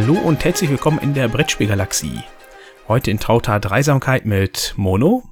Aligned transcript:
Hallo 0.00 0.14
und 0.14 0.44
herzlich 0.44 0.70
willkommen 0.70 1.00
in 1.00 1.12
der 1.12 1.26
Brettspielgalaxie. 1.26 2.22
Heute 2.86 3.10
in 3.10 3.18
trauter 3.18 3.58
Dreisamkeit 3.58 4.26
mit 4.26 4.74
Mono. 4.76 5.24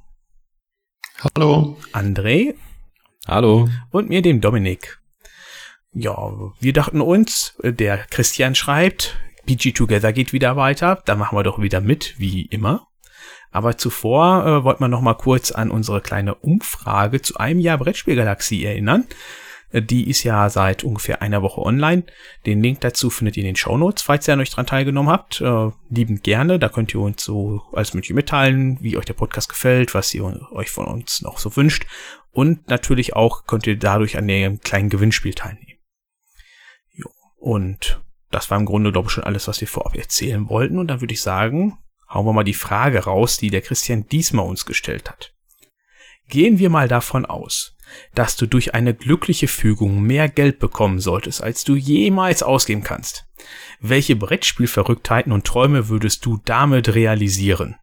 Hallo. 1.23 1.77
André. 1.93 2.53
Hallo. 3.25 3.69
Und 3.91 4.09
mir, 4.09 4.21
dem 4.21 4.41
Dominik. 4.41 4.99
Ja, 5.93 6.33
wir 6.59 6.73
dachten 6.73 6.99
uns, 6.99 7.55
der 7.63 7.99
Christian 8.09 8.55
schreibt, 8.55 9.17
PG 9.45 9.71
Together 9.71 10.11
geht 10.11 10.33
wieder 10.33 10.57
weiter, 10.57 11.01
da 11.05 11.15
machen 11.15 11.37
wir 11.37 11.43
doch 11.43 11.61
wieder 11.61 11.79
mit, 11.79 12.19
wie 12.19 12.41
immer. 12.47 12.87
Aber 13.51 13.77
zuvor 13.77 14.45
äh, 14.45 14.63
wollten 14.65 14.83
wir 14.83 14.89
noch 14.89 15.01
mal 15.01 15.13
kurz 15.13 15.51
an 15.51 15.71
unsere 15.71 16.01
kleine 16.01 16.35
Umfrage 16.35 17.21
zu 17.21 17.37
einem 17.37 17.61
Jahr 17.61 17.77
Brettspielgalaxie 17.77 18.65
erinnern. 18.65 19.05
Äh, 19.71 19.81
die 19.81 20.09
ist 20.09 20.23
ja 20.23 20.49
seit 20.49 20.83
ungefähr 20.83 21.21
einer 21.21 21.41
Woche 21.41 21.61
online. 21.61 22.03
Den 22.45 22.61
Link 22.61 22.81
dazu 22.81 23.09
findet 23.09 23.37
ihr 23.37 23.43
in 23.43 23.47
den 23.47 23.55
Show 23.55 23.77
Notes, 23.77 24.03
falls 24.03 24.27
ihr 24.27 24.33
an 24.33 24.39
euch 24.39 24.49
dran 24.49 24.65
teilgenommen 24.65 25.11
habt. 25.11 25.41
Äh, 25.41 25.71
liebend 25.89 26.23
gerne. 26.23 26.59
Da 26.59 26.69
könnt 26.69 26.93
ihr 26.93 27.01
uns 27.01 27.23
so 27.23 27.61
alles 27.73 27.93
mögliche 27.93 28.13
mitteilen, 28.13 28.77
wie 28.81 28.97
euch 28.97 29.05
der 29.05 29.13
Podcast 29.13 29.49
gefällt, 29.49 29.93
was 29.93 30.13
ihr 30.13 30.23
euch 30.51 30.69
von 30.69 30.85
uns 30.85 31.21
noch 31.21 31.37
so 31.37 31.55
wünscht. 31.55 31.85
Und 32.31 32.69
natürlich 32.69 33.15
auch 33.15 33.45
könnt 33.45 33.67
ihr 33.67 33.77
dadurch 33.77 34.17
an 34.17 34.27
dem 34.27 34.59
kleinen 34.61 34.89
Gewinnspiel 34.89 35.33
teilnehmen. 35.33 35.79
Jo. 36.91 37.09
Und 37.37 38.01
das 38.29 38.51
war 38.51 38.59
im 38.59 38.65
Grunde, 38.65 38.91
glaube 38.91 39.07
ich, 39.07 39.13
schon 39.13 39.23
alles, 39.23 39.47
was 39.47 39.61
wir 39.61 39.67
vorab 39.67 39.95
erzählen 39.95 40.49
wollten. 40.49 40.77
Und 40.77 40.87
dann 40.87 41.01
würde 41.01 41.13
ich 41.13 41.21
sagen, 41.21 41.77
hauen 42.09 42.25
wir 42.25 42.33
mal 42.33 42.43
die 42.43 42.53
Frage 42.53 43.05
raus, 43.05 43.37
die 43.37 43.49
der 43.49 43.61
Christian 43.61 44.07
diesmal 44.07 44.45
uns 44.45 44.65
gestellt 44.65 45.09
hat. 45.09 45.33
Gehen 46.29 46.59
wir 46.59 46.69
mal 46.69 46.87
davon 46.87 47.25
aus, 47.25 47.75
dass 48.13 48.35
du 48.35 48.47
durch 48.47 48.73
eine 48.73 48.93
glückliche 48.93 49.47
Fügung 49.47 50.01
mehr 50.01 50.27
Geld 50.27 50.59
bekommen 50.59 50.99
solltest, 50.99 51.41
als 51.41 51.63
du 51.63 51.75
jemals 51.75 52.43
ausgeben 52.43 52.83
kannst. 52.83 53.25
Welche 53.79 54.15
Brettspielverrücktheiten 54.15 55.31
und 55.31 55.45
Träume 55.45 55.87
würdest 55.87 56.25
du 56.25 56.39
damit 56.43 56.93
realisieren? 56.93 57.75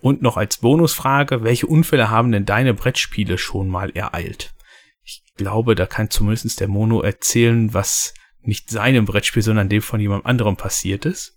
Und 0.00 0.22
noch 0.22 0.36
als 0.36 0.58
Bonusfrage, 0.58 1.42
welche 1.42 1.66
Unfälle 1.66 2.10
haben 2.10 2.32
denn 2.32 2.44
deine 2.44 2.74
Brettspiele 2.74 3.36
schon 3.38 3.68
mal 3.68 3.90
ereilt? 3.90 4.54
Ich 5.02 5.22
glaube, 5.36 5.74
da 5.74 5.86
kann 5.86 6.10
zumindest 6.10 6.60
der 6.60 6.68
Mono 6.68 7.00
erzählen, 7.00 7.72
was 7.74 8.14
nicht 8.42 8.70
seinem 8.70 9.04
Brettspiel, 9.04 9.42
sondern 9.42 9.68
dem 9.68 9.82
von 9.82 10.00
jemand 10.00 10.26
anderem 10.26 10.56
passiert 10.56 11.04
ist. 11.04 11.36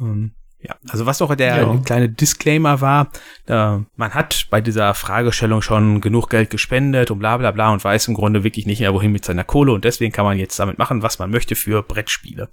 Ähm, 0.00 0.34
ja, 0.62 0.76
also 0.88 1.06
was 1.06 1.20
auch 1.20 1.34
der 1.34 1.56
ja. 1.56 1.76
kleine 1.84 2.08
Disclaimer 2.08 2.80
war, 2.80 3.10
äh, 3.46 3.78
man 3.96 4.14
hat 4.14 4.46
bei 4.50 4.60
dieser 4.60 4.94
Fragestellung 4.94 5.60
schon 5.60 6.00
genug 6.00 6.30
Geld 6.30 6.50
gespendet 6.50 7.10
und 7.10 7.18
bla 7.18 7.36
bla 7.36 7.50
bla 7.50 7.72
und 7.72 7.82
weiß 7.82 8.08
im 8.08 8.14
Grunde 8.14 8.44
wirklich 8.44 8.66
nicht 8.66 8.80
mehr, 8.80 8.94
wohin 8.94 9.10
mit 9.12 9.24
seiner 9.24 9.44
Kohle 9.44 9.72
und 9.72 9.84
deswegen 9.84 10.12
kann 10.12 10.24
man 10.24 10.38
jetzt 10.38 10.58
damit 10.58 10.78
machen, 10.78 11.02
was 11.02 11.18
man 11.18 11.30
möchte 11.30 11.56
für 11.56 11.82
Brettspiele. 11.82 12.48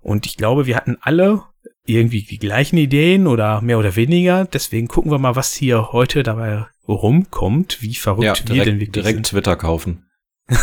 Und 0.00 0.26
ich 0.26 0.36
glaube, 0.36 0.66
wir 0.66 0.76
hatten 0.76 0.96
alle 1.00 1.42
irgendwie 1.84 2.22
die 2.22 2.38
gleichen 2.38 2.78
Ideen 2.78 3.26
oder 3.26 3.60
mehr 3.60 3.78
oder 3.78 3.94
weniger, 3.96 4.44
deswegen 4.44 4.88
gucken 4.88 5.10
wir 5.10 5.18
mal, 5.18 5.36
was 5.36 5.54
hier 5.54 5.92
heute 5.92 6.22
dabei 6.22 6.66
rumkommt, 6.88 7.80
wie 7.82 7.94
verrückt 7.94 8.24
ja, 8.24 8.32
direkt, 8.34 8.50
wir 8.50 8.64
denn 8.64 8.80
wirklich 8.80 8.92
direkt 8.92 9.16
sind. 9.16 9.26
Twitter 9.26 9.56
kaufen. 9.56 10.04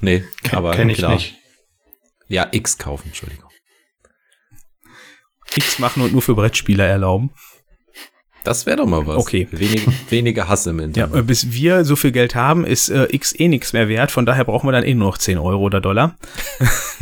nee, 0.00 0.22
aber 0.52 0.72
kenn 0.72 0.90
ich 0.90 0.98
klar. 0.98 1.14
nicht. 1.14 1.34
Ja, 2.28 2.48
X 2.50 2.78
kaufen, 2.78 3.08
Entschuldigung. 3.08 3.50
X 5.56 5.78
machen 5.78 6.02
und 6.02 6.12
nur 6.12 6.22
für 6.22 6.34
Brettspieler 6.34 6.86
erlauben. 6.86 7.30
Das 8.44 8.66
wäre 8.66 8.76
doch 8.76 8.86
mal 8.86 9.06
was. 9.06 9.16
Okay. 9.16 9.48
Wenig, 9.50 9.86
weniger 10.10 10.48
Hass 10.48 10.66
im 10.66 10.78
Internet. 10.78 11.14
Ja, 11.14 11.22
bis 11.22 11.52
wir 11.52 11.86
so 11.86 11.96
viel 11.96 12.12
Geld 12.12 12.34
haben, 12.34 12.66
ist 12.66 12.90
äh, 12.90 13.06
X 13.10 13.34
eh 13.38 13.48
nichts 13.48 13.72
mehr 13.72 13.88
wert. 13.88 14.10
Von 14.10 14.26
daher 14.26 14.44
brauchen 14.44 14.68
wir 14.68 14.72
dann 14.72 14.84
eh 14.84 14.94
nur 14.94 15.08
noch 15.08 15.18
10 15.18 15.38
Euro 15.38 15.62
oder 15.62 15.80
Dollar. 15.80 16.18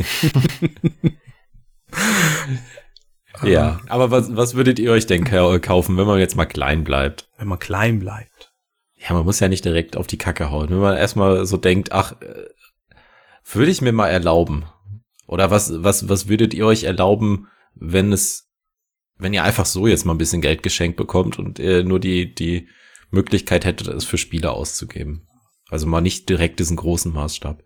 ja, 3.43 3.81
aber 3.89 4.09
was, 4.09 4.37
was 4.37 4.55
würdet 4.55 4.79
ihr 4.79 4.91
euch 4.91 5.05
denn 5.05 5.25
kaufen, 5.25 5.97
wenn 5.97 6.07
man 6.07 6.19
jetzt 6.19 6.37
mal 6.37 6.45
klein 6.45 6.85
bleibt? 6.85 7.27
Wenn 7.37 7.49
man 7.49 7.59
klein 7.59 7.99
bleibt. 7.99 8.53
Ja, 8.95 9.13
man 9.13 9.25
muss 9.25 9.41
ja 9.41 9.49
nicht 9.49 9.65
direkt 9.65 9.97
auf 9.97 10.07
die 10.07 10.17
Kacke 10.17 10.49
hauen. 10.49 10.69
Wenn 10.69 10.79
man 10.79 10.95
erstmal 10.95 11.45
so 11.45 11.57
denkt, 11.57 11.91
ach, 11.91 12.13
äh, 12.21 12.45
würde 13.51 13.71
ich 13.71 13.81
mir 13.81 13.91
mal 13.91 14.07
erlauben. 14.07 14.63
Oder 15.27 15.51
was, 15.51 15.83
was, 15.83 16.09
was 16.09 16.27
würdet 16.27 16.53
ihr 16.53 16.65
euch 16.65 16.83
erlauben, 16.83 17.47
wenn 17.75 18.11
es, 18.11 18.49
wenn 19.17 19.33
ihr 19.33 19.43
einfach 19.43 19.65
so 19.65 19.87
jetzt 19.87 20.05
mal 20.05 20.13
ein 20.13 20.17
bisschen 20.17 20.41
Geld 20.41 20.63
geschenkt 20.63 20.97
bekommt 20.97 21.39
und 21.39 21.59
ihr 21.59 21.83
nur 21.83 21.99
die, 21.99 22.33
die 22.33 22.67
Möglichkeit 23.09 23.65
hättet, 23.65 23.87
es 23.87 24.05
für 24.05 24.17
Spiele 24.17 24.51
auszugeben? 24.51 25.27
Also 25.69 25.87
mal 25.87 26.01
nicht 26.01 26.29
direkt 26.29 26.59
diesen 26.59 26.77
großen 26.77 27.13
Maßstab. 27.13 27.63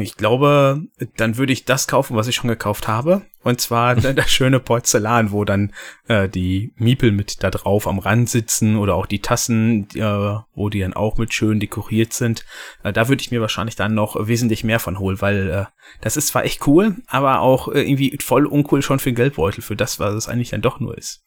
Ich 0.00 0.16
glaube, 0.16 0.82
dann 1.16 1.36
würde 1.36 1.52
ich 1.52 1.64
das 1.64 1.86
kaufen, 1.86 2.16
was 2.16 2.26
ich 2.26 2.34
schon 2.34 2.48
gekauft 2.48 2.88
habe. 2.88 3.22
Und 3.42 3.60
zwar 3.60 3.94
das 3.96 4.30
schöne 4.30 4.58
Porzellan, 4.58 5.30
wo 5.30 5.44
dann 5.44 5.72
äh, 6.08 6.28
die 6.28 6.72
Miepel 6.76 7.12
mit 7.12 7.42
da 7.42 7.50
drauf 7.50 7.86
am 7.86 7.98
Rand 7.98 8.28
sitzen 8.28 8.76
oder 8.76 8.94
auch 8.94 9.06
die 9.06 9.20
Tassen, 9.20 9.88
äh, 9.94 10.38
wo 10.54 10.70
die 10.70 10.80
dann 10.80 10.94
auch 10.94 11.18
mit 11.18 11.32
schön 11.32 11.60
dekoriert 11.60 12.12
sind. 12.12 12.44
Äh, 12.82 12.92
da 12.92 13.08
würde 13.08 13.22
ich 13.22 13.30
mir 13.30 13.40
wahrscheinlich 13.40 13.76
dann 13.76 13.94
noch 13.94 14.16
wesentlich 14.26 14.64
mehr 14.64 14.80
von 14.80 14.98
holen, 14.98 15.20
weil 15.20 15.50
äh, 15.50 15.64
das 16.00 16.16
ist 16.16 16.28
zwar 16.28 16.44
echt 16.44 16.66
cool, 16.66 16.96
aber 17.06 17.40
auch 17.40 17.68
äh, 17.68 17.82
irgendwie 17.82 18.16
voll 18.20 18.46
uncool 18.46 18.82
schon 18.82 18.98
für 18.98 19.10
den 19.10 19.16
Geldbeutel, 19.16 19.62
für 19.62 19.76
das, 19.76 20.00
was 20.00 20.14
es 20.14 20.28
eigentlich 20.28 20.50
dann 20.50 20.62
doch 20.62 20.80
nur 20.80 20.96
ist. 20.96 21.22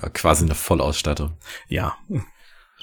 Ja, 0.00 0.08
quasi 0.08 0.44
eine 0.44 0.54
Vollausstattung. 0.54 1.32
Ja. 1.68 1.96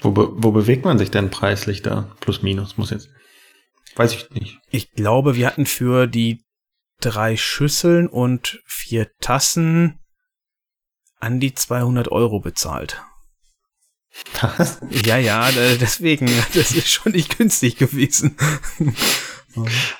Wo, 0.02 0.10
be 0.10 0.28
wo 0.32 0.50
bewegt 0.50 0.84
man 0.84 0.98
sich 0.98 1.10
denn 1.10 1.30
preislich 1.30 1.82
da? 1.82 2.10
Plus, 2.20 2.42
minus, 2.42 2.76
muss 2.76 2.90
jetzt. 2.90 3.10
Weiß 3.96 4.14
ich 4.14 4.30
nicht. 4.30 4.58
Ich 4.70 4.92
glaube, 4.92 5.36
wir 5.36 5.46
hatten 5.46 5.66
für 5.66 6.06
die 6.06 6.44
drei 7.00 7.36
Schüsseln 7.36 8.08
und 8.08 8.60
vier 8.66 9.10
Tassen 9.20 9.98
an 11.18 11.40
die 11.40 11.54
200 11.54 12.08
Euro 12.12 12.40
bezahlt. 12.40 13.02
Was? 14.40 14.80
Ja, 15.04 15.18
ja, 15.18 15.50
deswegen, 15.80 16.26
das 16.54 16.72
ist 16.72 16.88
schon 16.88 17.12
nicht 17.12 17.38
günstig 17.38 17.76
gewesen. 17.76 18.36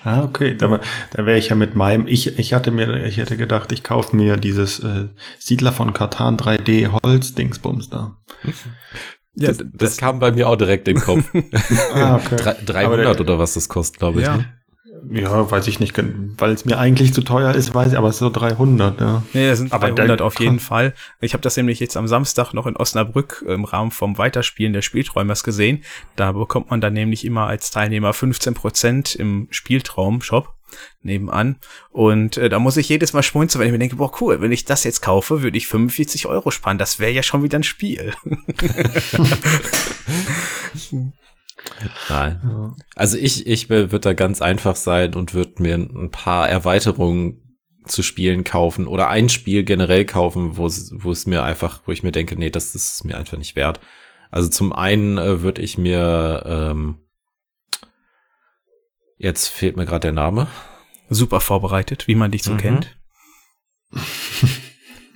ah, 0.04 0.24
okay. 0.24 0.56
Da, 0.56 0.80
da 1.12 1.26
wäre 1.26 1.38
ich 1.38 1.48
ja 1.48 1.56
mit 1.56 1.74
meinem, 1.74 2.06
ich, 2.06 2.38
ich 2.38 2.52
hatte 2.52 2.70
mir, 2.70 3.04
ich 3.06 3.16
hätte 3.16 3.36
gedacht, 3.36 3.72
ich 3.72 3.82
kaufe 3.82 4.14
mir 4.16 4.36
dieses 4.36 4.78
äh, 4.80 5.08
Siedler 5.38 5.72
von 5.72 5.92
Katan 5.92 6.36
3D 6.36 6.98
Holz-Dingsbums 7.02 7.90
da. 7.90 8.16
Ja, 9.36 9.48
das, 9.48 9.58
das, 9.72 9.96
kam 9.98 10.18
bei 10.18 10.32
mir 10.32 10.48
auch 10.48 10.56
direkt 10.56 10.88
in 10.88 10.96
den 10.96 11.04
Kopf. 11.04 11.24
ah, 11.94 12.16
okay. 12.16 12.54
300 12.64 13.14
der, 13.16 13.20
oder 13.20 13.38
was 13.38 13.54
das 13.54 13.68
kostet, 13.68 13.98
glaube 13.98 14.20
ich. 14.20 14.26
Ja. 14.26 14.38
Ne? 14.38 14.46
ja, 15.10 15.50
weiß 15.50 15.66
ich 15.68 15.80
nicht, 15.80 15.96
weil 16.38 16.52
es 16.52 16.64
mir 16.64 16.78
eigentlich 16.78 17.12
zu 17.12 17.22
teuer 17.22 17.54
ist, 17.54 17.74
weiß 17.74 17.92
ich, 17.92 17.98
aber 17.98 18.08
es 18.08 18.16
ist 18.16 18.20
so 18.20 18.30
300, 18.30 19.00
ja. 19.00 19.22
Nee, 19.32 19.48
das 19.48 19.58
sind 19.58 19.72
aber 19.72 19.90
300 19.90 20.22
auf 20.22 20.40
jeden 20.40 20.58
Fall. 20.58 20.94
Ich 21.20 21.32
habe 21.32 21.42
das 21.42 21.56
nämlich 21.56 21.80
jetzt 21.80 21.96
am 21.96 22.08
Samstag 22.08 22.52
noch 22.54 22.66
in 22.66 22.76
Osnabrück 22.76 23.44
im 23.46 23.64
Rahmen 23.64 23.90
vom 23.90 24.18
Weiterspielen 24.18 24.72
der 24.72 24.82
Spielträumers 24.82 25.44
gesehen. 25.44 25.82
Da 26.16 26.32
bekommt 26.32 26.70
man 26.70 26.80
dann 26.80 26.92
nämlich 26.92 27.24
immer 27.24 27.46
als 27.46 27.70
Teilnehmer 27.70 28.12
15 28.12 28.54
Prozent 28.54 29.14
im 29.14 29.48
Spieltraum-Shop 29.50 30.55
nebenan. 31.02 31.56
Und 31.90 32.36
äh, 32.36 32.48
da 32.48 32.58
muss 32.58 32.76
ich 32.76 32.88
jedes 32.88 33.12
Mal 33.12 33.22
schmunzeln, 33.22 33.60
wenn 33.60 33.68
ich 33.68 33.72
mir 33.72 33.78
denke, 33.78 33.96
boah, 33.96 34.12
cool, 34.20 34.40
wenn 34.40 34.52
ich 34.52 34.64
das 34.64 34.84
jetzt 34.84 35.02
kaufe, 35.02 35.42
würde 35.42 35.58
ich 35.58 35.66
45 35.66 36.26
Euro 36.26 36.50
sparen. 36.50 36.78
Das 36.78 36.98
wäre 36.98 37.12
ja 37.12 37.22
schon 37.22 37.42
wieder 37.42 37.58
ein 37.58 37.64
Spiel. 37.64 38.12
Nein. 42.08 42.74
Also 42.94 43.16
ich, 43.16 43.46
ich 43.46 43.68
würde 43.68 43.98
da 43.98 44.12
ganz 44.12 44.42
einfach 44.42 44.76
sein 44.76 45.14
und 45.14 45.34
würde 45.34 45.62
mir 45.62 45.74
ein 45.74 46.10
paar 46.10 46.48
Erweiterungen 46.48 47.42
zu 47.86 48.02
Spielen 48.02 48.44
kaufen 48.44 48.86
oder 48.86 49.08
ein 49.08 49.28
Spiel 49.28 49.64
generell 49.64 50.04
kaufen, 50.04 50.56
wo 50.56 50.66
es, 50.66 50.92
wo 50.94 51.10
es 51.10 51.26
mir 51.26 51.42
einfach, 51.44 51.82
wo 51.86 51.92
ich 51.92 52.02
mir 52.02 52.12
denke, 52.12 52.36
nee, 52.36 52.50
das, 52.50 52.74
ist 52.74 53.04
mir 53.04 53.16
einfach 53.16 53.38
nicht 53.38 53.56
wert. 53.56 53.80
Also 54.30 54.48
zum 54.48 54.72
einen 54.72 55.18
äh, 55.18 55.42
würde 55.42 55.62
ich 55.62 55.78
mir 55.78 56.42
ähm, 56.46 56.98
Jetzt 59.16 59.48
fehlt 59.48 59.76
mir 59.76 59.86
gerade 59.86 60.00
der 60.00 60.12
Name. 60.12 60.48
Super 61.08 61.40
vorbereitet, 61.40 62.08
wie 62.08 62.14
man 62.14 62.30
dich 62.30 62.42
so 62.42 62.52
mhm. 62.52 62.58
kennt. 62.58 62.96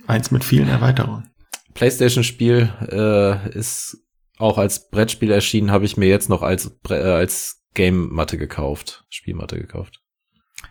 Eins 0.07 0.31
mit 0.31 0.43
vielen 0.43 0.69
Erweiterungen. 0.69 1.29
PlayStation-Spiel 1.73 2.71
äh, 2.91 3.57
ist 3.57 3.97
auch 4.37 4.57
als 4.57 4.89
Brettspiel 4.89 5.31
erschienen, 5.31 5.71
habe 5.71 5.85
ich 5.85 5.97
mir 5.97 6.07
jetzt 6.07 6.29
noch 6.29 6.41
als, 6.41 6.79
äh, 6.89 6.95
als 6.95 7.63
Game-Matte 7.73 8.37
gekauft, 8.37 9.05
Spielmatte 9.09 9.57
gekauft. 9.57 10.01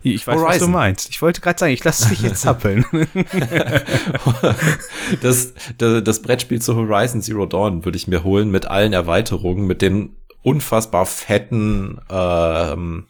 Ich 0.03 0.27
weiß, 0.27 0.37
Horizon. 0.37 0.49
was 0.49 0.59
du 0.59 0.69
meinst. 0.69 1.11
Ich 1.11 1.21
wollte 1.21 1.41
gerade 1.41 1.59
sagen, 1.59 1.73
ich 1.73 1.85
lasse 1.85 2.09
dich 2.09 2.23
jetzt 2.23 2.41
zappeln. 2.43 2.85
das, 5.21 5.53
das, 5.77 6.05
das 6.05 6.23
Brettspiel 6.23 6.63
zu 6.63 6.75
Horizon 6.75 7.23
Zero 7.23 7.47
Dawn 7.47 7.85
würde 7.85 7.97
ich 7.97 8.09
mir 8.09 8.25
holen 8.25 8.51
mit 8.51 8.67
allen 8.67 8.93
Erweiterungen, 8.93 9.67
mit 9.67 9.83
den 9.83 10.17
unfassbar 10.43 11.05
fetten 11.07 12.01
ähm, 12.09 13.09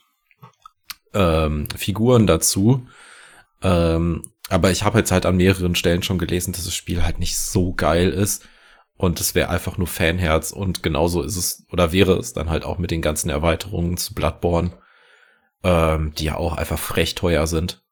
ähm, 1.15 1.69
Figuren 1.77 2.27
dazu. 2.27 2.87
Ähm, 3.62 4.23
aber 4.49 4.71
ich 4.71 4.85
habe 4.85 4.99
jetzt 4.99 5.12
halt 5.12 5.27
an 5.27 5.37
mehreren 5.37 5.75
Stellen 5.75 6.03
schon 6.03 6.19
gelesen, 6.19 6.53
dass 6.53 6.65
das 6.65 6.75
Spiel 6.75 7.05
halt 7.05 7.19
nicht 7.19 7.39
so 7.39 7.73
geil 7.75 8.11
ist. 8.11 8.47
Und 8.97 9.21
es 9.21 9.35
wäre 9.35 9.49
einfach 9.49 9.79
nur 9.79 9.87
Fanherz. 9.87 10.53
Und 10.53 10.83
genauso 10.83 11.23
ist 11.23 11.37
es, 11.37 11.67
oder 11.73 11.93
wäre 11.93 12.19
es 12.19 12.33
dann 12.33 12.51
halt 12.51 12.65
auch 12.65 12.79
mit 12.79 12.91
den 12.91 13.03
ganzen 13.03 13.31
Erweiterungen 13.31 13.97
zu 13.97 14.15
Bloodborne. 14.15 14.73
ähm, 15.62 16.12
die 16.17 16.25
ja 16.25 16.37
auch 16.37 16.57
einfach 16.57 16.79
frech 16.79 17.15
teuer 17.15 17.47
sind. 17.47 17.83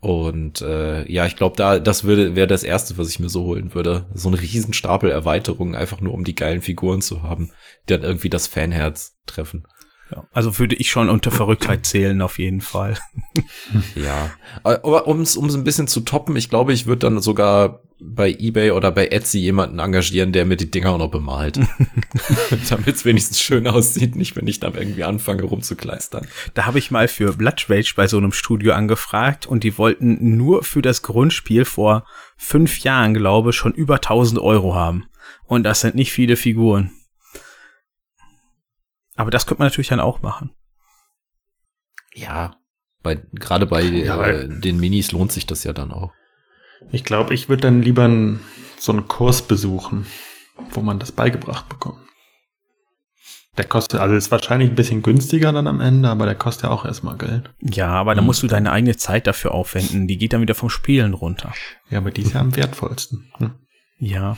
Und 0.00 0.60
äh, 0.60 1.10
ja, 1.10 1.24
ich 1.24 1.36
glaube, 1.36 1.56
da 1.56 1.78
das 1.78 2.04
würde 2.04 2.36
wäre 2.36 2.46
das 2.46 2.62
erste, 2.62 2.98
was 2.98 3.08
ich 3.08 3.20
mir 3.20 3.30
so 3.30 3.44
holen 3.44 3.74
würde. 3.74 4.06
So 4.12 4.28
ein 4.28 4.34
Riesenstapel 4.34 5.10
Erweiterungen, 5.10 5.74
einfach 5.74 6.00
nur 6.00 6.12
um 6.12 6.24
die 6.24 6.34
geilen 6.34 6.60
Figuren 6.60 7.00
zu 7.00 7.22
haben, 7.22 7.52
die 7.88 7.94
dann 7.94 8.02
irgendwie 8.02 8.28
das 8.28 8.46
Fanherz 8.46 9.16
treffen. 9.26 9.66
Ja, 10.10 10.24
also 10.32 10.58
würde 10.58 10.74
ich 10.74 10.90
schon 10.90 11.08
unter 11.08 11.30
Verrücktheit 11.30 11.86
zählen, 11.86 12.20
auf 12.20 12.38
jeden 12.38 12.60
Fall. 12.60 12.98
ja, 13.94 14.30
aber 14.62 15.06
um 15.06 15.20
es 15.20 15.36
ein 15.36 15.64
bisschen 15.64 15.88
zu 15.88 16.00
toppen, 16.00 16.36
ich 16.36 16.50
glaube, 16.50 16.72
ich 16.72 16.86
würde 16.86 17.10
dann 17.10 17.20
sogar 17.20 17.80
bei 18.00 18.30
eBay 18.30 18.72
oder 18.72 18.90
bei 18.90 19.06
Etsy 19.06 19.38
jemanden 19.38 19.78
engagieren, 19.78 20.32
der 20.32 20.44
mir 20.44 20.56
die 20.56 20.70
Dinger 20.70 20.90
auch 20.90 20.98
noch 20.98 21.10
bemalt. 21.10 21.58
Damit 22.68 22.88
es 22.88 23.04
wenigstens 23.04 23.40
schön 23.40 23.66
aussieht, 23.66 24.14
nicht 24.16 24.36
wenn 24.36 24.46
ich 24.46 24.60
da 24.60 24.72
irgendwie 24.74 25.04
anfange 25.04 25.44
rumzukleistern. 25.44 26.26
Da 26.54 26.66
habe 26.66 26.78
ich 26.78 26.90
mal 26.90 27.08
für 27.08 27.32
Blood 27.32 27.66
Rage 27.68 27.94
bei 27.96 28.06
so 28.06 28.18
einem 28.18 28.32
Studio 28.32 28.74
angefragt 28.74 29.46
und 29.46 29.64
die 29.64 29.78
wollten 29.78 30.36
nur 30.36 30.64
für 30.64 30.82
das 30.82 31.02
Grundspiel 31.02 31.64
vor 31.64 32.04
fünf 32.36 32.80
Jahren, 32.80 33.14
glaube 33.14 33.50
ich, 33.50 33.56
schon 33.56 33.72
über 33.72 33.96
1000 33.96 34.40
Euro 34.40 34.74
haben. 34.74 35.06
Und 35.46 35.62
das 35.62 35.80
sind 35.80 35.94
nicht 35.94 36.12
viele 36.12 36.36
Figuren. 36.36 36.90
Aber 39.16 39.30
das 39.30 39.46
könnte 39.46 39.60
man 39.60 39.66
natürlich 39.66 39.88
dann 39.88 40.00
auch 40.00 40.22
machen. 40.22 40.50
Ja, 42.14 42.56
bei, 43.02 43.16
gerade 43.32 43.66
bei 43.66 43.82
ja, 43.82 44.24
äh, 44.26 44.48
den 44.48 44.78
Minis 44.78 45.12
lohnt 45.12 45.32
sich 45.32 45.46
das 45.46 45.64
ja 45.64 45.72
dann 45.72 45.92
auch. 45.92 46.12
Ich 46.90 47.04
glaube, 47.04 47.34
ich 47.34 47.48
würde 47.48 47.62
dann 47.62 47.82
lieber 47.82 48.04
einen, 48.04 48.40
so 48.78 48.92
einen 48.92 49.08
Kurs 49.08 49.42
besuchen, 49.42 50.06
wo 50.70 50.80
man 50.80 50.98
das 50.98 51.12
beigebracht 51.12 51.68
bekommt. 51.68 51.98
Der 53.56 53.64
kostet, 53.64 54.00
also 54.00 54.16
ist 54.16 54.32
wahrscheinlich 54.32 54.70
ein 54.70 54.74
bisschen 54.74 55.02
günstiger 55.02 55.52
dann 55.52 55.68
am 55.68 55.80
Ende, 55.80 56.08
aber 56.08 56.26
der 56.26 56.34
kostet 56.34 56.64
ja 56.64 56.70
auch 56.70 56.84
erstmal 56.84 57.16
Geld. 57.16 57.50
Ja, 57.60 57.90
aber 57.90 58.16
da 58.16 58.20
musst 58.20 58.42
du 58.42 58.48
deine 58.48 58.72
eigene 58.72 58.96
Zeit 58.96 59.28
dafür 59.28 59.52
aufwenden. 59.52 60.08
Die 60.08 60.18
geht 60.18 60.32
dann 60.32 60.40
wieder 60.40 60.56
vom 60.56 60.70
Spielen 60.70 61.14
runter. 61.14 61.52
Ja, 61.88 61.98
aber 61.98 62.10
die 62.10 62.22
ist 62.22 62.34
ja 62.34 62.40
am 62.40 62.56
wertvollsten. 62.56 63.32
Hm. 63.36 63.52
Ja. 63.98 64.36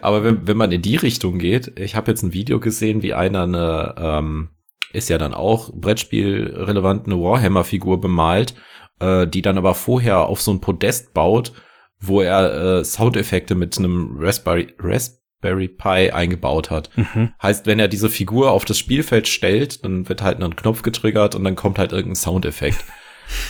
Aber 0.00 0.24
wenn, 0.24 0.46
wenn 0.46 0.56
man 0.56 0.72
in 0.72 0.82
die 0.82 0.96
Richtung 0.96 1.38
geht, 1.38 1.78
ich 1.78 1.94
habe 1.94 2.10
jetzt 2.10 2.22
ein 2.22 2.32
Video 2.32 2.60
gesehen, 2.60 3.02
wie 3.02 3.14
einer 3.14 3.42
eine, 3.44 3.94
ähm, 3.98 4.48
ist 4.92 5.08
ja 5.08 5.18
dann 5.18 5.34
auch 5.34 5.72
Brettspiel 5.72 6.54
relevant, 6.56 7.06
eine 7.06 7.16
Warhammer-Figur 7.16 8.00
bemalt, 8.00 8.54
äh, 9.00 9.26
die 9.26 9.42
dann 9.42 9.58
aber 9.58 9.74
vorher 9.74 10.26
auf 10.26 10.40
so 10.40 10.52
ein 10.52 10.60
Podest 10.60 11.14
baut, 11.14 11.52
wo 12.00 12.20
er 12.20 12.78
äh, 12.78 12.84
Soundeffekte 12.84 13.54
mit 13.54 13.78
einem 13.78 14.16
Raspberry, 14.18 14.74
Raspberry 14.78 15.68
Pi 15.68 16.10
eingebaut 16.10 16.70
hat. 16.70 16.90
Mhm. 16.96 17.32
Heißt, 17.42 17.66
wenn 17.66 17.78
er 17.78 17.88
diese 17.88 18.10
Figur 18.10 18.52
auf 18.52 18.64
das 18.64 18.78
Spielfeld 18.78 19.28
stellt, 19.28 19.84
dann 19.84 20.08
wird 20.08 20.22
halt 20.22 20.42
ein 20.42 20.56
Knopf 20.56 20.82
getriggert 20.82 21.34
und 21.34 21.44
dann 21.44 21.56
kommt 21.56 21.78
halt 21.78 21.92
irgendein 21.92 22.16
Soundeffekt. 22.16 22.84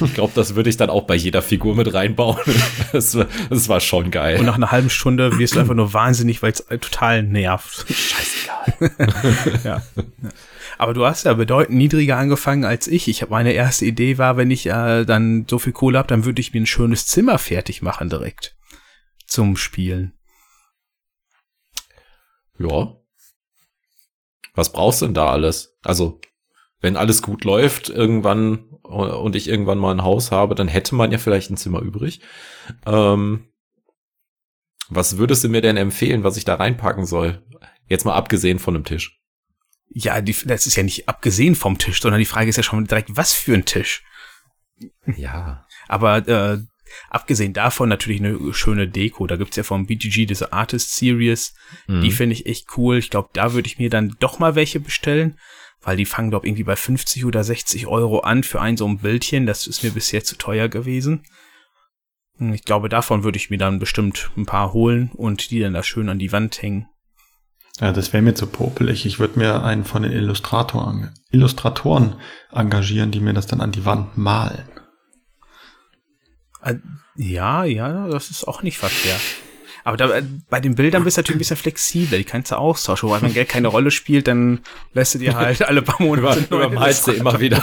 Ich 0.05 0.15
glaube, 0.15 0.33
das 0.35 0.55
würde 0.55 0.71
ich 0.71 0.77
dann 0.77 0.91
auch 0.91 1.03
bei 1.03 1.15
jeder 1.15 1.43
Figur 1.43 1.75
mit 1.75 1.93
reinbauen. 1.93 2.39
Das, 2.93 3.17
das, 3.51 3.69
war 3.69 3.81
schon 3.81 4.11
geil. 4.11 4.39
Und 4.39 4.47
nach 4.47 4.55
einer 4.55 4.71
halben 4.71 4.91
Stunde 4.91 5.39
wirst 5.39 5.55
du 5.55 5.61
einfach 5.61 5.75
nur 5.75 5.93
wahnsinnig, 5.93 6.43
weil 6.43 6.53
es 6.53 6.65
total 6.67 7.23
nervt. 7.23 7.85
Scheißegal. 7.93 9.61
ja. 9.65 9.83
Aber 10.79 10.95
du 10.95 11.05
hast 11.05 11.25
ja 11.25 11.35
bedeutend 11.35 11.77
niedriger 11.77 12.17
angefangen 12.17 12.65
als 12.65 12.87
ich. 12.87 13.09
Ich 13.09 13.23
habe 13.23 13.33
meine 13.33 13.53
erste 13.53 13.85
Idee 13.85 14.19
war, 14.19 14.37
wenn 14.37 14.51
ich 14.51 14.67
äh, 14.67 15.05
dann 15.05 15.47
so 15.49 15.59
viel 15.59 15.73
Kohle 15.73 15.99
habe, 15.99 16.09
dann 16.09 16.25
würde 16.25 16.41
ich 16.41 16.55
mir 16.55 16.61
ein 16.61 16.67
schönes 16.67 17.07
Zimmer 17.07 17.39
fertig 17.39 17.83
machen 17.83 18.09
direkt 18.09 18.57
zum 19.27 19.57
Spielen. 19.57 20.13
Ja. 22.59 22.97
Was 24.55 24.73
brauchst 24.73 25.03
du 25.03 25.07
denn 25.07 25.15
da 25.15 25.31
alles? 25.31 25.77
Also 25.83 26.21
wenn 26.81 26.97
alles 26.97 27.23
gut 27.23 27.45
läuft, 27.45 27.89
irgendwann 27.89 28.76
und 28.87 29.37
ich 29.37 29.49
irgendwann 29.49 29.79
mal 29.79 29.93
ein 29.93 30.05
Haus 30.05 30.31
habe, 30.31 30.55
dann 30.55 30.69
hätte 30.69 30.95
man 30.95 31.13
ja 31.13 31.19
vielleicht 31.19 31.51
ein 31.51 31.57
Zimmer 31.57 31.81
übrig. 31.81 32.21
Ähm, 32.87 33.49
was 34.89 35.19
würdest 35.19 35.45
du 35.45 35.49
mir 35.49 35.61
denn 35.61 35.77
empfehlen, 35.77 36.25
was 36.25 36.37
ich 36.37 36.45
da 36.45 36.55
reinpacken 36.55 37.07
soll? 37.07 37.43
Jetzt 37.89 38.05
mal 38.05 38.15
abgesehen 38.15 38.59
von 38.59 38.75
einem 38.75 38.85
Tisch. 38.85 39.21
Ja, 39.89 40.21
die, 40.21 40.35
das 40.45 40.67
ist 40.67 40.77
ja 40.77 40.83
nicht 40.83 41.09
abgesehen 41.09 41.55
vom 41.55 41.79
Tisch, 41.79 42.01
sondern 42.01 42.19
die 42.19 42.27
Frage 42.27 42.51
ist 42.51 42.57
ja 42.57 42.63
schon 42.63 42.85
direkt, 42.85 43.17
was 43.17 43.33
für 43.33 43.55
ein 43.55 43.65
Tisch? 43.65 44.05
Ja. 45.17 45.67
Aber 45.89 46.29
äh, 46.29 46.59
abgesehen 47.09 47.53
davon 47.53 47.89
natürlich 47.89 48.21
eine 48.21 48.53
schöne 48.53 48.89
Deko. 48.89 49.27
Da 49.27 49.37
gibt's 49.37 49.57
ja 49.57 49.63
vom 49.63 49.87
BGG 49.87 50.27
diese 50.27 50.53
Artist 50.53 50.97
Series. 50.97 51.55
Mhm. 51.87 52.01
Die 52.03 52.11
finde 52.11 52.35
ich 52.35 52.47
echt 52.47 52.77
cool. 52.77 52.99
Ich 52.99 53.11
glaube, 53.11 53.31
da 53.33 53.53
würde 53.53 53.69
ich 53.69 53.79
mir 53.79 53.91
dann 53.91 54.17
doch 54.19 54.39
mal 54.39 54.55
welche 54.55 54.81
bestellen 54.81 55.39
weil 55.87 55.97
die 55.97 56.05
fangen, 56.05 56.31
glaube 56.31 56.49
irgendwie 56.49 56.65
bei 56.65 56.75
50 56.75 57.25
oder 57.27 57.45
60 57.45 57.87
Euro 57.87 58.19
an 58.19 58.43
für 58.43 58.61
ein 58.61 58.77
so 58.77 58.89
ein 58.89 58.99
Bildchen. 58.99 59.47
Das 59.47 59.69
ist 59.69 59.85
mir 59.85 59.93
bisher 59.93 60.25
zu 60.25 60.37
teuer 60.37 60.69
gewesen. 60.69 61.23
Ich 62.41 62.65
glaube, 62.65 62.89
davon 62.89 63.23
würde 63.23 63.37
ich 63.37 63.51
mir 63.51 63.57
dann 63.57 63.79
bestimmt 63.79 64.33
ein 64.37 64.47
paar 64.47 64.73
holen 64.73 65.13
und 65.15 65.53
die 65.53 65.61
dann 65.61 65.75
da 65.75 65.85
schön 65.85 66.09
an 66.09 66.19
die 66.19 66.33
Wand 66.33 66.61
hängen. 66.61 66.89
Ja, 67.79 67.93
das 67.93 68.13
wäre 68.13 68.21
mir 68.21 68.35
zu 68.35 68.49
popelig. 68.49 69.07
Ich 69.07 69.21
würde 69.21 69.39
mir 69.39 69.63
einen 69.63 69.85
von 69.85 70.03
den 70.03 70.11
Illustrator, 70.11 71.13
Illustratoren 71.31 72.17
engagieren, 72.51 73.13
die 73.13 73.21
mir 73.21 73.33
das 73.33 73.47
dann 73.47 73.61
an 73.61 73.71
die 73.71 73.85
Wand 73.85 74.19
malen. 74.19 74.69
Äh, 76.63 76.75
ja, 77.15 77.63
ja, 77.63 78.09
das 78.09 78.31
ist 78.31 78.49
auch 78.49 78.63
nicht 78.63 78.79
verkehrt. 78.79 79.21
Aber 79.87 79.97
da, 79.97 80.21
bei 80.51 80.59
den 80.59 80.75
Bildern 80.75 81.05
bist 81.05 81.17
du 81.17 81.21
natürlich 81.21 81.37
ein 81.37 81.39
bisschen 81.39 81.57
flexibel, 81.57 82.19
die 82.19 82.25
kannst 82.25 82.51
du 82.51 82.57
austauschen. 82.57 83.09
Weil 83.09 83.23
wenn 83.23 83.33
Geld 83.33 83.49
keine 83.49 83.69
Rolle 83.69 83.93
spielt, 83.93 84.27
dann 84.27 84.59
lässt 84.95 85.15
du 85.15 85.21
dir 85.21 85.37
halt 85.37 85.63
alle 85.63 85.81
paar 85.81 86.05
Monate 86.05 86.41
übermalst 86.51 87.07
du 87.07 87.13
immer 87.13 87.39
wieder. 87.39 87.63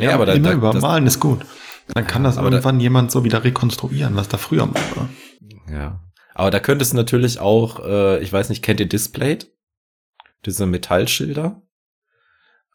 ja, 0.00 0.14
aber 0.14 0.26
da, 0.26 0.32
immer 0.32 0.48
da, 0.48 0.54
übermalen 0.54 1.04
das, 1.04 1.14
ist 1.14 1.20
gut. 1.20 1.46
Dann 1.94 2.08
kann 2.08 2.24
das 2.24 2.38
irgendwann 2.38 2.80
da, 2.80 2.82
jemand 2.82 3.12
so 3.12 3.22
wieder 3.22 3.44
rekonstruieren, 3.44 4.16
was 4.16 4.26
da 4.26 4.36
früher 4.36 4.66
mal 4.66 4.82
war. 4.96 5.08
Ja. 5.72 6.00
Aber 6.34 6.50
da 6.50 6.58
könntest 6.58 6.92
du 6.92 6.96
natürlich 6.96 7.38
auch, 7.38 7.86
äh, 7.86 8.18
ich 8.18 8.32
weiß 8.32 8.48
nicht, 8.48 8.64
kennt 8.64 8.80
ihr 8.80 8.88
Displayed? 8.88 9.48
Diese 10.44 10.66
Metallschilder? 10.66 11.62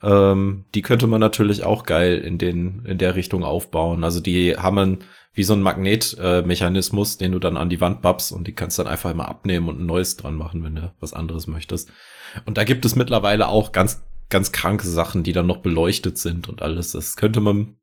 Ähm, 0.03 0.65
die 0.73 0.81
könnte 0.81 1.07
man 1.07 1.19
natürlich 1.19 1.63
auch 1.63 1.83
geil 1.83 2.17
in 2.17 2.37
den 2.37 2.85
in 2.85 2.97
der 2.97 3.15
Richtung 3.15 3.43
aufbauen. 3.43 4.03
Also 4.03 4.19
die 4.19 4.55
haben 4.57 4.99
wie 5.33 5.43
so 5.43 5.53
ein 5.53 5.61
Magnetmechanismus, 5.61 7.15
äh, 7.15 7.19
den 7.19 7.31
du 7.31 7.39
dann 7.39 7.57
an 7.57 7.69
die 7.69 7.79
Wand 7.79 8.01
babst 8.01 8.31
und 8.31 8.47
die 8.47 8.53
kannst 8.53 8.79
dann 8.79 8.87
einfach 8.87 9.11
immer 9.11 9.29
abnehmen 9.29 9.69
und 9.69 9.79
ein 9.79 9.85
neues 9.85 10.17
dran 10.17 10.35
machen, 10.35 10.63
wenn 10.63 10.75
du 10.75 10.93
was 10.99 11.13
anderes 11.13 11.47
möchtest. 11.47 11.91
Und 12.45 12.57
da 12.57 12.63
gibt 12.63 12.83
es 12.85 12.95
mittlerweile 12.95 13.47
auch 13.47 13.71
ganz 13.71 14.03
ganz 14.29 14.51
kranke 14.51 14.87
Sachen, 14.87 15.23
die 15.23 15.33
dann 15.33 15.45
noch 15.45 15.57
beleuchtet 15.57 16.17
sind 16.17 16.49
und 16.49 16.63
alles. 16.63 16.93
Das 16.93 17.15
könnte 17.15 17.39
man 17.39 17.75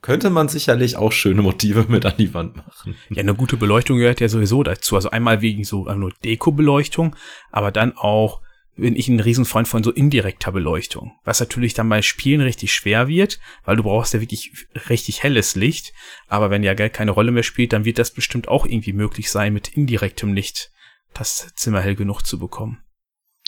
könnte 0.00 0.30
man 0.30 0.48
sicherlich 0.48 0.96
auch 0.96 1.12
schöne 1.12 1.42
Motive 1.42 1.86
mit 1.88 2.04
an 2.04 2.14
die 2.18 2.34
Wand 2.34 2.56
machen. 2.56 2.96
Ja, 3.10 3.20
eine 3.20 3.34
gute 3.34 3.56
Beleuchtung 3.56 3.98
gehört 3.98 4.20
ja 4.20 4.28
sowieso 4.28 4.64
dazu. 4.64 4.96
Also 4.96 5.10
einmal 5.10 5.40
wegen 5.40 5.62
so 5.62 5.86
äh, 5.86 5.94
nur 5.94 6.12
Deko-Beleuchtung, 6.24 7.14
aber 7.52 7.70
dann 7.70 7.96
auch 7.96 8.40
bin 8.76 8.96
ich 8.96 9.08
ein 9.08 9.20
Riesenfreund 9.20 9.68
von 9.68 9.82
so 9.82 9.90
indirekter 9.90 10.52
Beleuchtung, 10.52 11.12
was 11.24 11.40
natürlich 11.40 11.74
dann 11.74 11.88
bei 11.88 12.02
Spielen 12.02 12.40
richtig 12.40 12.72
schwer 12.72 13.06
wird, 13.08 13.38
weil 13.64 13.76
du 13.76 13.82
brauchst 13.82 14.14
ja 14.14 14.20
wirklich 14.20 14.52
richtig 14.88 15.22
helles 15.22 15.54
Licht, 15.56 15.92
aber 16.26 16.50
wenn 16.50 16.62
ja 16.62 16.74
Geld 16.74 16.94
keine 16.94 17.10
Rolle 17.10 17.32
mehr 17.32 17.42
spielt, 17.42 17.72
dann 17.72 17.84
wird 17.84 17.98
das 17.98 18.10
bestimmt 18.10 18.48
auch 18.48 18.64
irgendwie 18.64 18.92
möglich 18.92 19.30
sein, 19.30 19.52
mit 19.52 19.68
indirektem 19.76 20.32
Licht 20.32 20.70
das 21.12 21.52
Zimmer 21.54 21.82
hell 21.82 21.94
genug 21.94 22.22
zu 22.22 22.38
bekommen. 22.38 22.82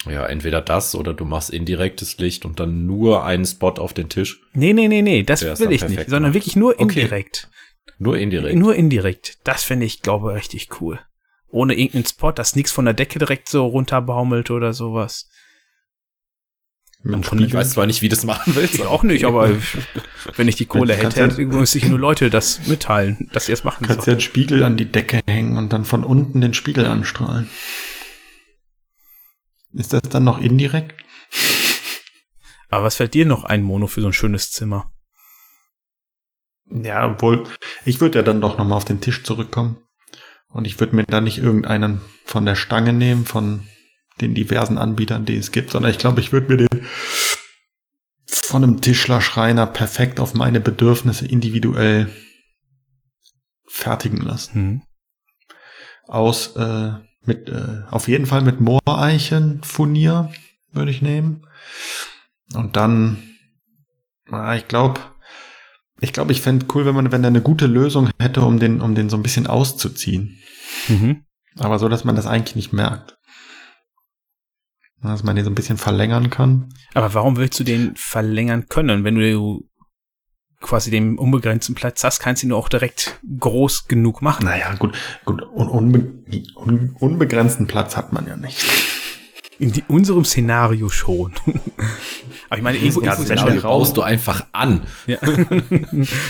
Ja, 0.07 0.27
entweder 0.27 0.61
das 0.61 0.95
oder 0.95 1.15
du 1.15 1.25
machst 1.25 1.51
indirektes 1.51 2.19
Licht 2.19 2.45
und 2.45 2.61
dann 2.61 2.85
nur 2.85 3.25
einen 3.25 3.47
Spot 3.47 3.71
auf 3.71 3.95
den 3.95 4.11
Tisch. 4.11 4.43
Nee, 4.53 4.75
nee, 4.75 4.89
nee, 4.89 5.01
nee, 5.01 5.23
das 5.23 5.43
will 5.43 5.73
ich 5.73 5.89
nicht, 5.89 6.11
sondern 6.11 6.35
wirklich 6.35 6.57
nur 6.57 6.79
indirekt. 6.79 7.49
Okay. 7.49 7.95
Nur 7.99 8.19
indirekt. 8.19 8.57
Nur 8.57 8.75
indirekt. 8.75 9.39
Das 9.45 9.65
finde 9.65 9.87
ich, 9.87 10.03
glaube 10.03 10.33
ich, 10.33 10.37
richtig 10.37 10.81
cool 10.81 10.99
ohne 11.55 11.75
irgendeinen 11.75 12.07
Spot, 12.07 12.33
dass 12.33 12.57
nichts 12.57 12.73
von 12.73 12.85
der 12.85 12.95
Decke 12.95 13.19
direkt 13.19 13.49
so 13.49 13.65
runterbaumelt 13.67 14.51
oder 14.51 14.73
sowas. 14.73 15.31
ich 17.05 17.55
weiß 17.55 17.71
zwar 17.71 17.87
nicht, 17.87 18.03
wie 18.03 18.09
das 18.09 18.25
machen 18.25 18.57
willst. 18.57 18.75
Ich 18.75 18.83
auch 18.83 19.05
nicht, 19.05 19.25
aber 19.25 19.51
wenn 20.37 20.49
ich 20.49 20.57
die 20.57 20.67
Kohle 20.67 20.95
hätte, 20.95 21.21
ja, 21.21 21.45
müsste 21.47 21.79
ich 21.79 21.89
nur 21.89 21.99
Leute 21.99 22.29
das 22.29 22.67
mitteilen, 22.67 23.31
dass 23.33 23.47
sie 23.47 23.53
es 23.53 23.63
machen 23.63 23.87
Kannst 23.87 24.07
ja 24.07 24.15
einen 24.15 24.21
Spiegel 24.21 24.65
an 24.65 24.77
die 24.77 24.91
Decke 24.91 25.21
hängen 25.27 25.57
und 25.57 25.73
dann 25.73 25.85
von 25.85 26.03
unten 26.03 26.41
den 26.41 26.55
Spiegel 26.55 26.87
anstrahlen. 26.87 27.49
Ist 29.73 29.93
das 29.93 30.03
dann 30.03 30.25
noch 30.25 30.41
indirekt? 30.41 31.05
Aber 32.69 32.85
was 32.85 32.97
fällt 32.97 33.15
dir 33.15 33.27
noch 33.27 33.45
ein, 33.45 33.63
Mono, 33.63 33.87
für 33.87 34.01
so 34.01 34.09
ein 34.09 34.13
schönes 34.13 34.51
Zimmer? 34.51 34.93
Ja, 36.67 37.07
obwohl, 37.07 37.45
ich 37.85 38.01
würde 38.01 38.19
ja 38.19 38.23
dann 38.25 38.41
doch 38.41 38.59
nochmal 38.59 38.77
auf 38.77 38.85
den 38.85 39.01
Tisch 39.01 39.23
zurückkommen. 39.23 39.77
Und 40.55 40.67
ich 40.67 40.79
würde 40.79 40.95
mir 40.95 41.03
da 41.03 41.21
nicht 41.21 41.39
irgendeinen 41.39 42.01
von 42.25 42.47
der 42.47 42.55
Stange 42.55 42.93
nehmen, 42.93 43.27
von 43.27 43.67
den 44.21 44.35
diversen 44.35 44.79
Anbietern, 44.79 45.25
die 45.25 45.37
es 45.37 45.51
gibt, 45.51 45.73
sondern 45.73 45.91
ich 45.91 45.99
glaube, 45.99 46.21
ich 46.21 46.33
würde 46.33 46.49
mir 46.49 46.57
den 46.59 46.87
von 48.25 48.63
einem 48.63 48.81
Tischler, 48.81 49.21
Schreiner 49.21 49.67
perfekt 49.67 50.21
auf 50.21 50.33
meine 50.35 50.61
Bedürfnisse 50.61 51.27
individuell 51.27 52.09
fertigen 53.67 54.21
lassen. 54.21 54.55
Hm. 54.55 54.83
Aus, 56.07 56.55
äh, 56.55 56.93
mit, 57.25 57.49
äh, 57.49 57.83
auf 57.91 58.07
jeden 58.07 58.27
Fall 58.27 58.43
mit 58.43 58.61
Mooreichen, 58.61 59.61
Furnier, 59.65 60.31
würde 60.71 60.93
ich 60.93 61.03
nehmen. 61.03 61.47
Und 62.55 62.77
dann, 62.77 63.23
ah, 64.31 64.55
ich 64.55 64.69
glaube, 64.69 65.01
ich 66.01 66.13
glaube, 66.13 66.33
ich 66.33 66.41
fände 66.41 66.67
cool, 66.75 66.87
wenn 66.87 66.95
man, 66.95 67.13
wenn 67.13 67.25
er 67.25 67.29
eine 67.29 67.41
gute 67.41 67.67
Lösung 67.67 68.11
hätte, 68.19 68.43
um 68.43 68.59
den, 68.59 68.81
um 68.81 68.95
den 68.95 69.09
so 69.09 69.17
ein 69.17 69.23
bisschen 69.23 69.47
auszuziehen. 69.47 70.39
Mhm. 70.89 71.25
Aber 71.59 71.79
so, 71.79 71.89
dass 71.89 72.05
man 72.05 72.17
das 72.17 72.27
eigentlich 72.27 72.57
nicht 72.57 72.73
merkt. 72.73 73.17
Dass 75.03 75.23
man 75.23 75.37
den 75.37 75.45
so 75.45 75.51
ein 75.51 75.55
bisschen 75.55 75.77
verlängern 75.77 76.31
kann. 76.31 76.71
Aber 76.95 77.15
warum 77.15 77.37
willst 77.37 77.61
du 77.61 77.65
den 77.65 77.95
verlängern 77.95 78.69
können? 78.69 79.05
Wenn 79.05 79.15
du 79.15 79.69
quasi 80.61 80.91
den 80.91 81.19
unbegrenzten 81.19 81.75
Platz 81.75 82.03
hast, 82.03 82.21
kannst 82.21 82.43
du 82.43 82.47
ihn 82.47 82.53
auch 82.53 82.69
direkt 82.69 83.21
groß 83.39 83.87
genug 83.87 84.23
machen. 84.23 84.47
Naja, 84.47 84.75
gut, 84.75 84.97
gut, 85.25 85.43
un, 85.43 85.69
unbe, 85.69 86.25
un, 86.57 86.97
unbegrenzten 86.99 87.67
Platz 87.67 87.97
hat 87.97 88.13
man 88.13 88.27
ja 88.27 88.37
nicht. 88.37 88.65
In 89.59 89.73
die, 89.73 89.85
unserem 89.89 90.25
Szenario 90.25 90.89
schon. 90.89 91.33
Aber 92.49 92.57
ich 92.59 92.63
meine, 92.63 92.79
irgendwo, 92.79 93.01
Ja, 93.03 93.13
irgendwo 93.13 93.25
Szenario 93.25 93.53
der 93.53 93.63
Raum. 93.63 93.79
baust 93.81 93.97
du 93.97 94.03
einfach 94.03 94.47
an. 94.53 94.83
Ja. 95.07 95.19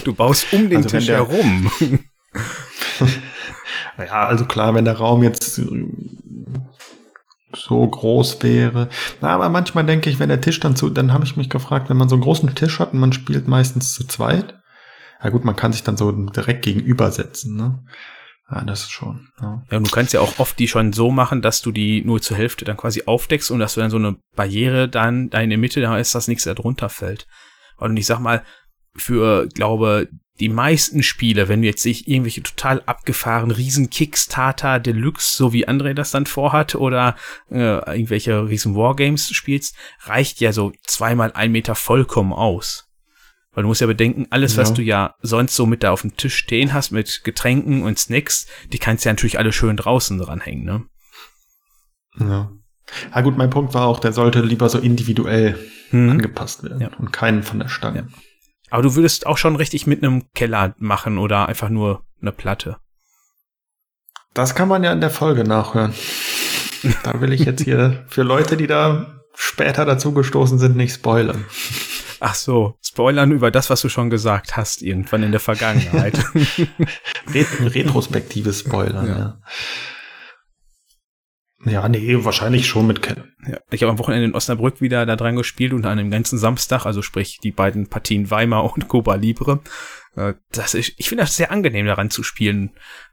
du 0.04 0.12
baust 0.14 0.52
um 0.52 0.68
den 0.68 0.78
Also 0.78 0.88
Tisch 0.90 1.06
der- 1.06 1.16
herum. 1.26 1.70
Ja, 3.98 4.26
also 4.26 4.44
klar, 4.44 4.74
wenn 4.74 4.84
der 4.84 4.96
Raum 4.98 5.22
jetzt 5.22 5.58
äh, 5.58 5.86
so 7.56 7.86
groß 7.86 8.42
wäre. 8.42 8.88
Na, 9.20 9.28
aber 9.28 9.48
manchmal 9.48 9.86
denke 9.86 10.10
ich, 10.10 10.18
wenn 10.18 10.28
der 10.28 10.40
Tisch 10.40 10.58
dann 10.58 10.74
zu, 10.74 10.90
dann 10.90 11.12
habe 11.12 11.24
ich 11.24 11.36
mich 11.36 11.48
gefragt, 11.48 11.88
wenn 11.90 11.96
man 11.96 12.08
so 12.08 12.16
einen 12.16 12.22
großen 12.24 12.52
Tisch 12.56 12.80
hat 12.80 12.92
und 12.92 12.98
man 12.98 13.12
spielt 13.12 13.46
meistens 13.46 13.94
zu 13.94 14.04
zweit. 14.06 14.58
Ja 15.22 15.30
gut, 15.30 15.44
man 15.44 15.54
kann 15.56 15.72
sich 15.72 15.84
dann 15.84 15.96
so 15.96 16.10
direkt 16.10 16.64
gegenübersetzen, 16.64 17.54
ne? 17.56 17.84
Ja, 18.50 18.62
das 18.64 18.82
ist 18.82 18.90
schon. 18.90 19.28
Ja. 19.40 19.62
Ja, 19.70 19.78
und 19.78 19.86
du 19.86 19.90
kannst 19.90 20.12
ja 20.12 20.20
auch 20.20 20.38
oft 20.38 20.58
die 20.58 20.68
schon 20.68 20.92
so 20.92 21.10
machen, 21.10 21.40
dass 21.40 21.62
du 21.62 21.72
die 21.72 22.04
nur 22.04 22.20
zur 22.20 22.36
Hälfte 22.36 22.64
dann 22.64 22.76
quasi 22.76 23.04
aufdeckst 23.06 23.50
und 23.50 23.58
dass 23.58 23.74
du 23.74 23.80
dann 23.80 23.90
so 23.90 23.96
eine 23.96 24.16
Barriere 24.36 24.88
dann 24.88 25.30
da 25.30 25.40
in 25.40 25.50
der 25.50 25.58
Mitte, 25.58 25.80
da 25.80 25.98
ist, 25.98 26.14
dass 26.14 26.28
nichts 26.28 26.44
da 26.44 26.54
drunter 26.54 26.88
fällt. 26.88 27.26
Und 27.76 27.96
ich 27.96 28.06
sag 28.06 28.18
mal, 28.18 28.44
für, 28.96 29.48
glaube, 29.48 30.08
die 30.40 30.48
meisten 30.48 31.02
Spiele, 31.02 31.48
wenn 31.48 31.62
du 31.62 31.68
jetzt 31.68 31.82
sich 31.82 32.08
irgendwelche 32.08 32.42
total 32.42 32.82
abgefahren 32.86 33.50
riesen 33.50 33.88
Kickstarter 33.88 34.80
Deluxe, 34.80 35.36
so 35.36 35.52
wie 35.52 35.68
André 35.68 35.94
das 35.94 36.10
dann 36.10 36.26
vorhat, 36.26 36.74
oder 36.74 37.16
äh, 37.50 37.78
irgendwelche 37.96 38.48
riesen 38.48 38.74
Wargames 38.74 39.30
spielst, 39.30 39.76
reicht 40.02 40.40
ja 40.40 40.52
so 40.52 40.72
zweimal 40.82 41.32
ein 41.32 41.52
Meter 41.52 41.74
vollkommen 41.74 42.32
aus. 42.32 42.88
Weil 43.54 43.62
du 43.62 43.68
musst 43.68 43.80
ja 43.80 43.86
bedenken, 43.86 44.26
alles, 44.30 44.56
was 44.56 44.70
Ja. 44.70 44.74
du 44.74 44.82
ja 44.82 45.14
sonst 45.22 45.54
so 45.54 45.66
mit 45.66 45.82
da 45.82 45.90
auf 45.92 46.00
dem 46.02 46.16
Tisch 46.16 46.36
stehen 46.36 46.72
hast, 46.72 46.90
mit 46.90 47.22
Getränken 47.24 47.82
und 47.82 47.98
Snacks, 47.98 48.46
die 48.72 48.78
kannst 48.78 49.04
du 49.04 49.08
ja 49.08 49.12
natürlich 49.12 49.38
alle 49.38 49.52
schön 49.52 49.76
draußen 49.76 50.18
dranhängen, 50.18 50.64
ne? 50.64 50.82
Ja. 52.18 52.50
Ja 53.14 53.20
gut, 53.22 53.36
mein 53.38 53.50
Punkt 53.50 53.72
war 53.74 53.86
auch, 53.86 53.98
der 53.98 54.12
sollte 54.12 54.40
lieber 54.40 54.68
so 54.68 54.78
individuell 54.78 55.58
Hm. 55.90 56.10
angepasst 56.10 56.62
werden 56.64 56.80
Ja. 56.80 56.90
und 56.98 57.12
keinen 57.12 57.42
von 57.42 57.58
der 57.58 57.68
Stange. 57.68 58.08
Ja. 58.10 58.18
Aber 58.70 58.82
du 58.82 58.94
würdest 58.96 59.26
auch 59.26 59.38
schon 59.38 59.56
richtig 59.56 59.86
mit 59.86 60.02
einem 60.02 60.24
Keller 60.34 60.74
machen 60.78 61.18
oder 61.18 61.48
einfach 61.48 61.68
nur 61.68 62.04
eine 62.20 62.32
Platte. 62.32 62.76
Das 64.34 64.54
kann 64.56 64.68
man 64.68 64.82
ja 64.82 64.92
in 64.92 65.00
der 65.00 65.10
Folge 65.10 65.44
nachhören. 65.44 65.94
da 67.04 67.20
will 67.20 67.32
ich 67.32 67.44
jetzt 67.44 67.62
hier 67.62 68.04
für 68.08 68.22
Leute, 68.24 68.56
die 68.56 68.66
da 68.66 69.20
später 69.36 69.84
dazugestoßen 69.84 70.58
sind, 70.58 70.76
nicht 70.76 70.94
spoilern. 70.94 71.44
Ach 72.26 72.34
so, 72.34 72.78
Spoilern 72.80 73.32
über 73.32 73.50
das, 73.50 73.68
was 73.68 73.82
du 73.82 73.90
schon 73.90 74.08
gesagt 74.08 74.56
hast, 74.56 74.80
irgendwann 74.80 75.22
in 75.22 75.30
der 75.30 75.40
Vergangenheit. 75.40 76.16
Ret 77.34 77.48
retrospektives 77.60 78.60
Spoilern, 78.60 79.06
Ja. 79.06 79.40
ja. 81.66 81.70
ja. 81.70 81.88
nee, 81.90 82.24
wahrscheinlich 82.24 82.66
schon 82.66 82.86
mit 82.86 83.02
Keller. 83.02 83.26
ja, 83.46 83.58
ich 83.70 83.82
habe 83.82 83.90
am 83.90 83.98
Wochenende 83.98 84.24
in 84.24 84.34
Osnabrück 84.34 84.80
wieder 84.80 85.04
da 85.04 85.16
dran 85.16 85.36
gespielt 85.36 85.74
und 85.74 85.84
an 85.84 85.98
einem 85.98 86.10
ganzen 86.10 86.38
Samstag, 86.38 86.86
also 86.86 87.02
sprich 87.02 87.40
die 87.42 87.52
beiden 87.52 87.88
Partien 87.90 88.30
Weimar 88.30 88.72
und 88.72 88.88
Cuba 88.88 89.16
Libre. 89.16 89.60
Äh, 90.16 90.32
Das 90.50 90.72
ist, 90.72 90.94
ich 90.96 91.10
finde 91.10 91.24
das 91.24 91.36
sehr 91.36 91.50
angenehm 91.50 91.84
daran 91.84 92.08
zu 92.08 92.22
spielen, 92.22 92.70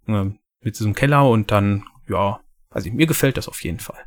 äh, 0.08 0.24
mit 0.62 0.80
diesem 0.80 0.96
Keller 0.96 1.28
und 1.30 1.52
dann, 1.52 1.84
ja, 2.08 2.40
also 2.70 2.90
mir 2.90 3.08
gefällt 3.08 3.36
das 3.36 3.50
auf 3.50 3.62
jeden 3.62 3.80
Fall. 3.80 4.00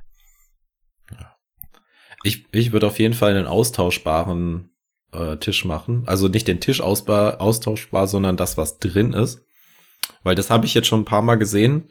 Ich, 2.23 2.47
ich 2.53 2.73
würde 2.73 2.87
auf 2.87 2.99
jeden 2.99 3.13
Fall 3.13 3.37
einen 3.37 3.47
austauschbaren 3.47 4.71
äh, 5.15 5.37
Tisch 5.39 5.65
machen. 5.65 6.03
Also 6.07 6.29
nicht 6.29 6.49
den 6.49 6.61
Tisch 6.61 6.81
austauschbar, 6.81 8.07
sondern 8.07 8.37
das, 8.37 8.57
was 8.57 8.79
drin 8.79 9.13
ist. 9.13 9.45
Weil 10.23 10.35
das 10.35 10.51
habe 10.51 10.67
ich 10.67 10.75
jetzt 10.75 10.87
schon 10.87 11.01
ein 11.01 11.07
paar 11.07 11.23
Mal 11.23 11.37
gesehen. 11.37 11.89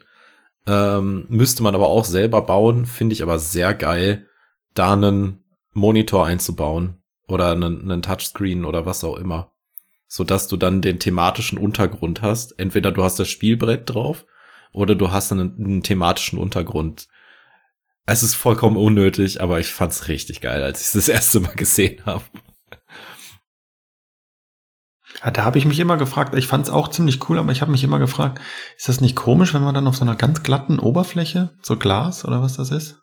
Ähm, 0.66 1.26
müsste 1.28 1.62
man 1.62 1.74
aber 1.74 1.88
auch 1.88 2.04
selber 2.04 2.42
bauen. 2.42 2.86
Finde 2.86 3.12
ich 3.12 3.22
aber 3.22 3.38
sehr 3.38 3.74
geil, 3.74 4.26
da 4.74 4.92
einen 4.92 5.44
Monitor 5.72 6.26
einzubauen. 6.26 6.98
Oder 7.26 7.52
einen, 7.52 7.82
einen 7.82 8.02
Touchscreen 8.02 8.64
oder 8.64 8.84
was 8.84 9.02
auch 9.02 9.16
immer. 9.16 9.52
Sodass 10.06 10.46
du 10.46 10.56
dann 10.56 10.82
den 10.82 10.98
thematischen 10.98 11.58
Untergrund 11.58 12.20
hast. 12.20 12.58
Entweder 12.58 12.92
du 12.92 13.02
hast 13.02 13.18
das 13.18 13.28
Spielbrett 13.28 13.88
drauf 13.88 14.26
oder 14.72 14.94
du 14.94 15.10
hast 15.10 15.32
einen, 15.32 15.56
einen 15.56 15.82
thematischen 15.82 16.38
Untergrund. 16.38 17.08
Es 18.06 18.22
ist 18.22 18.34
vollkommen 18.34 18.76
unnötig, 18.76 19.40
aber 19.40 19.60
ich 19.60 19.68
fand's 19.68 20.08
richtig 20.08 20.42
geil, 20.42 20.62
als 20.62 20.82
ich 20.82 20.92
das 20.92 21.08
erste 21.08 21.40
Mal 21.40 21.54
gesehen 21.54 22.04
habe. 22.04 22.24
Ja, 25.24 25.30
da 25.30 25.44
habe 25.44 25.56
ich 25.56 25.64
mich 25.64 25.80
immer 25.80 25.96
gefragt, 25.96 26.34
ich 26.34 26.46
fand 26.46 26.66
es 26.66 26.72
auch 26.72 26.88
ziemlich 26.88 27.28
cool, 27.28 27.38
aber 27.38 27.50
ich 27.50 27.62
habe 27.62 27.70
mich 27.70 27.82
immer 27.82 27.98
gefragt, 27.98 28.40
ist 28.76 28.88
das 28.88 29.00
nicht 29.00 29.16
komisch, 29.16 29.54
wenn 29.54 29.64
man 29.64 29.74
dann 29.74 29.86
auf 29.86 29.96
so 29.96 30.04
einer 30.04 30.16
ganz 30.16 30.42
glatten 30.42 30.78
Oberfläche, 30.78 31.56
so 31.62 31.78
Glas 31.78 32.26
oder 32.26 32.42
was 32.42 32.56
das 32.56 32.70
ist? 32.70 33.00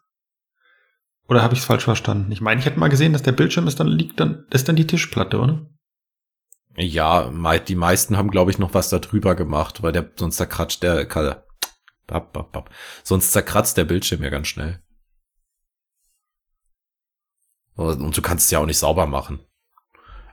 Oder 1.28 1.42
habe 1.42 1.56
ich 1.56 1.62
es 1.62 1.66
falsch 1.66 1.84
verstanden? 1.84 2.32
Ich 2.32 2.42
meine, 2.42 2.60
ich 2.60 2.66
hätte 2.66 2.80
mal 2.80 2.90
gesehen, 2.90 3.14
dass 3.14 3.24
der 3.24 3.32
Bildschirm 3.32 3.68
ist, 3.68 3.80
dann 3.80 3.88
liegt 3.88 4.20
dann, 4.20 4.46
ist 4.52 4.68
dann 4.68 4.76
die 4.76 4.86
Tischplatte, 4.86 5.40
oder? 5.40 5.66
Ja, 6.76 7.30
die 7.58 7.76
meisten 7.76 8.18
haben, 8.18 8.30
glaube 8.30 8.52
ich, 8.52 8.60
noch 8.60 8.74
was 8.74 8.90
da 8.90 9.00
drüber 9.00 9.36
gemacht, 9.36 9.82
weil 9.82 9.92
der 9.92 10.12
sonst 10.16 10.38
zerkratscht 10.38 10.84
der. 10.84 11.06
Bap, 12.08 12.34
bap, 12.34 12.52
bap. 12.52 12.70
Sonst 13.04 13.32
zerkratzt 13.32 13.78
der 13.78 13.86
Bildschirm 13.86 14.22
ja 14.24 14.30
ganz 14.30 14.48
schnell. 14.48 14.82
Und 17.76 18.16
du 18.16 18.22
kannst 18.22 18.46
es 18.46 18.52
ja 18.52 18.60
auch 18.60 18.66
nicht 18.66 18.78
sauber 18.78 19.08
machen. 19.08 19.40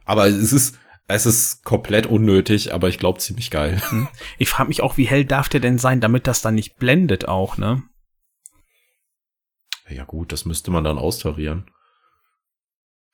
Aber 0.05 0.27
es 0.27 0.53
ist, 0.53 0.79
es 1.09 1.25
ist 1.25 1.65
komplett 1.65 2.07
unnötig, 2.07 2.75
aber 2.75 2.89
ich 2.89 2.99
glaube 2.99 3.19
ziemlich 3.19 3.51
geil. 3.51 3.83
Ich 4.37 4.51
frage 4.51 4.69
mich 4.69 4.83
auch, 4.83 4.99
wie 4.99 5.07
hell 5.07 5.25
darf 5.25 5.49
der 5.49 5.61
denn 5.61 5.79
sein, 5.79 6.01
damit 6.01 6.27
das 6.27 6.43
dann 6.43 6.55
nicht 6.55 6.77
blendet 6.77 7.27
auch, 7.27 7.57
ne? 7.57 7.83
Ja 9.89 10.05
gut, 10.05 10.33
das 10.33 10.45
müsste 10.45 10.71
man 10.71 10.85
dann 10.85 10.99
austarieren. 10.99 11.71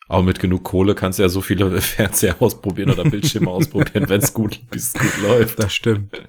Aber 0.08 0.24
mit 0.24 0.40
genug 0.40 0.64
Kohle 0.64 0.96
kannst 0.96 1.18
du 1.18 1.22
ja 1.22 1.28
so 1.28 1.40
viele 1.40 1.80
Fernseher 1.80 2.36
ausprobieren 2.40 2.90
oder 2.90 3.04
Bildschirme 3.04 3.50
ausprobieren, 3.50 4.08
wenn 4.08 4.20
es 4.20 4.34
gut, 4.34 4.68
bis 4.70 4.92
gut 4.92 5.22
läuft. 5.22 5.60
Das 5.60 5.72
stimmt. 5.72 6.20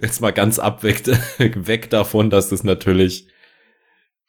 Jetzt 0.00 0.20
mal 0.20 0.32
ganz 0.32 0.58
abweg, 0.58 1.04
weg 1.38 1.90
davon, 1.90 2.30
dass 2.30 2.50
das 2.50 2.62
natürlich 2.62 3.26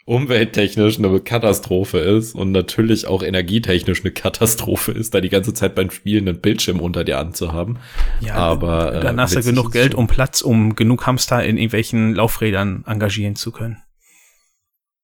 umwelttechnisch 0.06 0.98
eine 0.98 1.20
Katastrophe 1.20 2.00
ist 2.00 2.36
und 2.36 2.52
natürlich 2.52 3.08
auch 3.08 3.24
energietechnisch 3.24 4.02
eine 4.02 4.12
Katastrophe 4.12 4.92
ist, 4.92 5.14
da 5.14 5.22
die 5.22 5.30
ganze 5.30 5.54
Zeit 5.54 5.76
beim 5.76 5.92
Spielen 5.92 6.28
einen 6.28 6.42
Bildschirm 6.42 6.80
unter 6.80 7.04
dir 7.04 7.20
anzuhaben. 7.20 7.80
Ja, 8.20 8.36
Aber, 8.36 8.96
äh, 8.96 9.00
dann 9.02 9.20
hast 9.20 9.36
du 9.36 9.44
genug 9.44 9.72
Geld 9.72 9.94
um 9.96 10.08
Platz, 10.08 10.42
um 10.42 10.76
genug 10.76 11.06
Hamster 11.06 11.44
in 11.44 11.58
irgendwelchen 11.58 12.16
Laufrädern 12.16 12.84
engagieren 12.88 13.36
zu 13.36 13.52
können. 13.52 13.82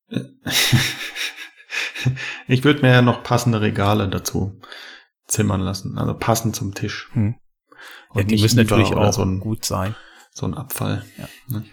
Ich 2.48 2.64
würde 2.64 2.82
mir 2.82 2.92
ja 2.92 3.02
noch 3.02 3.24
passende 3.24 3.62
Regale 3.62 4.08
dazu 4.08 4.60
zimmern 5.28 5.62
lassen, 5.62 5.98
also 5.98 6.14
passend 6.14 6.56
zum 6.56 6.74
Tisch. 6.74 7.10
Hm. 7.14 7.36
Und 8.10 8.22
Ja, 8.22 8.24
die 8.24 8.42
müssen 8.42 8.58
natürlich 8.58 8.94
auch 8.94 9.12
so 9.12 9.24
ein, 9.24 9.40
gut 9.40 9.66
sein. 9.66 9.96
so 10.32 10.46
ein 10.46 10.54
Abfall. 10.54 11.04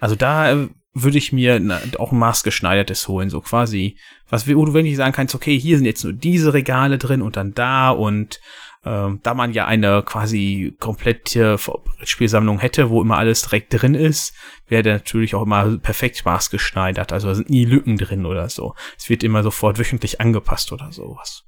Also 0.00 0.16
da 0.16 0.50
äh, 0.52 0.68
würde 0.94 1.18
ich 1.18 1.32
mir 1.32 1.58
na, 1.60 1.80
auch 1.98 2.12
ein 2.12 2.18
maßgeschneidertes 2.18 3.08
holen, 3.08 3.28
so 3.28 3.40
quasi, 3.40 3.98
was 4.28 4.48
wo 4.48 4.64
du 4.64 4.74
wirklich 4.74 4.96
sagen 4.96 5.12
kannst, 5.12 5.34
okay, 5.34 5.58
hier 5.58 5.76
sind 5.76 5.86
jetzt 5.86 6.04
nur 6.04 6.12
diese 6.12 6.54
Regale 6.54 6.98
drin 6.98 7.20
und 7.20 7.36
dann 7.36 7.52
da 7.52 7.90
und 7.90 8.40
ähm, 8.84 9.20
da 9.22 9.34
man 9.34 9.52
ja 9.52 9.66
eine 9.66 10.02
quasi 10.02 10.76
komplette 10.78 11.58
Spielsammlung 12.04 12.58
hätte, 12.58 12.90
wo 12.90 13.00
immer 13.02 13.16
alles 13.16 13.42
direkt 13.42 13.72
drin 13.72 13.94
ist, 13.94 14.34
wäre 14.68 14.82
der 14.82 14.94
natürlich 14.94 15.34
auch 15.34 15.42
immer 15.42 15.78
perfekt 15.78 16.24
maßgeschneidert. 16.24 17.12
Also 17.12 17.28
da 17.28 17.34
sind 17.34 17.50
nie 17.50 17.64
Lücken 17.64 17.96
drin 17.96 18.26
oder 18.26 18.48
so. 18.48 18.74
Es 18.96 19.08
wird 19.08 19.24
immer 19.24 19.42
sofort 19.42 19.78
wöchentlich 19.78 20.20
angepasst 20.20 20.70
oder 20.70 20.92
sowas. 20.92 21.44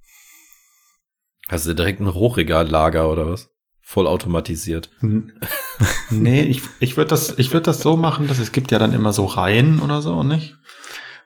Hast 1.48 1.66
du 1.66 1.74
direkt 1.74 2.00
ein 2.00 2.12
Hochregallager 2.12 3.08
oder 3.10 3.28
was? 3.28 3.50
Voll 3.80 4.06
automatisiert. 4.08 4.90
Hm. 5.00 5.32
nee, 6.10 6.42
ich, 6.42 6.62
ich 6.80 6.96
würde 6.96 7.10
das, 7.10 7.38
ich 7.38 7.52
würde 7.52 7.64
das 7.64 7.80
so 7.80 7.96
machen, 7.96 8.28
dass 8.28 8.38
es 8.38 8.52
gibt 8.52 8.70
ja 8.70 8.78
dann 8.78 8.92
immer 8.92 9.12
so 9.12 9.24
Reihen 9.26 9.80
oder 9.80 10.02
so, 10.02 10.22
nicht? 10.22 10.56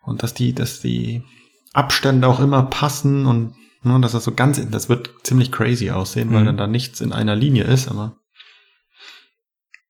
Und 0.03 0.23
dass 0.23 0.35
die, 0.35 0.55
dass 0.55 0.81
die 0.81 1.23
Abstände 1.73 2.27
auch 2.27 2.41
immer 2.41 2.63
passen 2.65 3.27
und 3.27 3.55
ne, 3.83 4.01
dass 4.01 4.13
das 4.13 4.25
so 4.25 4.33
ganz, 4.33 4.61
das 4.71 4.89
wird 4.89 5.11
ziemlich 5.23 5.53
crazy 5.53 5.91
aussehen, 5.91 6.33
weil 6.33 6.43
Mhm. 6.43 6.47
dann 6.47 6.57
da 6.57 6.67
nichts 6.67 7.01
in 7.01 7.13
einer 7.13 7.37
Linie 7.37 7.65
ist, 7.65 7.89
aber 7.89 8.17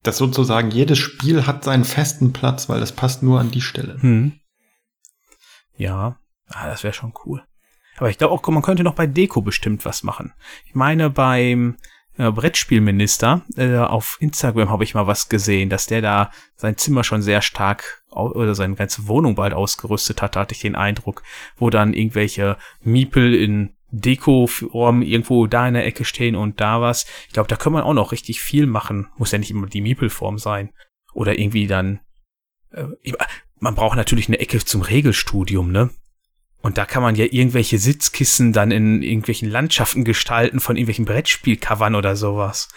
dass 0.02 0.16
sozusagen 0.16 0.70
jedes 0.70 0.98
Spiel 0.98 1.46
hat 1.46 1.64
seinen 1.64 1.84
festen 1.84 2.32
Platz, 2.32 2.68
weil 2.68 2.80
das 2.80 2.92
passt 2.92 3.22
nur 3.22 3.38
an 3.38 3.50
die 3.50 3.60
Stelle. 3.60 4.00
Hm. 4.00 4.32
Ja, 5.76 6.18
ah, 6.48 6.66
das 6.68 6.84
wäre 6.84 6.94
schon 6.94 7.12
cool. 7.24 7.44
Aber 7.98 8.08
ich 8.08 8.16
glaube 8.16 8.32
auch, 8.32 8.46
man 8.48 8.62
könnte 8.62 8.82
noch 8.82 8.94
bei 8.94 9.06
Deko 9.06 9.42
bestimmt 9.42 9.84
was 9.84 10.02
machen. 10.02 10.32
Ich 10.64 10.74
meine, 10.74 11.10
beim 11.10 11.76
äh, 12.20 12.30
Brettspielminister 12.30 13.42
äh, 13.56 13.76
auf 13.76 14.18
Instagram 14.20 14.70
habe 14.70 14.84
ich 14.84 14.94
mal 14.94 15.06
was 15.06 15.28
gesehen, 15.28 15.70
dass 15.70 15.86
der 15.86 16.02
da 16.02 16.30
sein 16.56 16.76
Zimmer 16.76 17.04
schon 17.04 17.22
sehr 17.22 17.42
stark 17.42 18.04
oder 18.10 18.54
seine 18.54 18.74
ganze 18.74 19.06
Wohnung 19.06 19.36
bald 19.36 19.54
ausgerüstet 19.54 20.20
hat, 20.20 20.36
hatte 20.36 20.54
ich 20.54 20.60
den 20.60 20.74
Eindruck, 20.74 21.22
wo 21.56 21.70
dann 21.70 21.94
irgendwelche 21.94 22.56
Miepel 22.82 23.34
in 23.34 23.76
Deko-Form 23.92 25.02
irgendwo 25.02 25.46
da 25.46 25.66
in 25.66 25.74
der 25.74 25.86
Ecke 25.86 26.04
stehen 26.04 26.36
und 26.36 26.60
da 26.60 26.80
was. 26.80 27.06
Ich 27.26 27.32
glaube, 27.32 27.48
da 27.48 27.56
kann 27.56 27.72
man 27.72 27.82
auch 27.82 27.94
noch 27.94 28.12
richtig 28.12 28.40
viel 28.40 28.66
machen. 28.66 29.08
Muss 29.16 29.32
ja 29.32 29.38
nicht 29.38 29.50
immer 29.50 29.66
die 29.66 29.80
Miepel-Form 29.80 30.38
sein. 30.38 30.70
Oder 31.12 31.38
irgendwie 31.38 31.66
dann. 31.66 32.00
Äh, 32.70 32.84
man 33.58 33.74
braucht 33.74 33.96
natürlich 33.96 34.28
eine 34.28 34.38
Ecke 34.38 34.64
zum 34.64 34.82
Regelstudium, 34.82 35.70
ne? 35.72 35.90
Und 36.62 36.76
da 36.76 36.84
kann 36.84 37.02
man 37.02 37.14
ja 37.14 37.24
irgendwelche 37.24 37.78
Sitzkissen 37.78 38.52
dann 38.52 38.70
in 38.70 39.02
irgendwelchen 39.02 39.50
Landschaften 39.50 40.04
gestalten 40.04 40.60
von 40.60 40.76
irgendwelchen 40.76 41.06
Brettspielcovern 41.06 41.94
oder 41.94 42.16
sowas. 42.16 42.68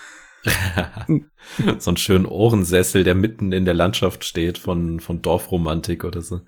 so 1.79 1.89
einen 1.89 1.97
schönen 1.97 2.25
Ohrensessel, 2.25 3.03
der 3.03 3.15
mitten 3.15 3.51
in 3.51 3.65
der 3.65 3.73
Landschaft 3.73 4.23
steht 4.23 4.57
von, 4.57 4.99
von 4.99 5.21
Dorfromantik 5.21 6.03
oder 6.03 6.21
so. 6.21 6.41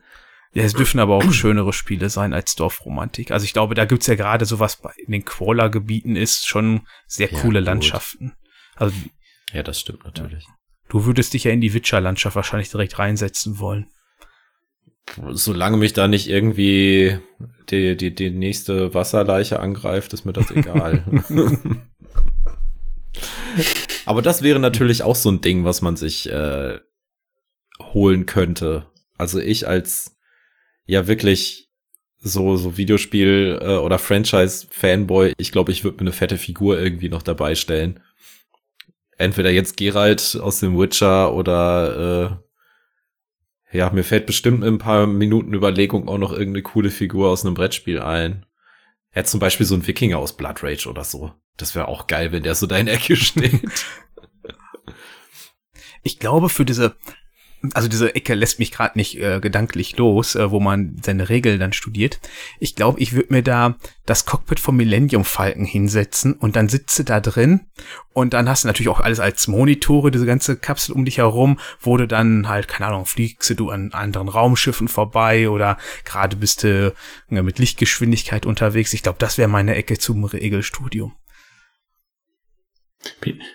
Ja, 0.54 0.64
es 0.64 0.74
dürfen 0.74 1.02
aber 1.02 1.16
auch 1.16 1.34
schönere 1.34 1.74
Spiele 1.74 2.10
sein 2.10 2.34
als 2.34 2.56
Dorfromantik. 2.56 3.32
Also 3.32 3.44
ich 3.44 3.52
glaube, 3.52 3.76
da 3.76 3.84
gibt's 3.84 4.08
ja 4.08 4.16
gerade 4.16 4.46
sowas 4.46 4.78
bei 4.78 4.92
in 5.06 5.12
den 5.12 5.26
Qualler-Gebieten 5.26 6.16
ist 6.16 6.48
schon 6.48 6.88
sehr 7.08 7.30
ja, 7.30 7.40
coole 7.40 7.60
gut. 7.60 7.66
Landschaften. 7.66 8.34
Also, 8.76 8.96
ja, 9.52 9.64
das 9.64 9.82
stimmt 9.82 10.06
natürlich. 10.06 10.46
Du 10.88 11.06
würdest 11.06 11.34
dich 11.34 11.44
ja 11.44 11.52
in 11.52 11.60
die 11.60 11.74
Witcher-Landschaft 11.74 12.38
wahrscheinlich 12.38 12.70
direkt 12.70 13.00
reinsetzen 13.00 13.60
wollen. 13.60 13.88
Solange 15.32 15.78
mich 15.78 15.94
da 15.94 16.08
nicht 16.08 16.30
irgendwie 16.30 17.20
die, 17.70 17.96
die, 17.96 18.14
die 18.14 18.32
nächste 18.32 18.94
Wasserleiche 18.94 19.60
angreift, 19.60 20.14
ist 20.14 20.26
mir 20.26 20.34
das 20.34 20.52
egal. 20.52 21.04
Aber 24.06 24.22
das 24.22 24.42
wäre 24.42 24.60
natürlich 24.60 25.04
auch 25.04 25.16
so 25.16 25.32
ein 25.32 25.42
Ding, 25.42 25.64
was 25.64 25.82
man 25.82 25.96
sich 25.96 26.30
äh, 26.30 26.80
holen 27.82 28.26
könnte. 28.26 28.88
Also 29.18 29.40
ich 29.40 29.68
als 29.68 30.18
ja 30.86 31.08
wirklich 31.08 31.70
so, 32.20 32.58
so 32.58 32.78
Videospiel 32.78 33.60
äh, 33.62 33.78
oder 33.78 34.00
Franchise-Fanboy, 34.00 35.34
ich 35.38 35.52
glaube, 35.52 35.72
ich 35.72 35.84
würde 35.84 35.98
mir 35.98 36.02
eine 36.02 36.12
fette 36.12 36.38
Figur 36.38 36.80
irgendwie 36.80 37.10
noch 37.10 37.24
dabei 37.24 37.56
stellen. 37.56 38.02
Entweder 39.18 39.50
jetzt 39.50 39.78
Geralt 39.78 40.38
aus 40.42 40.60
dem 40.60 40.78
Witcher 40.78 41.34
oder 41.34 42.42
äh, 42.42 42.45
ja, 43.76 43.90
mir 43.90 44.04
fällt 44.04 44.26
bestimmt 44.26 44.64
in 44.64 44.76
ein 44.76 44.78
paar 44.78 45.06
Minuten 45.06 45.54
Überlegung 45.54 46.08
auch 46.08 46.18
noch 46.18 46.32
irgendeine 46.32 46.64
coole 46.64 46.90
Figur 46.90 47.30
aus 47.30 47.46
einem 47.46 47.56
Brettspiel 47.56 48.00
ein. 48.00 48.46
Ja, 49.14 49.24
zum 49.24 49.40
Beispiel 49.40 49.66
so 49.66 49.76
ein 49.76 49.86
Wikinger 49.86 50.18
aus 50.18 50.36
Blood 50.36 50.64
Rage 50.64 50.90
oder 50.90 51.04
so. 51.04 51.34
Das 51.58 51.76
wäre 51.76 51.88
auch 51.88 52.08
geil, 52.08 52.32
wenn 52.32 52.44
der 52.44 52.56
so 52.56 52.68
da 52.68 52.78
in 52.78 52.86
der 52.86 52.96
Ecke 52.96 53.16
steht. 53.18 53.62
Ich 56.04 56.20
glaube, 56.20 56.50
für 56.50 56.66
diese 56.66 56.96
also 57.74 57.88
diese 57.88 58.16
Ecke 58.16 58.34
lässt 58.34 58.60
mich 58.60 58.72
gerade 58.72 58.98
nicht 58.98 59.18
äh, 59.20 59.40
gedanklich 59.40 59.98
los, 59.98 60.36
äh, 60.36 60.52
wo 60.52 60.60
man 60.60 60.98
seine 61.04 61.30
Regeln 61.30 61.60
dann 61.60 61.74
studiert. 61.74 62.20
Ich 62.60 62.76
glaube, 62.76 63.00
ich 63.00 63.14
würde 63.14 63.34
mir 63.34 63.44
da 63.44 63.76
das 64.06 64.26
Cockpit 64.26 64.60
vom 64.60 64.76
Millennium 64.76 65.26
Falken 65.26 65.66
hinsetzen 65.66 66.34
und 66.34 66.56
dann 66.56 66.70
sitze 66.70 67.04
da 67.04 67.20
drin 67.20 67.62
und 68.14 68.34
dann 68.34 68.48
hast 68.48 68.64
du 68.64 68.68
natürlich 68.68 68.90
auch 68.90 69.00
alles 69.00 69.20
als 69.20 69.48
Monitore, 69.48 70.12
diese 70.12 70.26
ganze 70.26 70.58
Kapsel 70.58 70.94
um 70.94 71.06
dich 71.06 71.18
herum, 71.18 71.60
wo 71.80 71.98
du 71.98 72.08
dann 72.08 72.48
halt, 72.48 72.68
keine 72.68 72.88
Ahnung, 72.88 73.06
fliegst 73.06 73.60
du 73.60 73.70
an 73.70 73.92
anderen 73.94 74.30
Raumschiffen 74.30 74.88
vorbei 74.88 75.50
oder 75.50 75.78
gerade 76.04 76.36
bist 76.36 76.64
du 76.64 76.94
äh, 77.30 77.42
mit 77.42 77.60
Lichtgeschwindigkeit 77.60 78.46
unterwegs. 78.46 78.94
Ich 78.94 79.04
glaube, 79.04 79.18
das 79.20 79.38
wäre 79.38 79.50
meine 79.50 79.76
Ecke 79.76 79.98
zum 79.98 80.24
Regelstudium. 80.24 81.14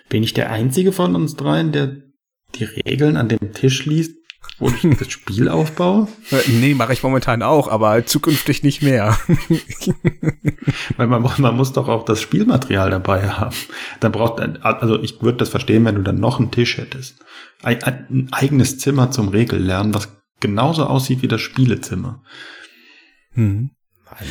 Bin 0.09 0.23
ich 0.23 0.33
der 0.33 0.51
einzige 0.51 0.91
von 0.91 1.15
uns 1.15 1.35
dreien, 1.35 1.71
der 1.71 2.10
die 2.55 2.65
Regeln 2.65 3.17
an 3.17 3.29
dem 3.29 3.53
Tisch 3.53 3.85
liest, 3.85 4.15
wo 4.59 4.69
ich 4.69 4.97
das 4.97 5.11
Spiel 5.11 5.49
aufbaue? 5.49 6.07
Äh, 6.31 6.41
nee, 6.49 6.73
mache 6.73 6.93
ich 6.93 7.03
momentan 7.03 7.41
auch, 7.41 7.67
aber 7.67 8.05
zukünftig 8.05 8.63
nicht 8.63 8.81
mehr. 8.81 9.17
Weil 10.97 11.07
man, 11.07 11.23
man 11.37 11.55
muss 11.55 11.73
doch 11.73 11.87
auch 11.87 12.05
das 12.05 12.21
Spielmaterial 12.21 12.91
dabei 12.91 13.29
haben. 13.29 13.55
Dann 13.99 14.11
braucht, 14.11 14.39
also 14.63 15.01
ich 15.01 15.21
würde 15.21 15.39
das 15.39 15.49
verstehen, 15.49 15.85
wenn 15.85 15.95
du 15.95 16.03
dann 16.03 16.19
noch 16.19 16.39
einen 16.39 16.51
Tisch 16.51 16.77
hättest. 16.77 17.23
Ein, 17.63 17.83
ein 17.83 18.27
eigenes 18.31 18.77
Zimmer 18.77 19.11
zum 19.11 19.29
Regellernen, 19.29 19.93
was 19.93 20.09
genauso 20.39 20.85
aussieht 20.85 21.21
wie 21.21 21.27
das 21.27 21.41
Spielezimmer. 21.41 22.23
Hm. 23.33 23.71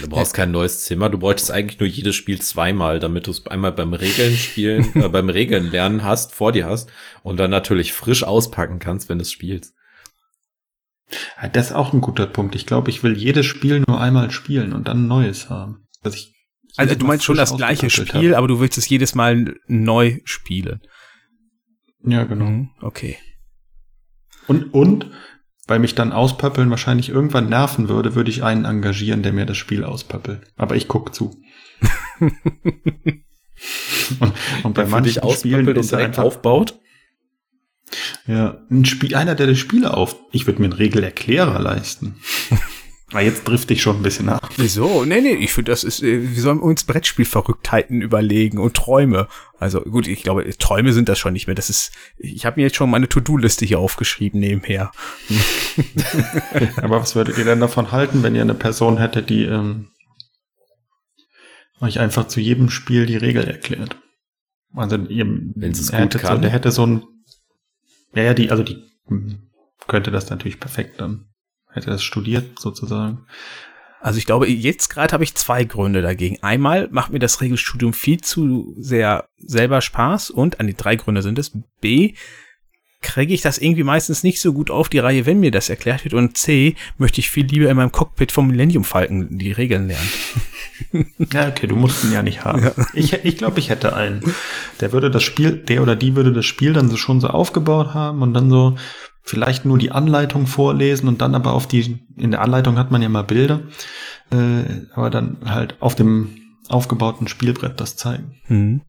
Du 0.03 0.09
brauchst 0.09 0.35
kein 0.35 0.51
neues 0.51 0.85
Zimmer, 0.85 1.09
du 1.09 1.19
bräuchtest 1.19 1.51
eigentlich 1.51 1.81
nur 1.81 1.89
jedes 1.89 2.15
Spiel 2.15 2.41
zweimal, 2.41 3.01
damit 3.01 3.27
du 3.27 3.31
es 3.31 3.47
einmal 3.47 3.73
beim 3.73 3.95
Regeln 3.95 4.37
spielen, 4.37 4.95
äh, 4.95 5.09
beim 5.09 5.29
Regeln 5.29 5.71
lernen 5.71 6.05
hast, 6.05 6.35
vor 6.35 6.53
dir 6.53 6.67
hast 6.67 6.91
und 7.23 7.39
dann 7.39 7.51
natürlich 7.51 7.93
frisch 7.93 8.23
auspacken 8.23 8.79
kannst, 8.79 9.09
wenn 9.09 9.19
du 9.19 9.23
es 9.23 9.33
spielst. 9.33 9.75
Das 11.53 11.69
ist 11.69 11.73
auch 11.73 11.93
ein 11.93 12.01
guter 12.01 12.27
Punkt. 12.27 12.55
Ich 12.55 12.67
glaube, 12.67 12.91
ich 12.91 13.03
will 13.03 13.17
jedes 13.17 13.47
Spiel 13.47 13.83
nur 13.87 14.01
einmal 14.01 14.31
spielen 14.31 14.73
und 14.73 14.87
dann 14.87 15.05
ein 15.05 15.09
neues 15.09 15.51
haben. 15.51 15.89
Also, 16.03 16.17
ich 16.17 16.35
also 16.77 16.95
du 16.95 17.07
meinst 17.07 17.25
schon 17.25 17.37
das 17.37 17.57
gleiche 17.57 17.91
Spiel, 17.91 18.31
habe. 18.31 18.39
aber 18.39 18.49
du 18.49 18.61
willst 18.61 18.79
es 18.79 18.89
jedes 18.89 19.15
Mal 19.15 19.57
neu 19.67 20.21
spielen. 20.25 20.81
Ja, 22.05 22.25
genau. 22.25 22.45
Mhm, 22.45 22.71
okay. 22.81 23.19
Und, 24.47 24.73
und 24.73 25.11
weil 25.67 25.79
mich 25.79 25.95
dann 25.95 26.13
auspöppeln 26.13 26.71
wahrscheinlich 26.71 27.09
irgendwann 27.09 27.49
nerven 27.49 27.89
würde, 27.89 28.15
würde 28.15 28.31
ich 28.31 28.43
einen 28.43 28.65
engagieren, 28.65 29.23
der 29.23 29.33
mir 29.33 29.47
das 29.47 29.57
Spiel 29.57 29.85
auspöppelt. 29.85 30.43
Aber 30.57 30.77
ich 30.77 30.89
guck 30.89 31.15
zu. 31.15 31.41
und, 34.21 34.33
und 34.65 34.75
bei 34.75 34.87
manchen 34.87 35.23
Spielen 35.33 35.69
ist 35.69 35.93
er 35.93 36.01
einfach 36.01 36.25
aufbaut. 36.25 36.79
Ja, 38.27 38.59
ein 38.71 38.85
Spiel, 38.85 39.15
einer, 39.15 39.35
der 39.35 39.47
das 39.49 39.59
Spiele 39.59 39.95
auf. 39.95 40.17
Ich 40.33 40.47
würde 40.47 40.61
mir 40.61 40.67
einen 40.67 40.75
Regelerklärer 40.75 41.59
leisten. 41.59 42.17
Aber 43.13 43.23
jetzt 43.23 43.45
trifft 43.45 43.71
ich 43.73 43.83
schon 43.83 43.97
ein 43.97 44.03
bisschen 44.03 44.27
nach. 44.27 44.49
Wieso? 44.57 45.05
Nee, 45.05 45.21
nee, 45.21 45.35
ich 45.35 45.53
finde, 45.53 45.73
das 45.73 45.83
ist, 45.83 46.03
äh, 46.03 46.35
wir 46.35 46.43
sollen 46.43 46.61
uns 46.61 46.85
Brettspielverrücktheiten 46.85 48.03
überlegen 48.03 48.59
und 48.59 48.75
Träume. 48.75 49.27
Also 49.59 49.81
gut, 49.81 50.07
ich 50.07 50.23
glaube, 50.23 50.49
Träume 50.59 50.93
sind 50.93 51.09
das 51.09 51.19
schon 51.19 51.33
nicht 51.33 51.49
mehr. 51.49 51.57
Das 51.57 51.71
ist, 51.71 51.91
ich 52.19 52.47
habe 52.47 52.61
mir 52.61 52.67
jetzt 52.67 52.77
schon 52.77 52.89
meine 52.89 53.09
To-Do-Liste 53.09 53.67
hier 53.67 53.81
aufgeschrieben 53.81 54.39
nebenher. 54.39 54.93
Aber 56.77 57.01
was 57.01 57.17
würdet 57.17 57.37
ihr 57.37 57.45
denn 57.45 57.61
davon 57.61 57.91
halten, 57.91 58.23
wenn 58.23 58.37
ihr 58.37 58.43
eine 58.43 58.55
Person 58.55 58.99
hättet, 58.99 59.29
die 59.29 59.45
ähm, 59.45 59.89
euch 61.81 61.99
einfach 61.99 62.29
zu 62.29 62.41
jedem 62.41 62.71
Spiel 62.71 63.07
die 63.07 63.17
Regel 63.17 63.45
erklärt? 63.45 63.97
Also 64.73 64.97
ihr, 64.97 65.27
wenn 65.27 65.73
es 65.73 65.91
gut 65.91 66.13
kann. 66.19 66.37
So, 66.37 66.43
der 66.43 66.51
hätte 66.51 66.71
so 66.71 66.87
ein, 66.87 67.03
ja, 68.15 68.23
ja, 68.23 68.35
die, 68.35 68.53
also 68.53 68.63
die 68.63 68.85
hm, 69.09 69.51
könnte 69.89 70.13
das 70.13 70.31
natürlich 70.31 70.61
perfekt 70.61 71.01
dann 71.01 71.30
hätte 71.73 71.91
das 71.91 72.03
studiert 72.03 72.59
sozusagen. 72.59 73.27
Also 74.01 74.19
ich 74.19 74.27
glaube, 74.27 74.49
jetzt 74.49 74.89
gerade 74.89 75.13
habe 75.13 75.25
ich 75.25 75.35
zwei 75.35 75.65
Gründe 75.65 76.01
dagegen. 76.01 76.43
Einmal 76.43 76.89
macht 76.91 77.13
mir 77.13 77.19
das 77.19 77.41
Regelstudium 77.43 77.93
viel 77.93 78.21
zu 78.21 78.75
sehr 78.79 79.29
selber 79.37 79.83
Spaß 79.83 80.31
und 80.31 80.59
an 80.59 80.67
die 80.67 80.75
drei 80.75 80.97
Gründe 80.97 81.21
sind 81.23 81.39
es. 81.39 81.53
B, 81.81 82.15
kriege 83.03 83.33
ich 83.33 83.43
das 83.43 83.59
irgendwie 83.59 83.83
meistens 83.83 84.23
nicht 84.23 84.41
so 84.41 84.53
gut 84.53 84.71
auf 84.71 84.89
die 84.89 84.99
Reihe, 84.99 85.27
wenn 85.27 85.41
mir 85.41 85.51
das 85.51 85.69
erklärt 85.69 86.05
wird. 86.05 86.15
Und 86.15 86.37
C, 86.37 86.77
möchte 86.99 87.21
ich 87.21 87.31
viel 87.31 87.47
lieber 87.47 87.71
in 87.71 87.77
meinem 87.77 87.93
Cockpit 87.93 88.33
vom 88.33 88.49
Millennium 88.49 88.85
Falken 88.85 89.39
die 89.39 89.53
Regeln 89.53 89.89
lernen. 89.89 90.09
Ja, 91.31 91.47
okay, 91.47 91.67
du 91.67 91.77
musst 91.77 92.05
ihn 92.05 92.13
ja 92.13 92.23
nicht 92.23 92.43
haben. 92.43 92.65
Ja. 92.65 92.73
Ich, 92.95 93.13
ich 93.13 93.37
glaube, 93.37 93.59
ich 93.59 93.69
hätte 93.69 93.95
einen. 93.95 94.35
Der 94.81 94.93
würde 94.93 95.11
das 95.11 95.23
Spiel, 95.23 95.53
der 95.53 95.83
oder 95.83 95.95
die 95.95 96.17
würde 96.17 96.33
das 96.33 96.47
Spiel 96.47 96.73
dann 96.73 96.89
so 96.89 96.97
schon 96.97 97.21
so 97.21 97.29
aufgebaut 97.29 97.93
haben 97.93 98.23
und 98.23 98.33
dann 98.33 98.49
so 98.49 98.77
vielleicht 99.23 99.65
nur 99.65 99.79
die 99.79 99.93
Anleitung 99.93 100.47
vorlesen 100.47 101.09
und 101.09 101.21
dann 101.21 101.35
aber 101.35 101.53
auf 101.53 101.67
die, 101.67 102.07
in 102.17 102.31
der 102.31 102.43
Anleitung 102.43 102.79
hat 102.79 102.91
man 102.91 103.03
ja 103.03 103.09
mal 103.09 103.23
Bilder, 103.23 103.61
äh, 104.31 104.87
aber 104.95 105.11
dann 105.11 105.39
halt 105.45 105.77
auf 105.81 105.95
dem 105.95 106.37
aufgebauten 106.69 107.29
Spielbrett 107.29 107.81
das 107.81 107.97
zeigen. 107.97 108.41
Mhm. 108.49 108.83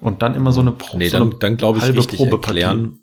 Und 0.00 0.22
dann 0.22 0.34
immer 0.34 0.52
so 0.52 0.60
eine 0.60 0.72
Probe. 0.72 0.98
Nee, 0.98 1.10
dann, 1.10 1.32
so 1.32 1.38
dann 1.38 1.56
glaube 1.56 1.78
ich 1.78 1.84
richtig 1.84 2.20
erklären. 2.20 3.00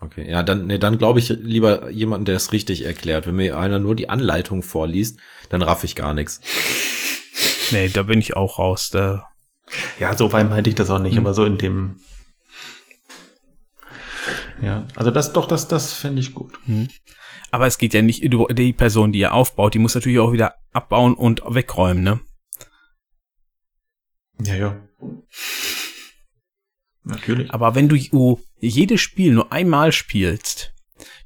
Okay, 0.00 0.30
ja, 0.30 0.42
dann, 0.42 0.66
nee, 0.66 0.78
dann 0.78 0.98
glaube 0.98 1.18
ich 1.18 1.30
lieber 1.30 1.90
jemanden, 1.90 2.26
der 2.26 2.36
es 2.36 2.52
richtig 2.52 2.84
erklärt. 2.84 3.26
Wenn 3.26 3.36
mir 3.36 3.58
einer 3.58 3.78
nur 3.78 3.94
die 3.94 4.08
Anleitung 4.08 4.62
vorliest, 4.62 5.18
dann 5.48 5.62
raff 5.62 5.84
ich 5.84 5.94
gar 5.94 6.12
nichts. 6.12 6.40
Nee, 7.70 7.88
da 7.88 8.02
bin 8.02 8.18
ich 8.18 8.36
auch 8.36 8.58
raus. 8.58 8.90
Da. 8.90 9.28
Ja, 9.98 10.16
so 10.16 10.32
weit 10.32 10.50
meinte 10.50 10.68
ich 10.68 10.76
das 10.76 10.90
auch 10.90 10.98
nicht, 10.98 11.14
mhm. 11.14 11.20
aber 11.20 11.34
so 11.34 11.44
in 11.44 11.56
dem, 11.56 11.96
ja, 14.62 14.86
also 14.96 15.10
das 15.10 15.32
doch, 15.32 15.46
das, 15.46 15.68
das 15.68 15.92
fände 15.92 16.20
ich 16.20 16.34
gut. 16.34 16.58
Hm. 16.66 16.88
Aber 17.50 17.66
es 17.66 17.78
geht 17.78 17.94
ja 17.94 18.02
nicht, 18.02 18.22
die 18.22 18.72
Person, 18.72 19.12
die 19.12 19.20
ihr 19.20 19.32
aufbaut, 19.32 19.74
die 19.74 19.78
muss 19.78 19.94
natürlich 19.94 20.18
auch 20.18 20.32
wieder 20.32 20.56
abbauen 20.72 21.14
und 21.14 21.42
wegräumen, 21.46 22.02
ne? 22.02 22.20
Ja, 24.42 24.56
ja. 24.56 24.88
Natürlich. 27.04 27.52
Aber 27.52 27.74
wenn 27.74 27.88
du 27.88 28.40
jedes 28.58 29.00
Spiel 29.00 29.34
nur 29.34 29.52
einmal 29.52 29.92
spielst, 29.92 30.74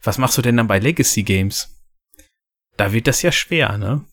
was 0.02 0.18
machst 0.18 0.36
du 0.36 0.42
denn 0.42 0.56
dann 0.56 0.66
bei 0.66 0.78
Legacy 0.78 1.22
Games? 1.22 1.82
Da 2.76 2.92
wird 2.92 3.06
das 3.06 3.22
ja 3.22 3.32
schwer, 3.32 3.78
ne? 3.78 4.04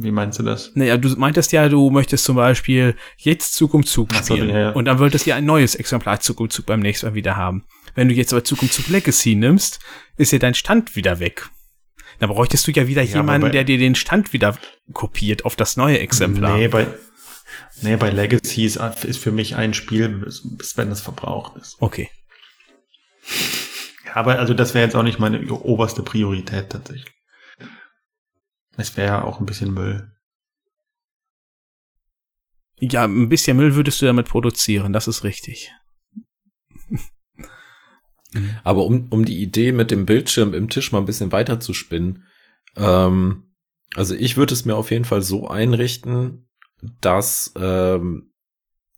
Wie 0.00 0.12
meinst 0.12 0.38
du 0.38 0.44
das? 0.44 0.70
Naja, 0.76 0.96
du 0.96 1.08
meintest 1.16 1.50
ja, 1.50 1.68
du 1.68 1.90
möchtest 1.90 2.24
zum 2.24 2.36
Beispiel 2.36 2.94
jetzt 3.16 3.54
Zug 3.54 3.74
um 3.74 3.84
Zug 3.84 4.10
Ach 4.12 4.22
so, 4.22 4.36
spielen. 4.36 4.50
ja, 4.50 4.58
ja. 4.58 4.70
Und 4.70 4.84
dann 4.84 5.00
wolltest 5.00 5.26
du 5.26 5.30
ja 5.30 5.36
ein 5.36 5.44
neues 5.44 5.74
Exemplar 5.74 6.20
Zug 6.20 6.38
um 6.38 6.50
Zug 6.50 6.66
beim 6.66 6.78
nächsten 6.78 7.06
Mal 7.06 7.14
wieder 7.14 7.36
haben. 7.36 7.64
Wenn 7.96 8.08
du 8.08 8.14
jetzt 8.14 8.32
aber 8.32 8.44
Zug 8.44 8.62
um 8.62 8.70
Zug 8.70 8.88
Legacy 8.88 9.34
nimmst, 9.34 9.80
ist 10.16 10.30
ja 10.30 10.38
dein 10.38 10.54
Stand 10.54 10.94
wieder 10.94 11.18
weg. 11.18 11.50
Dann 12.20 12.28
bräuchtest 12.28 12.64
du 12.68 12.70
ja 12.70 12.86
wieder 12.86 13.02
Ja, 13.02 13.16
jemanden, 13.16 13.50
der 13.50 13.64
dir 13.64 13.76
den 13.76 13.96
Stand 13.96 14.32
wieder 14.32 14.56
kopiert 14.92 15.44
auf 15.44 15.56
das 15.56 15.76
neue 15.76 15.98
Exemplar. 15.98 16.56
Nee, 16.56 16.68
bei, 16.68 16.86
nee, 17.82 17.96
bei 17.96 18.10
Legacy 18.10 18.66
ist, 18.66 18.76
ist 19.04 19.18
für 19.18 19.32
mich 19.32 19.56
ein 19.56 19.74
Spiel, 19.74 20.08
bis, 20.08 20.76
wenn 20.76 20.92
es 20.92 21.00
verbraucht 21.00 21.56
ist. 21.60 21.76
Okay. 21.80 22.08
Aber 24.14 24.38
also 24.38 24.54
das 24.54 24.74
wäre 24.74 24.84
jetzt 24.84 24.94
auch 24.94 25.02
nicht 25.02 25.18
meine 25.18 25.44
oberste 25.52 26.02
Priorität 26.04 26.70
tatsächlich. 26.70 27.17
Es 28.78 28.96
wäre 28.96 29.08
ja 29.08 29.22
auch 29.24 29.40
ein 29.40 29.46
bisschen 29.46 29.74
Müll. 29.74 30.10
Ja, 32.80 33.04
ein 33.04 33.28
bisschen 33.28 33.56
Müll 33.56 33.74
würdest 33.74 34.00
du 34.00 34.06
damit 34.06 34.28
produzieren, 34.28 34.92
das 34.92 35.08
ist 35.08 35.24
richtig. 35.24 35.72
Aber 38.62 38.84
um, 38.84 39.08
um 39.10 39.24
die 39.24 39.42
Idee 39.42 39.72
mit 39.72 39.90
dem 39.90 40.06
Bildschirm 40.06 40.54
im 40.54 40.68
Tisch 40.68 40.92
mal 40.92 41.00
ein 41.00 41.06
bisschen 41.06 41.32
weiter 41.32 41.58
zu 41.58 41.74
spinnen, 41.74 42.24
ähm, 42.76 43.52
also 43.94 44.14
ich 44.14 44.36
würde 44.36 44.54
es 44.54 44.64
mir 44.64 44.76
auf 44.76 44.92
jeden 44.92 45.04
Fall 45.04 45.22
so 45.22 45.48
einrichten, 45.48 46.48
dass 47.00 47.52
ähm, 47.56 48.32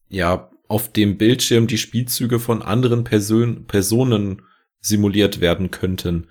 ja 0.08 0.50
auf 0.68 0.92
dem 0.92 1.16
Bildschirm 1.16 1.66
die 1.66 1.78
Spielzüge 1.78 2.38
von 2.38 2.60
anderen 2.60 3.04
Persön 3.04 3.66
Personen 3.66 4.42
simuliert 4.80 5.40
werden 5.40 5.70
könnten. 5.70 6.28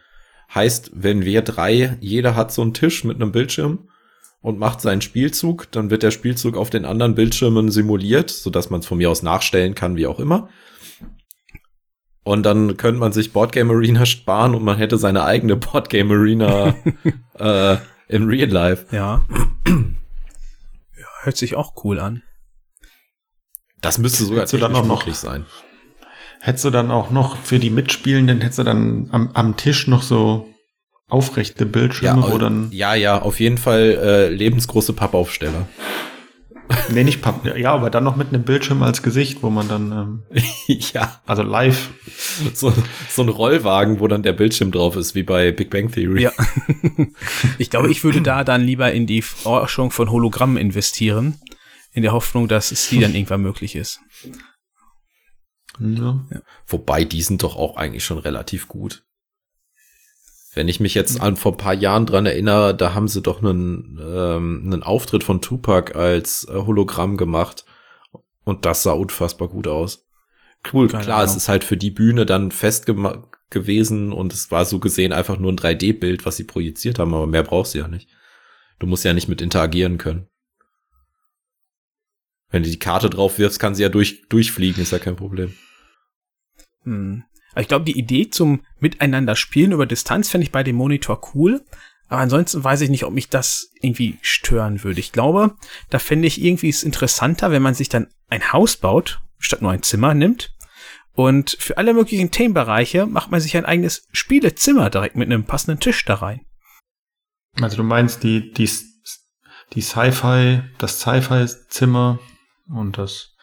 Heißt, 0.53 0.91
wenn 0.93 1.23
wir 1.25 1.41
drei, 1.43 1.97
jeder 1.99 2.35
hat 2.35 2.51
so 2.51 2.61
einen 2.61 2.73
Tisch 2.73 3.03
mit 3.03 3.15
einem 3.17 3.31
Bildschirm 3.31 3.89
und 4.41 4.57
macht 4.57 4.81
seinen 4.81 5.01
Spielzug, 5.01 5.71
dann 5.71 5.89
wird 5.91 6.01
der 6.03 6.11
Spielzug 6.11 6.57
auf 6.57 6.69
den 6.69 6.85
anderen 6.85 7.13
Bildschirmen 7.15 7.69
simuliert, 7.69 8.29
so 8.31 8.49
dass 8.49 8.69
man 8.69 8.79
es 8.79 8.87
von 8.87 8.97
mir 8.97 9.09
aus 9.11 9.21
nachstellen 9.21 9.75
kann, 9.75 9.95
wie 9.95 10.07
auch 10.07 10.19
immer. 10.19 10.49
Und 12.23 12.43
dann 12.43 12.77
könnte 12.77 12.99
man 12.99 13.11
sich 13.11 13.33
Boardgame 13.33 13.73
Arena 13.73 14.05
sparen 14.05 14.53
und 14.55 14.63
man 14.63 14.77
hätte 14.77 14.97
seine 14.97 15.23
eigene 15.23 15.55
Boardgame 15.55 16.13
Arena 16.15 16.75
äh, 17.39 17.77
in 18.07 18.25
Real 18.27 18.49
Life. 18.49 18.85
Ja. 18.95 19.25
ja. 19.65 21.05
Hört 21.21 21.37
sich 21.37 21.55
auch 21.55 21.83
cool 21.83 21.99
an. 21.99 22.23
Das 23.81 23.97
müsste 23.97 24.23
sogar 24.25 24.41
Hättest 24.41 24.61
dann 24.61 24.71
noch- 24.71 24.85
möglich 24.85 25.15
sein. 25.15 25.45
Hättest 26.41 26.65
du 26.65 26.69
dann 26.69 26.91
auch 26.91 27.11
noch 27.11 27.37
für 27.37 27.59
die 27.59 27.69
Mitspielenden, 27.69 28.41
hättest 28.41 28.59
du 28.59 28.63
dann 28.63 29.09
am, 29.11 29.31
am 29.33 29.57
Tisch 29.57 29.87
noch 29.87 30.03
so 30.03 30.47
aufrechte 31.09 31.65
Bildschirme, 31.65 32.31
wo 32.31 32.37
dann, 32.37 32.69
ja, 32.71 32.93
ja, 32.95 33.21
auf 33.21 33.39
jeden 33.39 33.57
Fall 33.57 33.99
äh, 34.01 34.29
lebensgroße 34.29 34.93
Pappaufsteller. 34.93 35.67
nee, 36.91 37.03
nicht 37.03 37.21
Papp, 37.21 37.45
ja, 37.57 37.73
aber 37.73 37.89
dann 37.89 38.03
noch 38.03 38.15
mit 38.15 38.29
einem 38.29 38.43
Bildschirm 38.43 38.83
als 38.83 39.01
Gesicht, 39.01 39.41
wo 39.41 39.49
man 39.49 39.67
dann, 39.67 39.91
ähm, 39.91 40.41
ja, 40.93 41.19
also 41.25 41.41
live, 41.41 41.89
so, 42.53 42.71
so 43.09 43.21
ein 43.23 43.29
Rollwagen, 43.29 43.99
wo 43.99 44.07
dann 44.07 44.21
der 44.21 44.33
Bildschirm 44.33 44.71
drauf 44.71 44.95
ist, 44.95 45.15
wie 45.15 45.23
bei 45.23 45.51
Big 45.51 45.71
Bang 45.71 45.91
Theory. 45.91 46.23
Ja. 46.23 46.31
ich 47.57 47.71
glaube, 47.71 47.89
ich 47.89 48.03
würde 48.03 48.21
da 48.21 48.43
dann 48.43 48.61
lieber 48.61 48.91
in 48.91 49.07
die 49.07 49.23
Forschung 49.23 49.89
von 49.89 50.11
Hologrammen 50.11 50.57
investieren, 50.57 51.39
in 51.91 52.03
der 52.03 52.11
Hoffnung, 52.11 52.47
dass 52.47 52.71
es 52.71 52.87
die 52.89 52.99
dann 52.99 53.15
irgendwann 53.15 53.41
möglich 53.41 53.75
ist. 53.75 53.99
Ja. 55.79 56.25
Wobei, 56.67 57.03
die 57.03 57.21
sind 57.21 57.43
doch 57.43 57.55
auch 57.55 57.77
eigentlich 57.77 58.03
schon 58.03 58.17
relativ 58.17 58.67
gut. 58.67 59.03
Wenn 60.53 60.67
ich 60.67 60.79
mich 60.79 60.93
jetzt 60.95 61.21
an 61.21 61.35
vor 61.35 61.53
ein 61.53 61.57
paar 61.57 61.75
Jahren 61.75 62.05
dran 62.05 62.25
erinnere, 62.25 62.75
da 62.75 62.93
haben 62.93 63.07
sie 63.07 63.21
doch 63.21 63.41
einen, 63.41 63.99
ähm, 64.01 64.63
einen 64.65 64.83
Auftritt 64.83 65.23
von 65.23 65.41
Tupac 65.41 65.95
als 65.95 66.47
äh, 66.49 66.53
Hologramm 66.53 67.17
gemacht. 67.17 67.65
Und 68.43 68.65
das 68.65 68.83
sah 68.83 68.93
unfassbar 68.93 69.47
gut 69.47 69.67
aus. 69.67 70.07
Cool, 70.73 70.87
Keine 70.87 71.03
klar, 71.03 71.23
es 71.23 71.29
Ahnung. 71.31 71.37
ist 71.37 71.49
halt 71.49 71.63
für 71.63 71.77
die 71.77 71.91
Bühne 71.91 72.25
dann 72.25 72.51
fest 72.51 72.87
gewesen 73.49 74.11
und 74.11 74.33
es 74.33 74.51
war 74.51 74.65
so 74.65 74.79
gesehen 74.79 75.13
einfach 75.13 75.37
nur 75.37 75.51
ein 75.51 75.57
3D-Bild, 75.57 76.25
was 76.25 76.35
sie 76.37 76.43
projiziert 76.43 76.99
haben, 76.99 77.13
aber 77.13 77.27
mehr 77.27 77.43
brauchst 77.43 77.75
du 77.75 77.79
ja 77.79 77.87
nicht. 77.87 78.09
Du 78.79 78.87
musst 78.87 79.05
ja 79.05 79.13
nicht 79.13 79.29
mit 79.29 79.41
interagieren 79.41 79.97
können. 79.97 80.27
Wenn 82.49 82.63
du 82.63 82.69
die 82.69 82.79
Karte 82.79 83.09
drauf 83.09 83.37
wirfst, 83.37 83.59
kann 83.59 83.75
sie 83.75 83.83
ja 83.83 83.89
durch, 83.89 84.27
durchfliegen, 84.29 84.81
ist 84.81 84.91
ja 84.91 84.99
kein 84.99 85.15
Problem. 85.15 85.53
Hm. 86.83 87.23
Aber 87.51 87.61
ich 87.61 87.67
glaube, 87.67 87.85
die 87.85 87.97
Idee 87.97 88.29
zum 88.29 88.61
Miteinander 88.79 89.35
spielen 89.35 89.71
über 89.71 89.85
Distanz 89.85 90.29
fände 90.29 90.43
ich 90.43 90.51
bei 90.51 90.63
dem 90.63 90.75
Monitor 90.75 91.19
cool. 91.33 91.63
Aber 92.07 92.21
ansonsten 92.21 92.63
weiß 92.63 92.81
ich 92.81 92.89
nicht, 92.89 93.03
ob 93.03 93.13
mich 93.13 93.29
das 93.29 93.71
irgendwie 93.81 94.17
stören 94.21 94.83
würde. 94.83 94.99
Ich 94.99 95.11
glaube, 95.11 95.55
da 95.89 95.99
fände 95.99 96.27
ich 96.27 96.41
irgendwie 96.41 96.69
es 96.69 96.83
interessanter, 96.83 97.51
wenn 97.51 97.61
man 97.61 97.75
sich 97.75 97.89
dann 97.89 98.07
ein 98.29 98.51
Haus 98.51 98.77
baut, 98.77 99.21
statt 99.37 99.61
nur 99.61 99.71
ein 99.71 99.83
Zimmer 99.83 100.13
nimmt. 100.13 100.55
Und 101.13 101.57
für 101.59 101.77
alle 101.77 101.93
möglichen 101.93 102.31
Themenbereiche 102.31 103.05
macht 103.05 103.29
man 103.29 103.41
sich 103.41 103.57
ein 103.57 103.65
eigenes 103.65 104.07
Spielezimmer 104.11 104.89
direkt 104.89 105.15
mit 105.15 105.27
einem 105.27 105.43
passenden 105.43 105.79
Tisch 105.79 106.03
da 106.05 106.15
rein. 106.15 106.45
Also 107.61 107.77
du 107.77 107.83
meinst 107.83 108.23
die, 108.23 108.51
die, 108.51 108.69
die 109.73 109.81
Sci-Fi, 109.81 110.61
das 110.77 111.01
Sci-Fi-Zimmer 111.01 112.19
und 112.69 112.97
das, 112.97 113.35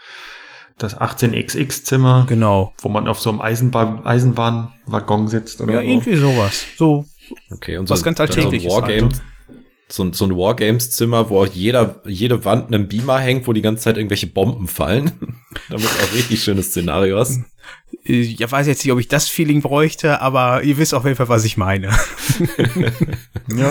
das 0.78 0.96
18XX-Zimmer, 0.98 2.26
Genau. 2.28 2.72
wo 2.82 2.88
man 2.88 3.08
auf 3.08 3.18
so 3.20 3.30
einem 3.30 3.40
Eisenbahn, 3.40 4.04
Eisenbahnwaggon 4.04 5.28
sitzt 5.28 5.60
oder 5.60 5.74
Ja, 5.74 5.80
so. 5.80 5.86
irgendwie 5.86 6.16
sowas. 6.16 6.64
So, 6.76 7.06
Okay, 7.50 7.76
und 7.76 7.90
Was 7.90 8.04
ganz 8.04 8.20
Alltägliches 8.20 8.72
so 8.72 8.78
ein 8.80 8.84
halt. 8.84 9.22
So, 9.88 10.02
ein- 10.04 10.12
so 10.12 10.24
ein 10.26 10.36
Wargames-Zimmer, 10.36 11.28
wo 11.30 11.42
auch 11.42 11.46
jeder, 11.46 12.00
jede 12.04 12.44
Wand 12.44 12.68
einem 12.68 12.86
Beamer 12.88 13.18
hängt, 13.18 13.46
wo 13.48 13.52
die 13.52 13.62
ganze 13.62 13.84
Zeit 13.84 13.96
irgendwelche 13.96 14.26
Bomben 14.28 14.66
fallen. 14.68 15.12
Damit 15.68 15.86
auch 15.88 16.14
richtig 16.14 16.42
schönes 16.42 16.66
Szenario 16.70 17.18
hast. 17.18 17.40
äh, 18.04 18.20
ja, 18.20 18.50
weiß 18.50 18.66
jetzt 18.68 18.84
nicht, 18.84 18.92
ob 18.92 18.98
ich 19.00 19.08
das 19.08 19.28
Feeling 19.28 19.62
bräuchte, 19.62 20.20
aber 20.20 20.62
ihr 20.62 20.76
wisst 20.78 20.92
auf 20.94 21.04
jeden 21.04 21.16
Fall, 21.16 21.28
was 21.28 21.44
ich 21.44 21.56
meine. 21.56 21.90
Ja, 23.48 23.70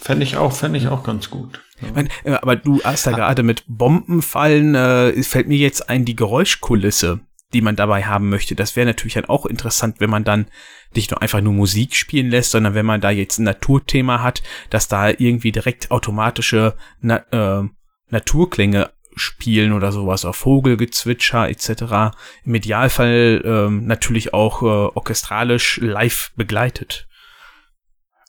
fände 0.00 0.24
ich 0.24 0.36
auch, 0.36 0.52
fände 0.52 0.78
ich 0.78 0.88
auch 0.88 1.02
ganz 1.04 1.30
gut. 1.30 1.60
Ich 1.80 1.94
mein, 1.94 2.08
äh, 2.24 2.32
aber 2.32 2.56
du 2.56 2.82
hast 2.82 3.06
da 3.06 3.12
gerade 3.12 3.42
mit 3.42 3.64
Bombenfallen, 3.68 4.74
äh, 4.74 5.22
fällt 5.22 5.48
mir 5.48 5.58
jetzt 5.58 5.88
ein, 5.88 6.04
die 6.04 6.16
Geräuschkulisse, 6.16 7.20
die 7.52 7.62
man 7.62 7.76
dabei 7.76 8.04
haben 8.04 8.28
möchte. 8.28 8.54
Das 8.54 8.76
wäre 8.76 8.86
natürlich 8.86 9.14
dann 9.14 9.26
auch 9.26 9.46
interessant, 9.46 10.00
wenn 10.00 10.10
man 10.10 10.24
dann 10.24 10.46
nicht 10.94 11.10
nur 11.10 11.22
einfach 11.22 11.40
nur 11.40 11.52
Musik 11.52 11.94
spielen 11.94 12.30
lässt, 12.30 12.52
sondern 12.52 12.74
wenn 12.74 12.86
man 12.86 13.00
da 13.00 13.10
jetzt 13.10 13.38
ein 13.38 13.44
Naturthema 13.44 14.22
hat, 14.22 14.42
dass 14.70 14.88
da 14.88 15.10
irgendwie 15.10 15.52
direkt 15.52 15.90
automatische 15.90 16.74
Na 17.00 17.18
äh, 17.30 17.68
Naturklänge 18.10 18.90
spielen 19.16 19.72
oder 19.72 19.92
sowas, 19.92 20.24
auch 20.24 20.34
Vogelgezwitscher 20.34 21.48
etc. 21.48 22.16
Im 22.44 22.54
Idealfall 22.54 23.42
ähm, 23.44 23.86
natürlich 23.86 24.32
auch 24.32 24.62
äh, 24.62 24.66
orchestralisch 24.66 25.78
live 25.82 26.30
begleitet. 26.36 27.07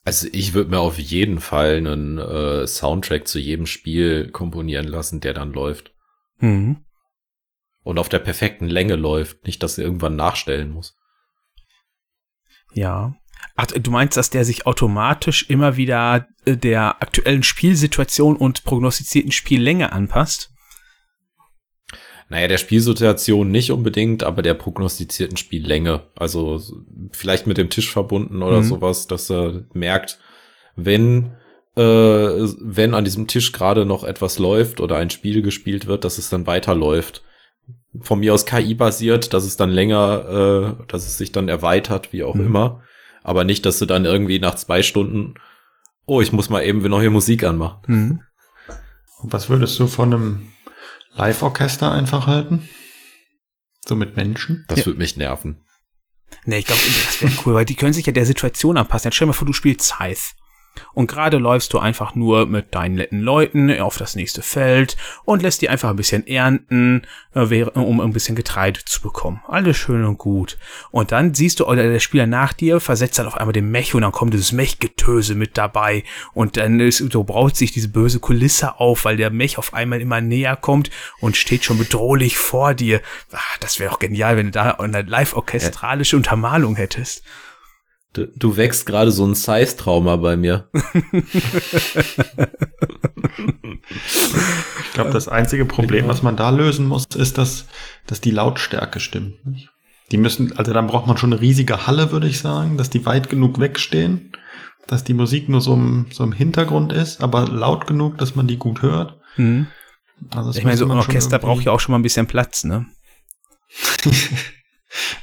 Also 0.09 0.27
ich 0.31 0.55
würde 0.55 0.71
mir 0.71 0.79
auf 0.79 0.97
jeden 0.97 1.39
Fall 1.39 1.77
einen 1.77 2.17
äh, 2.17 2.65
Soundtrack 2.65 3.27
zu 3.27 3.37
jedem 3.37 3.67
Spiel 3.67 4.31
komponieren 4.31 4.87
lassen, 4.87 5.19
der 5.19 5.35
dann 5.35 5.53
läuft. 5.53 5.93
Mhm. 6.39 6.77
Und 7.83 7.99
auf 7.99 8.09
der 8.09 8.17
perfekten 8.17 8.65
Länge 8.65 8.95
läuft. 8.95 9.45
Nicht, 9.45 9.61
dass 9.61 9.77
er 9.77 9.83
irgendwann 9.83 10.15
nachstellen 10.15 10.71
muss. 10.71 10.97
Ja. 12.73 13.13
Ach, 13.55 13.67
du 13.67 13.91
meinst, 13.91 14.17
dass 14.17 14.31
der 14.31 14.45
sich 14.45 14.65
automatisch 14.65 15.47
immer 15.47 15.77
wieder 15.77 16.27
äh, 16.45 16.57
der 16.57 17.03
aktuellen 17.03 17.43
Spielsituation 17.43 18.35
und 18.35 18.63
prognostizierten 18.63 19.31
Spiellänge 19.31 19.91
anpasst? 19.91 20.51
Naja, 22.29 22.47
der 22.47 22.57
Spielsituation 22.59 23.49
nicht 23.49 23.71
unbedingt, 23.71 24.23
aber 24.23 24.41
der 24.43 24.53
prognostizierten 24.53 25.35
Spiellänge. 25.37 26.03
Also 26.15 26.61
vielleicht 27.11 27.47
mit 27.47 27.57
dem 27.57 27.69
Tisch 27.71 27.91
verbunden 27.91 28.43
oder 28.43 28.59
Mhm. 28.59 28.65
sowas, 28.65 29.07
dass 29.07 29.29
er 29.31 29.63
merkt, 29.73 30.19
wenn, 30.75 31.31
äh, 31.75 31.81
wenn 31.81 32.93
an 32.93 33.03
diesem 33.03 33.25
Tisch 33.27 33.51
gerade 33.51 33.85
noch 33.85 34.03
etwas 34.03 34.37
läuft 34.37 34.79
oder 34.79 34.97
ein 34.97 35.09
Spiel 35.09 35.41
gespielt 35.41 35.87
wird, 35.87 36.03
dass 36.03 36.17
es 36.19 36.29
dann 36.29 36.45
weiterläuft. 36.45 37.23
Von 38.01 38.19
mir 38.19 38.33
aus 38.35 38.45
KI 38.45 38.75
basiert, 38.75 39.33
dass 39.33 39.43
es 39.43 39.57
dann 39.57 39.71
länger, 39.71 40.75
äh, 40.79 40.85
dass 40.87 41.07
es 41.07 41.17
sich 41.17 41.31
dann 41.31 41.49
erweitert, 41.49 42.13
wie 42.13 42.23
auch 42.23 42.35
Mhm. 42.35 42.45
immer. 42.45 42.83
Aber 43.23 43.43
nicht, 43.43 43.65
dass 43.65 43.79
du 43.79 43.85
dann 43.87 44.05
irgendwie 44.05 44.39
nach 44.39 44.55
zwei 44.55 44.83
Stunden, 44.83 45.33
oh, 46.05 46.21
ich 46.21 46.31
muss 46.31 46.49
mal 46.49 46.61
eben 46.63 46.81
neue 46.87 47.09
Musik 47.09 47.43
anmachen. 47.43 47.79
Mhm. 47.87 48.19
Was 49.23 49.49
würdest 49.49 49.79
du 49.79 49.87
von 49.87 50.13
einem 50.13 50.47
Live-Orchester 51.19 51.91
einfach 51.91 52.27
halten? 52.27 52.69
So 53.85 53.95
mit 53.95 54.15
Menschen? 54.15 54.63
Das 54.69 54.79
Ja. 54.79 54.85
würde 54.85 54.99
mich 54.99 55.17
nerven. 55.17 55.65
Nee, 56.45 56.59
ich 56.59 56.65
glaube, 56.65 56.81
das 56.81 57.21
wäre 57.21 57.31
cool, 57.45 57.53
weil 57.55 57.65
die 57.65 57.75
können 57.75 57.91
sich 57.91 58.05
ja 58.05 58.13
der 58.13 58.25
Situation 58.25 58.77
anpassen. 58.77 59.07
Jetzt 59.07 59.15
stell 59.15 59.25
dir 59.25 59.31
mal 59.31 59.33
vor, 59.33 59.45
du 59.45 59.51
spielst 59.53 59.81
Scythe. 59.85 60.21
Und 60.93 61.07
gerade 61.07 61.37
läufst 61.37 61.73
du 61.73 61.79
einfach 61.79 62.15
nur 62.15 62.45
mit 62.45 62.73
deinen 62.75 62.95
netten 62.95 63.21
Leuten 63.21 63.79
auf 63.79 63.97
das 63.97 64.15
nächste 64.15 64.41
Feld 64.41 64.97
und 65.25 65.41
lässt 65.41 65.61
die 65.61 65.69
einfach 65.69 65.89
ein 65.89 65.95
bisschen 65.95 66.25
ernten, 66.27 67.03
äh, 67.35 67.63
um 67.63 68.01
ein 68.01 68.13
bisschen 68.13 68.35
Getreide 68.35 68.83
zu 68.85 69.01
bekommen. 69.01 69.41
Alles 69.47 69.77
schön 69.77 70.03
und 70.05 70.17
gut. 70.17 70.57
Und 70.91 71.11
dann 71.11 71.33
siehst 71.33 71.59
du, 71.59 71.65
oder 71.65 71.83
der 71.83 71.99
Spieler 71.99 72.27
nach 72.27 72.53
dir 72.53 72.79
versetzt 72.79 73.19
dann 73.19 73.27
auf 73.27 73.37
einmal 73.37 73.53
den 73.53 73.71
Mech 73.71 73.93
und 73.95 74.01
dann 74.01 74.11
kommt 74.11 74.33
dieses 74.33 74.51
Mechgetöse 74.51 75.35
mit 75.35 75.57
dabei. 75.57 76.03
Und 76.33 76.57
dann 76.57 76.79
ist, 76.79 76.97
so 76.97 77.23
braut 77.23 77.55
sich 77.55 77.71
diese 77.71 77.89
böse 77.89 78.19
Kulisse 78.19 78.79
auf, 78.79 79.05
weil 79.05 79.17
der 79.17 79.29
Mech 79.29 79.57
auf 79.57 79.73
einmal 79.73 80.01
immer 80.01 80.21
näher 80.21 80.55
kommt 80.55 80.89
und 81.19 81.37
steht 81.37 81.63
schon 81.63 81.77
bedrohlich 81.77 82.37
vor 82.37 82.73
dir. 82.73 83.01
Ach, 83.31 83.57
das 83.59 83.79
wäre 83.79 83.91
auch 83.91 83.99
genial, 83.99 84.37
wenn 84.37 84.47
du 84.47 84.51
da 84.51 84.71
eine 84.71 85.01
live-orchestralische 85.01 86.15
Untermalung 86.15 86.75
hättest. 86.75 87.23
Du, 88.13 88.27
du 88.27 88.57
wächst 88.57 88.87
gerade 88.87 89.11
so 89.11 89.23
ein 89.25 89.35
Size-Trauma 89.35 90.15
bei 90.15 90.35
mir. 90.35 90.67
ich 94.83 94.93
glaube, 94.93 95.11
das 95.11 95.27
einzige 95.27 95.65
Problem, 95.65 96.07
was 96.07 96.23
man 96.23 96.35
da 96.35 96.49
lösen 96.49 96.87
muss, 96.87 97.05
ist, 97.15 97.37
dass, 97.37 97.65
dass 98.07 98.19
die 98.19 98.31
Lautstärke 98.31 98.99
stimmt. 98.99 99.35
Die 100.11 100.17
müssen, 100.17 100.57
also 100.57 100.73
dann 100.73 100.87
braucht 100.87 101.05
man 101.05 101.17
schon 101.17 101.31
eine 101.33 101.41
riesige 101.41 101.85
Halle, 101.85 102.11
würde 102.11 102.27
ich 102.27 102.39
sagen, 102.39 102.77
dass 102.77 102.89
die 102.89 103.05
weit 103.05 103.29
genug 103.29 103.59
wegstehen, 103.59 104.31
dass 104.87 105.03
die 105.03 105.13
Musik 105.13 105.47
nur 105.47 105.61
so 105.61 105.75
im, 105.75 106.07
so 106.11 106.23
im 106.23 106.31
Hintergrund 106.31 106.91
ist, 106.91 107.21
aber 107.21 107.47
laut 107.47 107.85
genug, 107.85 108.17
dass 108.17 108.35
man 108.35 108.47
die 108.47 108.57
gut 108.57 108.81
hört. 108.81 109.19
Mhm. 109.37 109.67
Also 110.31 110.49
ich 110.57 110.63
meine, 110.63 110.77
so 110.77 110.85
ein 110.85 110.91
Orchester 110.91 111.37
braucht 111.37 111.63
ja 111.63 111.71
auch 111.71 111.79
schon 111.79 111.91
mal 111.91 111.99
ein 111.99 112.03
bisschen 112.03 112.25
Platz, 112.25 112.63
ne? 112.63 112.87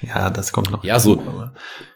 Ja, 0.03 0.31
das 0.31 0.53
kommt 0.53 0.71
noch. 0.71 0.85
Ja, 0.85 1.01
so. 1.01 1.23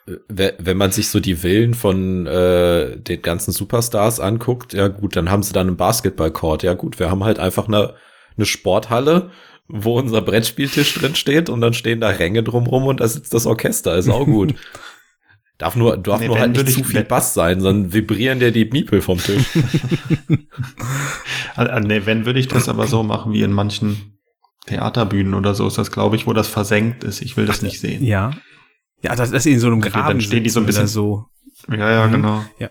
Äh, 0.07 0.53
wenn 0.59 0.77
man 0.77 0.91
sich 0.91 1.09
so 1.09 1.21
die 1.21 1.37
Villen 1.37 1.75
von 1.75 2.27
äh, 2.27 2.97
den 2.99 3.23
ganzen 3.23 3.53
Superstars 3.53 4.21
anguckt, 4.21 4.73
ja 4.73 4.89
gut, 4.89 5.17
dann 5.17 5.31
haben 5.31 5.43
sie 5.43 5.53
dann 5.53 5.69
einen 5.69 5.77
Basketballcourt. 5.77 6.63
Ja 6.63 6.75
gut, 6.75 6.99
wir 6.99 7.11
haben 7.11 7.25
halt 7.25 7.39
einfach 7.39 7.69
eine, 7.69 7.95
eine 8.37 8.47
Sporthalle, 8.47 9.31
wo 9.69 9.99
unser 9.99 10.21
Brettspieltisch 10.21 10.95
drin 10.95 11.15
steht 11.15 11.49
und 11.49 11.61
dann 11.61 11.75
stehen 11.75 12.01
da 12.01 12.09
Ränge 12.09 12.43
drumrum 12.43 12.87
und 12.87 13.01
da 13.01 13.09
sitzt 13.09 13.35
das 13.35 13.47
Orchester, 13.47 13.97
ist 13.97 14.09
auch 14.09 14.25
gut. 14.25 14.55
darf 15.61 15.77
nur, 15.77 15.97
darf 15.97 16.21
nee, 16.21 16.27
nur 16.27 16.39
halt 16.39 16.53
nicht 16.53 16.71
zu 16.71 16.85
viel 16.85 17.05
Bass 17.05 17.35
sein, 17.35 17.61
sondern 17.61 17.93
vibrieren 17.93 18.41
dir 18.41 18.51
die 18.51 18.65
Miepel 18.65 19.03
vom 19.03 19.19
Tisch. 19.19 19.45
also, 21.55 21.79
nee, 21.87 22.03
wenn 22.05 22.25
würde 22.25 22.41
ich 22.41 22.49
das 22.49 22.69
aber 22.69 22.87
so 22.87 23.03
machen 23.03 23.33
wie 23.33 23.43
in 23.43 23.53
manchen 23.53 24.20
Theaterbühnen 24.71 25.35
oder 25.35 25.55
so 25.55 25.67
ist 25.67 25.79
das, 25.79 25.91
glaube 25.91 26.17
ich, 26.17 26.27
wo 26.27 26.33
das 26.33 26.49
versenkt 26.49 27.03
ist. 27.03 27.21
Ich 27.23 27.37
will 27.37 27.45
das 27.45 27.61
nicht 27.61 27.81
sehen. 27.81 28.05
Ja. 28.05 28.33
Ja, 29.03 29.17
das 29.17 29.33
ist 29.33 29.47
in 29.47 29.59
so 29.59 29.67
einem 29.67 29.81
Graben. 29.81 30.07
Dann 30.07 30.21
stehen 30.21 30.45
die 30.45 30.51
so 30.51 30.61
ein 30.61 30.67
bisschen 30.67 30.87
so. 30.87 31.27
Ja, 31.69 31.91
ja, 31.91 32.07
mhm. 32.07 32.13
genau. 32.13 32.45
Ja. 32.59 32.71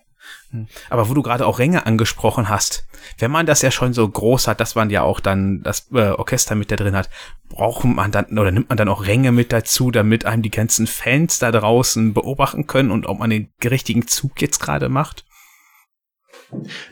Mhm. 0.52 0.68
Aber 0.90 1.10
wo 1.10 1.14
du 1.14 1.22
gerade 1.22 1.46
auch 1.46 1.60
Ränge 1.60 1.86
angesprochen 1.86 2.48
hast, 2.48 2.88
wenn 3.18 3.32
man 3.32 3.46
das 3.46 3.62
ja 3.62 3.72
schon 3.72 3.94
so 3.94 4.08
groß 4.08 4.48
hat, 4.48 4.60
dass 4.60 4.76
man 4.76 4.90
ja 4.90 5.02
auch 5.02 5.20
dann 5.20 5.62
das 5.62 5.92
äh, 5.92 6.12
Orchester 6.12 6.56
mit 6.56 6.72
da 6.72 6.78
drin 6.78 6.96
hat, 6.96 7.10
braucht 7.50 7.84
man 7.84 8.12
dann 8.12 8.38
oder 8.38 8.52
nimmt 8.52 8.70
man 8.70 8.78
dann 8.78 8.90
auch 8.90 9.06
Ränge 9.06 9.32
mit 9.32 9.52
dazu, 9.52 9.92
damit 9.92 10.26
einem 10.26 10.42
die 10.42 10.52
ganzen 10.52 10.88
Fans 10.88 11.40
da 11.40 11.52
draußen 11.52 12.14
beobachten 12.14 12.66
können 12.66 12.92
und 12.92 13.08
ob 13.08 13.20
man 13.20 13.30
den 13.30 13.52
richtigen 13.64 14.08
Zug 14.08 14.42
jetzt 14.42 14.60
gerade 14.60 14.88
macht? 14.88 15.26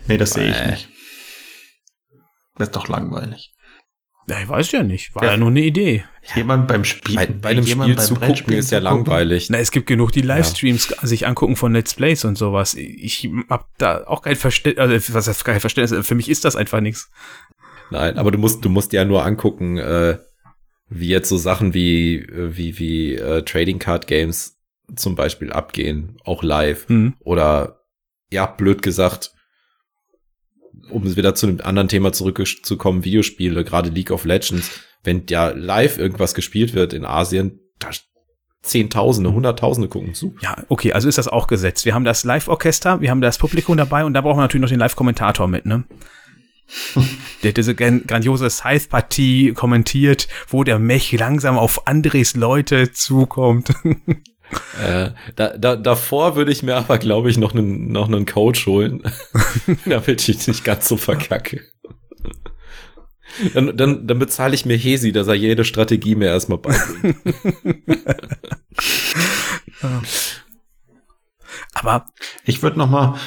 Nee, 0.08 0.18
das 0.18 0.32
sehe 0.32 0.52
ich 0.52 0.66
nicht. 0.66 0.90
Das 2.56 2.70
ist 2.70 2.76
doch 2.76 2.88
langweilig. 2.88 3.54
Ja, 4.30 4.42
ich 4.42 4.50
weiß 4.50 4.72
ja 4.74 4.84
nicht. 4.84 5.16
War 5.16 5.24
ja, 5.24 5.32
ja 5.32 5.38
nur 5.38 5.50
eine 5.50 5.62
Idee. 5.62 6.04
Jemand 6.36 6.68
beim 6.68 6.84
Spiel. 6.84 7.16
Bei, 7.16 7.28
bei 7.28 7.50
einem 7.50 7.66
Spiel 7.66 7.98
zu 7.98 8.16
gucken 8.16 8.54
ist 8.54 8.72
ja 8.72 8.80
langweilig. 8.80 9.50
Na, 9.50 9.58
es 9.60 9.72
gibt 9.72 9.88
genug, 9.88 10.12
die 10.12 10.22
Livestreams 10.22 10.90
ja. 10.90 11.08
sich 11.08 11.26
angucken 11.26 11.56
von 11.56 11.72
Let's 11.72 11.94
Plays 11.94 12.26
und 12.26 12.38
sowas. 12.38 12.76
Ich 12.76 13.30
hab 13.50 13.70
da 13.78 14.04
auch 14.06 14.22
kein 14.22 14.36
Verständnis, 14.36 14.82
also 14.82 15.14
was 15.14 15.28
heißt 15.30 15.46
kein 15.46 15.62
Verständnis, 15.62 16.06
für 16.06 16.16
mich 16.16 16.30
ist 16.30 16.44
das 16.44 16.58
einfach 16.58 16.82
nichts. 16.82 17.10
Nein, 17.90 18.18
aber 18.18 18.32
du 18.32 18.38
musst, 18.38 18.66
du 18.66 18.70
musst 18.70 18.92
ja 18.92 19.06
nur 19.06 19.24
angucken, 19.26 19.78
äh, 19.78 20.18
wie 20.90 21.08
jetzt 21.08 21.30
so 21.30 21.38
Sachen 21.38 21.74
wie, 21.74 22.28
wie, 22.30 22.78
wie 22.80 23.16
äh, 23.16 23.44
Trading 23.44 23.80
Card 23.80 24.08
Games 24.08 24.58
zum 24.96 25.16
Beispiel 25.16 25.54
abgehen, 25.54 26.18
auch 26.26 26.44
live. 26.44 26.90
Mhm. 26.90 27.16
Oder 27.20 27.86
ja, 28.30 28.46
blöd 28.46 28.82
gesagt, 28.82 29.34
um 30.90 31.16
wieder 31.16 31.36
zu 31.36 31.48
einem 31.48 31.62
anderen 31.62 31.88
Thema 31.88 32.14
zurückzukommen, 32.14 33.04
Videospiele, 33.04 33.64
gerade 33.64 33.90
League 33.90 34.12
of 34.12 34.26
Legends, 34.26 34.72
wenn 35.04 35.24
ja 35.30 35.50
live 35.50 35.98
irgendwas 35.98 36.34
gespielt 36.34 36.74
wird 36.74 36.94
in 36.94 37.06
Asien, 37.06 37.60
da 37.80 37.90
Zehntausende, 38.64 39.32
Hunderttausende 39.32 39.88
gucken 39.88 40.14
zu. 40.14 40.36
Ja, 40.42 40.58
okay, 40.68 40.92
also 40.92 41.08
ist 41.08 41.18
das 41.18 41.28
auch 41.28 41.48
gesetzt. 41.48 41.86
Wir 41.86 41.94
haben 41.94 42.04
das 42.04 42.24
Live-Orchester, 42.26 43.02
wir 43.02 43.10
haben 43.10 43.22
das 43.22 43.38
Publikum 43.38 43.78
dabei 43.78 44.04
und 44.04 44.14
da 44.14 44.22
brauchen 44.22 44.38
wir 44.38 44.42
natürlich 44.42 44.62
noch 44.64 44.70
den 44.70 44.80
Live-Kommentator 44.80 45.48
mit, 45.48 45.66
ne? 45.66 45.86
der 47.44 47.54
diese 47.54 47.76
grandiose 47.76 48.50
Scythe-Partie 48.50 49.54
kommentiert, 49.54 50.28
wo 50.50 50.66
der 50.66 50.80
Mech 50.80 51.14
langsam 51.14 51.58
auf 51.58 51.88
Andres 51.88 52.36
Leute 52.36 52.92
zukommt. 52.92 53.72
Äh, 54.80 55.10
da, 55.36 55.58
da, 55.58 55.76
davor 55.76 56.36
würde 56.36 56.52
ich 56.52 56.62
mir 56.62 56.76
aber, 56.76 57.00
glaube 57.00 57.32
ich, 57.32 57.38
noch 57.38 57.54
einen, 57.54 57.92
noch 57.92 58.08
einen 58.08 58.28
Coach 58.28 58.68
holen, 58.68 59.02
damit 59.86 60.30
ich 60.30 60.48
nicht 60.48 60.64
ganz 60.64 60.88
so 60.88 60.98
verkacke. 60.98 61.62
Dann, 63.56 63.76
dann, 63.76 64.06
dann 64.06 64.20
bezahle 64.20 64.54
ich 64.54 64.66
mir 64.66 64.78
Hesi, 64.78 65.12
dass 65.12 65.28
er 65.28 65.34
jede 65.34 65.66
Strategie 65.66 66.14
mir 66.14 66.28
erstmal 66.28 66.60
beibringt. 66.60 67.18
aber 71.74 72.06
ich 72.46 72.62
würde 72.62 72.78
noch 72.78 72.90
mal 72.90 73.20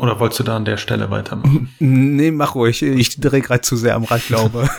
oder 0.00 0.18
wolltest 0.18 0.40
du 0.40 0.44
da 0.44 0.56
an 0.56 0.64
der 0.64 0.78
Stelle 0.78 1.10
weitermachen? 1.10 1.74
Nee, 1.78 2.30
mach 2.30 2.54
ruhig. 2.54 2.82
Ich 2.82 3.20
drehe 3.20 3.42
gerade 3.42 3.60
zu 3.60 3.76
sehr 3.76 3.96
am 3.96 4.04
Rad, 4.04 4.26
glaube. 4.26 4.70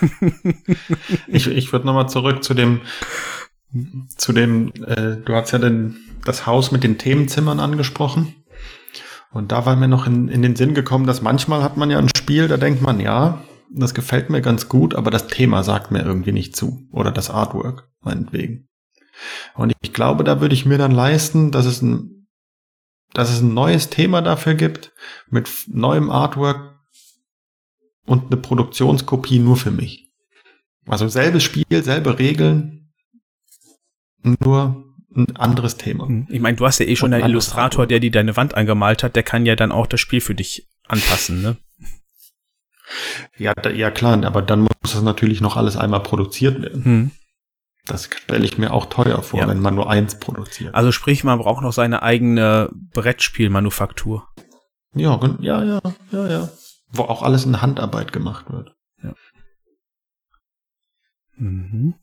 ich 1.28 1.48
ich 1.48 1.72
würde 1.72 1.86
nochmal 1.86 2.10
zurück 2.10 2.44
zu 2.44 2.56
dem 2.56 2.82
zu 4.18 4.34
dem, 4.34 4.72
äh, 4.86 5.18
du 5.24 5.34
hast 5.34 5.52
ja 5.52 5.60
den, 5.60 5.98
das 6.26 6.46
Haus 6.46 6.72
mit 6.72 6.84
den 6.84 6.98
Themenzimmern 6.98 7.60
angesprochen. 7.60 8.36
Und 9.32 9.52
da 9.52 9.66
war 9.66 9.76
mir 9.76 9.88
noch 9.88 10.08
in, 10.08 10.28
in 10.28 10.42
den 10.42 10.56
Sinn 10.56 10.74
gekommen, 10.74 11.08
dass 11.08 11.22
manchmal 11.22 11.64
hat 11.64 11.78
man 11.78 11.90
ja 11.90 11.98
ein 11.98 12.10
Spiel, 12.16 12.48
da 12.48 12.58
denkt 12.58 12.82
man, 12.82 13.00
ja, 13.00 13.44
das 13.74 13.94
gefällt 13.94 14.30
mir 14.30 14.42
ganz 14.42 14.68
gut, 14.68 14.96
aber 14.96 15.10
das 15.10 15.28
Thema 15.28 15.64
sagt 15.64 15.92
mir 15.92 16.04
irgendwie 16.04 16.34
nicht 16.34 16.56
zu. 16.56 16.88
Oder 16.92 17.12
das 17.12 17.30
Artwork, 17.30 17.90
meinetwegen. 18.02 18.68
Und 19.56 19.74
ich 19.82 19.94
glaube, 19.94 20.24
da 20.24 20.42
würde 20.42 20.54
ich 20.54 20.66
mir 20.66 20.78
dann 20.78 20.92
leisten, 20.92 21.52
dass 21.52 21.66
es 21.66 21.82
ein, 21.82 22.28
dass 23.14 23.32
es 23.32 23.42
ein 23.42 23.54
neues 23.54 23.90
Thema 23.90 24.22
dafür 24.22 24.56
gibt, 24.56 24.94
mit 25.30 25.50
neuem 25.68 26.10
Artwork 26.10 26.80
und 28.06 28.32
eine 28.32 28.42
Produktionskopie 28.42 29.40
nur 29.40 29.56
für 29.56 29.72
mich. 29.72 30.12
Also 30.88 31.08
selbes 31.08 31.44
Spiel, 31.44 31.84
selbe 31.84 32.20
Regeln, 32.20 32.81
nur 34.24 34.86
ein 35.16 35.36
anderes 35.36 35.78
Thema. 35.78 36.08
Hm. 36.08 36.28
Ich 36.30 36.40
meine, 36.40 36.58
du 36.58 36.66
hast 36.66 36.80
ja 36.80 36.86
eh 36.86 36.96
schon 36.96 37.14
einen 37.14 37.26
Illustrator, 37.26 37.86
der 37.86 38.00
dir 38.00 38.12
deine 38.12 38.38
Wand 38.38 38.56
angemalt 38.56 39.04
hat, 39.04 39.16
der 39.16 39.24
kann 39.24 39.46
ja 39.46 39.56
dann 39.56 39.72
auch 39.72 39.88
das 39.88 40.00
Spiel 40.00 40.22
für 40.22 40.36
dich 40.36 40.68
anpassen, 40.88 41.42
ne? 41.42 41.58
Ja, 43.38 43.54
da, 43.54 43.70
ja 43.70 43.90
klar, 43.90 44.24
aber 44.26 44.42
dann 44.42 44.62
muss 44.62 44.72
das 44.82 45.02
natürlich 45.02 45.42
noch 45.42 45.56
alles 45.56 45.78
einmal 45.78 46.04
produziert 46.04 46.62
werden. 46.62 46.86
Hm. 46.86 47.12
Das 47.86 48.06
stelle 48.06 48.46
ich 48.46 48.58
mir 48.58 48.74
auch 48.74 48.86
teuer 48.86 49.24
vor, 49.24 49.40
ja. 49.40 49.48
wenn 49.48 49.60
man 49.60 49.76
nur 49.76 49.90
eins 49.90 50.20
produziert. 50.20 50.76
Also 50.76 50.92
sprich, 50.92 51.24
man 51.24 51.40
braucht 51.40 51.64
noch 51.64 51.74
seine 51.74 52.04
eigene 52.04 52.70
Brettspielmanufaktur. 52.94 54.28
Ja, 54.94 55.20
ja, 55.40 55.64
ja, 55.64 55.82
ja, 56.12 56.28
ja. 56.28 56.50
Wo 56.90 57.04
auch 57.04 57.24
alles 57.24 57.46
in 57.46 57.62
Handarbeit 57.62 58.12
gemacht 58.12 58.52
wird. 58.52 58.76
Ja. 59.02 59.14
Mhm. 61.38 61.96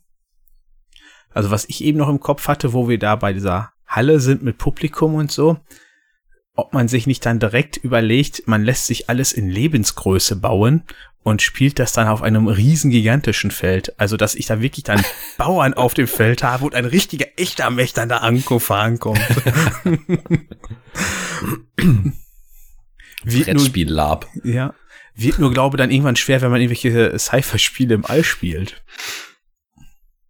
Also 1.31 1.51
was 1.51 1.65
ich 1.69 1.85
eben 1.85 1.99
noch 1.99 2.09
im 2.09 2.21
Kopf 2.21 2.49
hatte, 2.49 2.73
wo 2.73 2.89
wir 2.89 2.99
da 2.99 3.17
bei 3.17 3.33
dieser 3.33 3.73
Halle 3.87 4.21
sind 4.21 4.43
mit 4.43 4.59
Publikum 4.59 5.15
und 5.15 5.31
so, 5.31 5.59
ob 6.55 6.73
man 6.73 6.89
sich 6.89 7.07
nicht 7.07 7.25
dann 7.25 7.39
direkt 7.39 7.77
überlegt, 7.77 8.47
man 8.47 8.65
lässt 8.65 8.87
sich 8.87 9.09
alles 9.09 9.33
in 9.33 9.49
Lebensgröße 9.49 10.37
bauen 10.37 10.83
und 11.23 11.43
spielt 11.43 11.79
das 11.79 11.93
dann 11.93 12.09
auf 12.09 12.23
einem 12.23 12.49
riesen 12.49 12.91
gigantischen 12.91 13.51
Feld. 13.51 13.99
Also, 14.01 14.17
dass 14.17 14.35
ich 14.35 14.47
da 14.47 14.61
wirklich 14.61 14.85
dann 14.85 15.05
Bauern 15.37 15.75
auf 15.75 15.95
dem 15.95 16.09
Feld 16.09 16.43
habe 16.43 16.65
und 16.65 16.75
ein 16.75 16.85
richtiger, 16.85 17.27
echter 17.37 17.71
Mech 17.71 17.93
dann 17.93 18.09
da 18.09 18.17
angefahren 18.19 18.99
kommt. 18.99 19.21
Brettspiel-Lab. 23.25 24.27
Ja. 24.43 24.75
Wird 25.15 25.39
nur, 25.39 25.53
glaube 25.53 25.77
dann 25.77 25.91
irgendwann 25.91 26.17
schwer, 26.17 26.41
wenn 26.41 26.51
man 26.51 26.61
irgendwelche 26.61 27.19
Cypher-Spiele 27.19 27.95
im 27.95 28.05
All 28.07 28.25
spielt. 28.25 28.83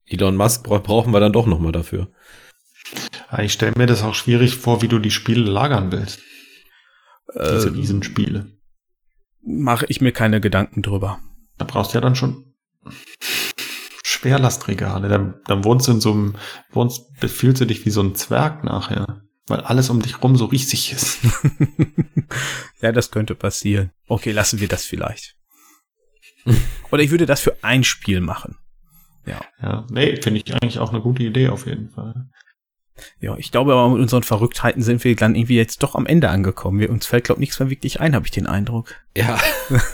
Elon 0.09 0.37
Musk 0.37 0.65
brauchen 0.65 1.13
wir 1.13 1.21
dann 1.21 1.33
doch 1.33 1.47
nochmal 1.47 1.73
dafür. 1.73 2.11
Ich 3.39 3.53
stelle 3.53 3.75
mir 3.77 3.87
das 3.87 4.03
auch 4.03 4.15
schwierig 4.15 4.57
vor, 4.57 4.81
wie 4.81 4.89
du 4.89 4.99
die 4.99 5.11
Spiele 5.11 5.51
lagern 5.51 5.93
willst. 5.93 6.21
Diese 7.35 7.69
ähm, 7.69 7.75
Riesenspiele. 7.75 8.47
Mache 9.43 9.87
ich 9.89 10.01
mir 10.01 10.13
keine 10.13 10.41
Gedanken 10.41 10.83
drüber. 10.83 11.21
Da 11.59 11.65
brauchst 11.65 11.93
du 11.93 11.97
ja 11.97 12.01
dann 12.01 12.17
schon 12.17 12.55
Schwerlastregale. 14.03 15.09
Dann, 15.09 15.35
dann 15.47 15.65
wohnst 15.65 15.89
du 15.89 15.93
in 15.93 16.01
so 16.01 16.13
einem, 16.13 16.37
wohnst, 16.71 17.07
fühlst 17.19 17.61
du 17.61 17.67
dich 17.67 17.85
wie 17.85 17.91
so 17.91 18.03
ein 18.03 18.15
Zwerg 18.15 18.65
nachher. 18.65 19.23
weil 19.47 19.61
alles 19.61 19.91
um 19.91 20.01
dich 20.01 20.23
rum 20.23 20.37
so 20.37 20.47
riesig 20.47 20.93
ist. 20.93 21.19
ja, 22.81 22.93
das 22.93 23.11
könnte 23.11 23.35
passieren. 23.35 23.91
Okay, 24.07 24.33
lassen 24.33 24.61
wir 24.61 24.69
das 24.69 24.85
vielleicht. 24.85 25.37
Oder 26.91 27.03
ich 27.03 27.11
würde 27.11 27.27
das 27.27 27.41
für 27.41 27.63
ein 27.63 27.85
Spiel 27.85 28.21
machen. 28.21 28.57
Ja. 29.29 29.41
Ja, 29.63 29.87
nee, 29.91 30.17
finde 30.21 30.41
ich 30.41 30.55
eigentlich 30.55 30.79
auch 30.79 30.91
eine 30.91 31.01
gute 31.01 31.23
Idee 31.23 31.49
auf 31.49 31.67
jeden 31.67 31.91
Fall. 31.91 32.29
Ja, 33.21 33.37
ich 33.37 33.53
glaube 33.53 33.73
aber 33.73 33.91
mit 33.91 34.01
unseren 34.01 34.23
Verrücktheiten 34.23 34.83
sind 34.83 35.05
wir 35.05 35.15
dann 35.15 35.35
irgendwie 35.35 35.57
jetzt 35.57 35.83
doch 35.83 35.95
am 35.95 36.07
Ende 36.07 36.31
angekommen. 36.31 36.81
Wir, 36.81 36.91
uns 36.91 37.07
fällt, 37.07 37.25
glaube 37.25 37.39
ich, 37.39 37.43
nichts 37.43 37.61
mehr 37.61 37.71
wirklich 37.71 38.01
ein, 38.01 38.15
habe 38.15 38.27
ich 38.27 38.33
den 38.33 38.47
Eindruck. 38.47 38.95
Ja. 39.17 39.39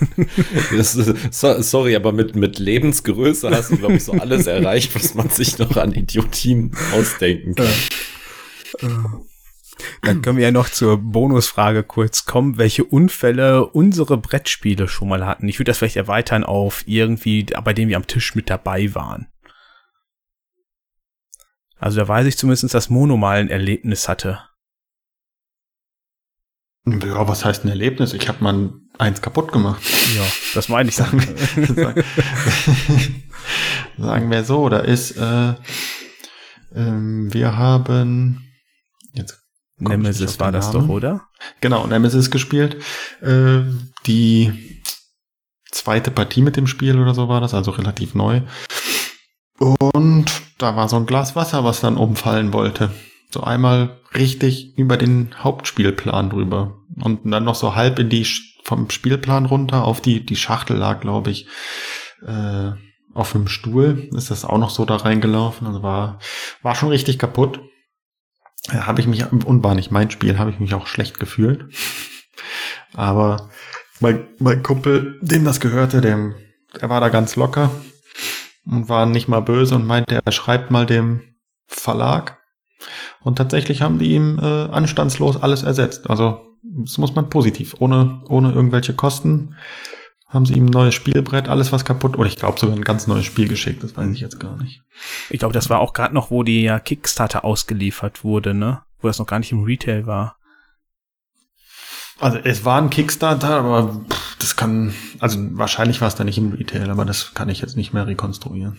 das, 0.76 0.92
so, 0.94 1.60
sorry, 1.60 1.96
aber 1.96 2.12
mit, 2.12 2.34
mit 2.34 2.58
Lebensgröße 2.58 3.50
hast 3.50 3.70
du, 3.70 3.76
glaube 3.76 3.94
ich, 3.94 4.04
so 4.04 4.12
alles 4.12 4.46
erreicht, 4.46 4.94
was 4.94 5.14
man 5.14 5.28
sich 5.28 5.58
noch 5.58 5.76
an 5.76 5.92
Idiotien 5.92 6.72
ausdenken 6.94 7.54
kann. 7.54 9.26
Dann 10.02 10.22
können 10.22 10.38
wir 10.38 10.44
ja 10.44 10.50
noch 10.50 10.68
zur 10.68 10.98
Bonusfrage 10.98 11.82
kurz 11.82 12.24
kommen, 12.24 12.58
welche 12.58 12.84
Unfälle 12.84 13.66
unsere 13.66 14.16
Brettspiele 14.16 14.88
schon 14.88 15.08
mal 15.08 15.26
hatten. 15.26 15.48
Ich 15.48 15.58
würde 15.58 15.70
das 15.70 15.78
vielleicht 15.78 15.96
erweitern 15.96 16.44
auf 16.44 16.84
irgendwie, 16.86 17.44
bei 17.64 17.72
denen 17.72 17.88
wir 17.88 17.96
am 17.96 18.06
Tisch 18.06 18.34
mit 18.34 18.50
dabei 18.50 18.94
waren. 18.94 19.28
Also 21.76 22.00
da 22.00 22.08
weiß 22.08 22.26
ich 22.26 22.38
zumindest, 22.38 22.72
dass 22.72 22.90
Mono 22.90 23.16
mal 23.16 23.38
ein 23.38 23.50
Erlebnis 23.50 24.08
hatte. 24.08 24.40
Ja, 26.86 27.26
was 27.26 27.44
heißt 27.44 27.64
ein 27.64 27.68
Erlebnis? 27.68 28.12
Ich 28.12 28.28
habe 28.28 28.44
mal 28.44 28.72
eins 28.98 29.22
kaputt 29.22 29.52
gemacht. 29.52 29.82
Ja, 30.16 30.24
das 30.54 30.68
meine 30.68 30.90
ich. 30.90 30.96
Sagen, 30.96 31.20
sagen, 31.74 32.04
sagen 33.98 34.30
wir 34.30 34.44
so, 34.44 34.68
da 34.68 34.78
ist, 34.78 35.12
äh, 35.12 35.54
ähm, 36.74 37.32
wir 37.32 37.56
haben 37.56 38.44
jetzt 39.12 39.43
Nemesis 39.76 40.38
war 40.38 40.52
das 40.52 40.70
doch, 40.70 40.88
oder? 40.88 41.22
Genau, 41.60 41.86
Nemesis 41.86 42.30
gespielt. 42.30 42.76
Äh, 43.20 43.62
die 44.06 44.80
zweite 45.70 46.10
Partie 46.10 46.42
mit 46.42 46.56
dem 46.56 46.66
Spiel 46.66 46.98
oder 46.98 47.14
so 47.14 47.28
war 47.28 47.40
das, 47.40 47.54
also 47.54 47.72
relativ 47.72 48.14
neu. 48.14 48.42
Und 49.58 50.26
da 50.58 50.76
war 50.76 50.88
so 50.88 50.96
ein 50.96 51.06
Glas 51.06 51.36
Wasser, 51.36 51.64
was 51.64 51.80
dann 51.80 51.96
umfallen 51.96 52.52
wollte. 52.52 52.90
So 53.30 53.42
einmal 53.42 54.00
richtig 54.14 54.78
über 54.78 54.96
den 54.96 55.34
Hauptspielplan 55.38 56.30
drüber. 56.30 56.78
Und 57.02 57.20
dann 57.30 57.44
noch 57.44 57.56
so 57.56 57.74
halb 57.74 57.98
in 57.98 58.08
die 58.08 58.26
vom 58.62 58.88
Spielplan 58.90 59.46
runter 59.46 59.84
auf 59.84 60.00
die, 60.00 60.24
die 60.24 60.36
Schachtel 60.36 60.76
lag, 60.76 61.00
glaube 61.00 61.30
ich, 61.30 61.46
äh, 62.26 62.70
auf 63.12 63.34
einem 63.34 63.48
Stuhl. 63.48 64.08
Ist 64.14 64.30
das 64.30 64.44
auch 64.44 64.58
noch 64.58 64.70
so 64.70 64.84
da 64.84 64.96
reingelaufen. 64.96 65.66
Also 65.66 65.82
war, 65.82 66.18
war 66.62 66.74
schon 66.74 66.88
richtig 66.88 67.18
kaputt. 67.18 67.60
Habe 68.70 69.00
ich 69.00 69.06
mich, 69.06 69.30
und 69.30 69.62
war 69.62 69.74
nicht 69.74 69.90
mein 69.90 70.10
Spiel, 70.10 70.38
habe 70.38 70.50
ich 70.50 70.58
mich 70.58 70.74
auch 70.74 70.86
schlecht 70.86 71.20
gefühlt. 71.20 71.66
Aber 72.94 73.50
mein, 74.00 74.26
mein 74.38 74.62
Kumpel, 74.62 75.18
dem 75.20 75.44
das 75.44 75.60
gehörte, 75.60 76.00
dem, 76.00 76.34
der 76.80 76.88
war 76.88 77.00
da 77.00 77.08
ganz 77.08 77.36
locker 77.36 77.70
und 78.64 78.88
war 78.88 79.06
nicht 79.06 79.28
mal 79.28 79.40
böse 79.40 79.74
und 79.74 79.86
meinte, 79.86 80.20
er 80.24 80.32
schreibt 80.32 80.70
mal 80.70 80.86
dem 80.86 81.20
Verlag. 81.66 82.38
Und 83.20 83.36
tatsächlich 83.36 83.82
haben 83.82 83.98
die 83.98 84.12
ihm 84.14 84.38
äh, 84.38 84.42
anstandslos 84.42 85.42
alles 85.42 85.62
ersetzt. 85.62 86.08
Also 86.10 86.40
das 86.62 86.98
muss 86.98 87.14
man 87.14 87.30
positiv, 87.30 87.76
ohne, 87.78 88.22
ohne 88.28 88.52
irgendwelche 88.52 88.94
Kosten 88.94 89.54
haben 90.34 90.46
sie 90.46 90.54
ihm 90.54 90.66
ein 90.66 90.70
neues 90.70 90.94
Spielbrett, 90.94 91.48
alles 91.48 91.72
was 91.72 91.84
kaputt, 91.84 92.18
oder 92.18 92.28
ich 92.28 92.36
glaube 92.36 92.58
sogar 92.58 92.76
ein 92.76 92.84
ganz 92.84 93.06
neues 93.06 93.24
Spiel 93.24 93.48
geschickt, 93.48 93.82
das 93.82 93.96
weiß 93.96 94.10
ich 94.10 94.20
jetzt 94.20 94.40
gar 94.40 94.56
nicht. 94.56 94.82
Ich 95.30 95.38
glaube, 95.38 95.54
das 95.54 95.70
war 95.70 95.80
auch 95.80 95.92
gerade 95.92 96.14
noch, 96.14 96.30
wo 96.30 96.42
die 96.42 96.62
ja 96.62 96.78
Kickstarter 96.78 97.44
ausgeliefert 97.44 98.24
wurde, 98.24 98.54
ne? 98.54 98.82
Wo 99.00 99.08
das 99.08 99.18
noch 99.18 99.26
gar 99.26 99.38
nicht 99.38 99.52
im 99.52 99.64
Retail 99.64 100.06
war. 100.06 100.36
Also 102.20 102.38
es 102.38 102.64
war 102.64 102.80
ein 102.80 102.90
Kickstarter, 102.90 103.50
aber 103.50 104.04
das 104.38 104.56
kann, 104.56 104.94
also 105.18 105.38
wahrscheinlich 105.52 106.00
war 106.00 106.08
es 106.08 106.14
da 106.14 106.24
nicht 106.24 106.38
im 106.38 106.52
Retail, 106.52 106.90
aber 106.90 107.04
das 107.04 107.34
kann 107.34 107.48
ich 107.48 107.60
jetzt 107.60 107.76
nicht 107.76 107.92
mehr 107.92 108.06
rekonstruieren. 108.06 108.78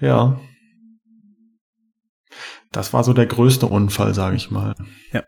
Ja. 0.00 0.40
Das 2.72 2.92
war 2.92 3.04
so 3.04 3.12
der 3.12 3.26
größte 3.26 3.66
Unfall, 3.66 4.14
sage 4.14 4.36
ich 4.36 4.50
mal. 4.50 4.74
Ja. 5.12 5.24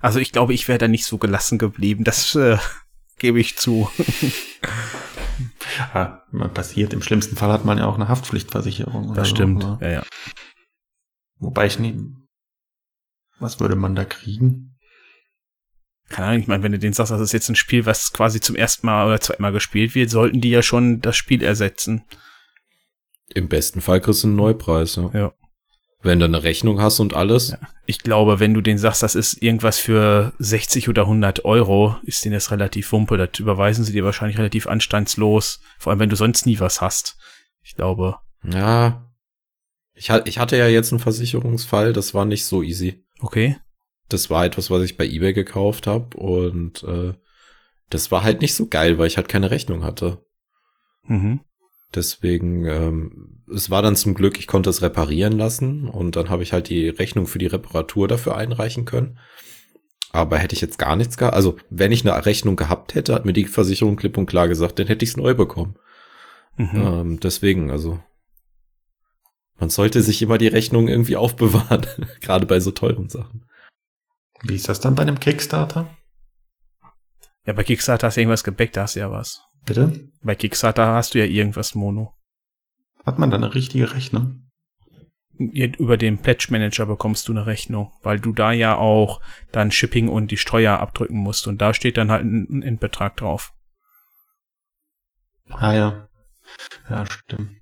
Also 0.00 0.18
ich 0.18 0.32
glaube, 0.32 0.54
ich 0.54 0.68
wäre 0.68 0.78
da 0.78 0.88
nicht 0.88 1.04
so 1.04 1.18
gelassen 1.18 1.58
geblieben. 1.58 2.04
Das 2.04 2.34
äh, 2.34 2.58
gebe 3.20 3.38
ich 3.38 3.56
zu. 3.56 3.88
ja, 5.94 6.24
passiert. 6.52 6.92
Im 6.92 7.02
schlimmsten 7.02 7.36
Fall 7.36 7.52
hat 7.52 7.64
man 7.64 7.78
ja 7.78 7.86
auch 7.86 7.94
eine 7.94 8.08
Haftpflichtversicherung. 8.08 9.14
Das 9.14 9.28
stimmt. 9.28 9.62
So, 9.62 9.78
ja, 9.80 9.90
ja. 9.90 10.02
Wobei 11.38 11.66
ich 11.66 11.78
nie. 11.78 12.00
Was 13.38 13.60
würde 13.60 13.76
man 13.76 13.94
da 13.94 14.04
kriegen? 14.04 14.76
Keine 16.08 16.26
Ahnung, 16.26 16.40
ich 16.40 16.48
meine, 16.48 16.62
wenn 16.64 16.72
du 16.72 16.78
denen 16.78 16.92
sagst, 16.92 17.12
das 17.12 17.20
ist 17.20 17.32
jetzt 17.32 17.48
ein 17.48 17.56
Spiel, 17.56 17.86
was 17.86 18.12
quasi 18.12 18.40
zum 18.40 18.56
ersten 18.56 18.86
Mal 18.86 19.06
oder 19.06 19.20
zweimal 19.20 19.52
gespielt 19.52 19.94
wird, 19.94 20.10
sollten 20.10 20.40
die 20.40 20.50
ja 20.50 20.60
schon 20.60 21.00
das 21.00 21.16
Spiel 21.16 21.42
ersetzen. 21.42 22.04
Im 23.32 23.48
besten 23.48 23.80
Fall 23.80 24.00
kriegst 24.00 24.24
du 24.24 24.26
einen 24.26 24.36
Neupreis, 24.36 24.96
ja. 24.96 25.10
ja. 25.14 25.32
Wenn 26.02 26.18
du 26.18 26.24
eine 26.24 26.42
Rechnung 26.42 26.80
hast 26.80 26.98
und 26.98 27.14
alles. 27.14 27.50
Ja. 27.50 27.58
Ich 27.84 27.98
glaube, 27.98 28.40
wenn 28.40 28.54
du 28.54 28.62
denen 28.62 28.78
sagst, 28.78 29.02
das 29.02 29.14
ist 29.14 29.42
irgendwas 29.42 29.78
für 29.78 30.32
60 30.38 30.88
oder 30.88 31.02
100 31.02 31.44
Euro, 31.44 31.96
ist 32.04 32.24
denen 32.24 32.34
das 32.34 32.50
relativ 32.50 32.90
wumpe. 32.92 33.18
Das 33.18 33.38
überweisen 33.38 33.84
sie 33.84 33.92
dir 33.92 34.04
wahrscheinlich 34.04 34.38
relativ 34.38 34.66
anstandslos. 34.66 35.60
Vor 35.78 35.90
allem, 35.90 36.00
wenn 36.00 36.08
du 36.08 36.16
sonst 36.16 36.46
nie 36.46 36.58
was 36.58 36.80
hast. 36.80 37.18
Ich 37.62 37.74
glaube. 37.74 38.16
Ja. 38.44 39.10
Ich, 39.94 40.08
ich 40.08 40.38
hatte 40.38 40.56
ja 40.56 40.66
jetzt 40.66 40.92
einen 40.92 41.00
Versicherungsfall, 41.00 41.92
das 41.92 42.14
war 42.14 42.24
nicht 42.24 42.46
so 42.46 42.62
easy. 42.62 43.04
Okay. 43.20 43.58
Das 44.08 44.30
war 44.30 44.46
etwas, 44.46 44.70
was 44.70 44.82
ich 44.82 44.96
bei 44.96 45.04
eBay 45.04 45.34
gekauft 45.34 45.86
habe 45.86 46.16
und 46.16 46.82
äh, 46.84 47.12
das 47.90 48.10
war 48.10 48.22
halt 48.22 48.40
nicht 48.40 48.54
so 48.54 48.66
geil, 48.66 48.96
weil 48.96 49.08
ich 49.08 49.18
halt 49.18 49.28
keine 49.28 49.50
Rechnung 49.50 49.84
hatte. 49.84 50.24
Mhm. 51.04 51.40
Deswegen, 51.94 52.64
ähm, 52.66 53.42
es 53.52 53.70
war 53.70 53.82
dann 53.82 53.96
zum 53.96 54.14
Glück, 54.14 54.38
ich 54.38 54.46
konnte 54.46 54.70
es 54.70 54.82
reparieren 54.82 55.36
lassen 55.36 55.88
und 55.88 56.14
dann 56.14 56.30
habe 56.30 56.42
ich 56.42 56.52
halt 56.52 56.68
die 56.68 56.88
Rechnung 56.88 57.26
für 57.26 57.38
die 57.38 57.46
Reparatur 57.46 58.06
dafür 58.06 58.36
einreichen 58.36 58.84
können. 58.84 59.18
Aber 60.12 60.38
hätte 60.38 60.54
ich 60.54 60.60
jetzt 60.60 60.78
gar 60.78 60.96
nichts 60.96 61.16
gehabt, 61.16 61.34
also 61.34 61.56
wenn 61.68 61.92
ich 61.92 62.06
eine 62.06 62.26
Rechnung 62.26 62.56
gehabt 62.56 62.94
hätte, 62.94 63.14
hat 63.14 63.24
mir 63.24 63.32
die 63.32 63.44
Versicherung 63.44 63.96
klipp 63.96 64.16
und 64.16 64.26
klar 64.26 64.48
gesagt, 64.48 64.78
dann 64.78 64.86
hätte 64.86 65.04
ich 65.04 65.10
es 65.10 65.16
neu 65.16 65.34
bekommen. 65.34 65.76
Mhm. 66.56 66.70
Ähm, 66.74 67.20
deswegen, 67.20 67.70
also 67.70 68.00
man 69.58 69.70
sollte 69.70 70.02
sich 70.02 70.22
immer 70.22 70.38
die 70.38 70.48
Rechnung 70.48 70.88
irgendwie 70.88 71.16
aufbewahren, 71.16 71.86
gerade 72.20 72.46
bei 72.46 72.60
so 72.60 72.70
teuren 72.70 73.08
Sachen. 73.08 73.46
Wie 74.42 74.54
ist 74.54 74.68
das 74.68 74.80
dann 74.80 74.94
bei 74.94 75.02
einem 75.02 75.20
Kickstarter? 75.20 75.94
Ja, 77.46 77.52
bei 77.52 77.64
Kickstarter 77.64 78.06
hast 78.06 78.16
du 78.16 78.20
irgendwas 78.20 78.44
gebackt, 78.44 78.76
da 78.76 78.82
hast 78.82 78.96
du 78.96 79.00
ja 79.00 79.10
was. 79.10 79.42
Bitte? 79.64 80.08
Bei 80.22 80.34
Kickstarter 80.34 80.86
hast 80.88 81.14
du 81.14 81.18
ja 81.18 81.24
irgendwas 81.24 81.74
Mono. 81.74 82.14
Hat 83.04 83.18
man 83.18 83.30
da 83.30 83.36
eine 83.36 83.54
richtige 83.54 83.94
Rechnung? 83.94 84.50
Über 85.38 85.96
den 85.96 86.18
Pledge 86.18 86.48
Manager 86.50 86.84
bekommst 86.84 87.26
du 87.26 87.32
eine 87.32 87.46
Rechnung, 87.46 87.92
weil 88.02 88.20
du 88.20 88.32
da 88.32 88.52
ja 88.52 88.76
auch 88.76 89.22
dann 89.52 89.70
Shipping 89.70 90.08
und 90.08 90.30
die 90.30 90.36
Steuer 90.36 90.78
abdrücken 90.78 91.16
musst 91.16 91.46
und 91.46 91.62
da 91.62 91.72
steht 91.72 91.96
dann 91.96 92.10
halt 92.10 92.24
ein 92.24 92.62
Endbetrag 92.62 93.16
drauf. 93.16 93.54
Ah 95.48 95.72
ja. 95.72 96.08
Ja, 96.90 97.06
stimmt. 97.06 97.52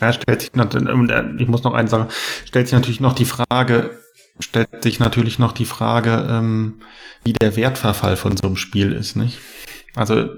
Ja, 0.00 0.12
stellt 0.12 0.40
sich 0.40 0.50
ich 0.52 1.48
muss 1.48 1.62
noch 1.62 1.74
eins 1.74 1.90
sagen, 1.90 2.08
stellt 2.46 2.66
sich 2.66 2.74
natürlich 2.74 3.00
noch 3.00 3.12
die 3.12 3.26
Frage, 3.26 3.98
stellt 4.40 4.82
sich 4.82 4.98
natürlich 4.98 5.38
noch 5.38 5.52
die 5.52 5.66
Frage, 5.66 6.26
ähm, 6.28 6.80
wie 7.22 7.34
der 7.34 7.54
Wertverfall 7.54 8.16
von 8.16 8.36
so 8.36 8.46
einem 8.46 8.56
Spiel 8.56 8.92
ist, 8.92 9.14
nicht? 9.14 9.38
Also 9.94 10.30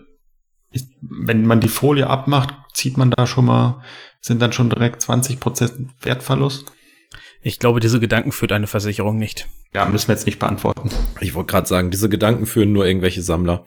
ist, 0.73 0.91
wenn 1.01 1.47
man 1.47 1.61
die 1.61 1.69
Folie 1.69 2.07
abmacht, 2.07 2.55
zieht 2.73 2.97
man 2.97 3.11
da 3.11 3.27
schon 3.27 3.45
mal, 3.45 3.83
sind 4.21 4.41
dann 4.41 4.53
schon 4.53 4.71
direkt 4.71 5.03
20 5.03 5.41
Prozent 5.41 5.91
Wertverlust? 6.01 6.73
Ich 7.43 7.59
glaube, 7.59 7.81
diese 7.81 7.99
Gedanken 7.99 8.33
führt 8.33 8.53
eine 8.53 8.69
Versicherung 8.69 9.19
nicht. 9.19 9.49
Ja, 9.75 9.85
müssen 9.87 10.09
wir 10.09 10.15
jetzt 10.15 10.27
nicht 10.27 10.39
beantworten. 10.39 10.91
Ich 11.21 11.35
wollte 11.35 11.51
gerade 11.51 11.67
sagen, 11.67 11.91
diese 11.91 12.09
Gedanken 12.09 12.47
führen 12.47 12.73
nur 12.73 12.87
irgendwelche 12.87 13.23
Sammler. 13.23 13.65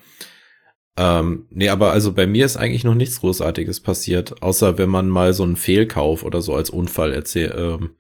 Ähm, 0.98 1.48
nee, 1.50 1.68
aber 1.68 1.92
also 1.92 2.14
bei 2.14 2.26
mir 2.26 2.46
ist 2.46 2.56
eigentlich 2.56 2.86
noch 2.86 2.96
nichts 2.96 3.20
Großartiges 3.20 3.82
passiert, 3.82 4.42
außer 4.42 4.78
wenn 4.78 4.90
man 4.90 5.10
mal 5.10 5.34
so 5.34 5.44
einen 5.44 5.58
Fehlkauf 5.58 6.24
oder 6.24 6.42
so 6.42 6.56
als 6.56 6.70
Unfall 6.70 7.12
erzähl 7.12 7.54
ähm, 7.58 7.96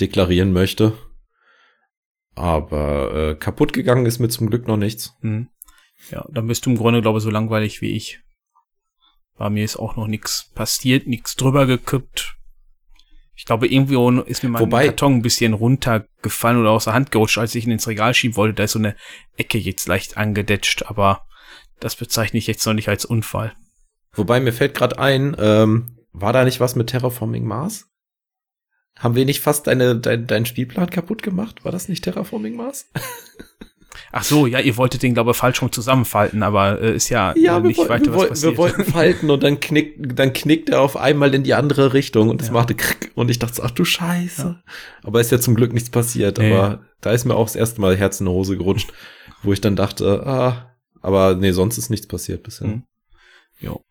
deklarieren 0.00 0.52
möchte. 0.52 0.94
Aber 2.34 3.14
äh, 3.14 3.34
kaputt 3.36 3.72
gegangen 3.72 4.06
ist 4.06 4.18
mir 4.18 4.28
zum 4.28 4.50
Glück 4.50 4.66
noch 4.66 4.76
nichts. 4.76 5.14
Hm. 5.20 5.48
Ja, 6.10 6.26
dann 6.30 6.46
bist 6.48 6.66
du 6.66 6.70
im 6.70 6.76
Grunde, 6.76 7.02
glaube 7.02 7.18
ich, 7.18 7.24
so 7.24 7.30
langweilig 7.30 7.82
wie 7.82 7.92
ich. 7.94 8.20
Bei 9.40 9.48
mir 9.48 9.64
ist 9.64 9.78
auch 9.78 9.96
noch 9.96 10.06
nichts 10.06 10.50
passiert, 10.54 11.06
nichts 11.06 11.34
drüber 11.34 11.64
gekippt. 11.64 12.36
Ich 13.34 13.46
glaube, 13.46 13.68
irgendwo 13.68 14.20
ist 14.20 14.42
mir 14.42 14.50
mein 14.50 14.60
Wobei, 14.60 14.84
Karton 14.88 15.14
ein 15.14 15.22
bisschen 15.22 15.54
runtergefallen 15.54 16.60
oder 16.60 16.72
aus 16.72 16.84
der 16.84 16.92
Hand 16.92 17.10
gerutscht, 17.10 17.38
als 17.38 17.54
ich 17.54 17.64
ihn 17.64 17.70
ins 17.70 17.88
Regal 17.88 18.12
schieben 18.12 18.36
wollte. 18.36 18.56
Da 18.56 18.64
ist 18.64 18.72
so 18.72 18.78
eine 18.78 18.96
Ecke 19.38 19.56
jetzt 19.56 19.88
leicht 19.88 20.18
angedetscht, 20.18 20.82
aber 20.82 21.24
das 21.78 21.96
bezeichne 21.96 22.38
ich 22.38 22.48
jetzt 22.48 22.66
noch 22.66 22.74
nicht 22.74 22.90
als 22.90 23.06
Unfall. 23.06 23.54
Wobei 24.12 24.40
mir 24.40 24.52
fällt 24.52 24.74
gerade 24.74 24.98
ein, 24.98 25.34
ähm, 25.38 25.96
war 26.12 26.34
da 26.34 26.44
nicht 26.44 26.60
was 26.60 26.76
mit 26.76 26.90
Terraforming 26.90 27.46
Mars? 27.46 27.88
Haben 28.98 29.14
wir 29.14 29.24
nicht 29.24 29.40
fast 29.40 29.68
deine, 29.68 29.96
dein, 29.96 30.26
deinen 30.26 30.44
Spielplan 30.44 30.90
kaputt 30.90 31.22
gemacht? 31.22 31.64
War 31.64 31.72
das 31.72 31.88
nicht 31.88 32.04
Terraforming 32.04 32.56
Mars? 32.56 32.90
Ach 34.12 34.24
so, 34.24 34.46
ja, 34.46 34.58
ihr 34.58 34.76
wolltet 34.76 35.02
den, 35.04 35.14
glaube 35.14 35.30
ich, 35.30 35.36
falsch 35.36 35.62
rum 35.62 35.70
zusammenfalten, 35.70 36.42
aber 36.42 36.80
äh, 36.80 36.96
ist 36.96 37.10
ja, 37.10 37.32
ja 37.36 37.58
äh, 37.58 37.60
nicht 37.60 37.78
wir, 37.78 37.88
weiter 37.88 38.06
wir, 38.06 38.12
was 38.12 38.16
wollten, 38.18 38.28
passiert. 38.30 38.52
wir 38.52 38.58
wollten 38.58 38.84
falten 38.84 39.30
und 39.30 39.42
dann 39.42 39.60
knickt, 39.60 40.18
dann 40.18 40.32
knickt 40.32 40.68
er 40.68 40.80
auf 40.80 40.96
einmal 40.96 41.32
in 41.34 41.44
die 41.44 41.54
andere 41.54 41.92
Richtung 41.92 42.28
und 42.28 42.40
es 42.42 42.48
Ja. 42.48 42.54
machte 42.54 42.74
krick 42.74 43.12
und 43.14 43.30
ich 43.30 43.38
dachte, 43.38 43.54
so, 43.54 43.62
ach 43.62 43.70
du 43.70 43.84
Scheiße. 43.84 44.60
Aber 45.04 45.20
ist 45.20 45.30
ja 45.30 45.38
zum 45.38 45.54
Glück 45.54 45.72
nichts 45.72 45.90
passiert. 45.90 46.38
Nee. 46.38 46.52
Aber 46.52 46.80
da 47.00 47.12
ist 47.12 47.24
mir 47.24 47.36
auch 47.36 47.46
das 47.46 47.54
erste 47.54 47.80
Mal 47.80 47.96
Herz 47.96 48.18
in 48.20 48.26
die 48.26 48.32
Hose 48.32 48.56
gerutscht, 48.56 48.92
wo 49.44 49.52
ich 49.52 49.60
dann 49.60 49.76
dachte, 49.76 50.26
ah, 50.26 50.74
aber 51.02 51.36
nee, 51.36 51.52
sonst 51.52 51.78
ist 51.78 51.88
nichts 51.90 52.08
passiert 52.08 52.42
bisher. 52.42 52.66
Hm. 52.66 52.82
Jo. 53.60 53.84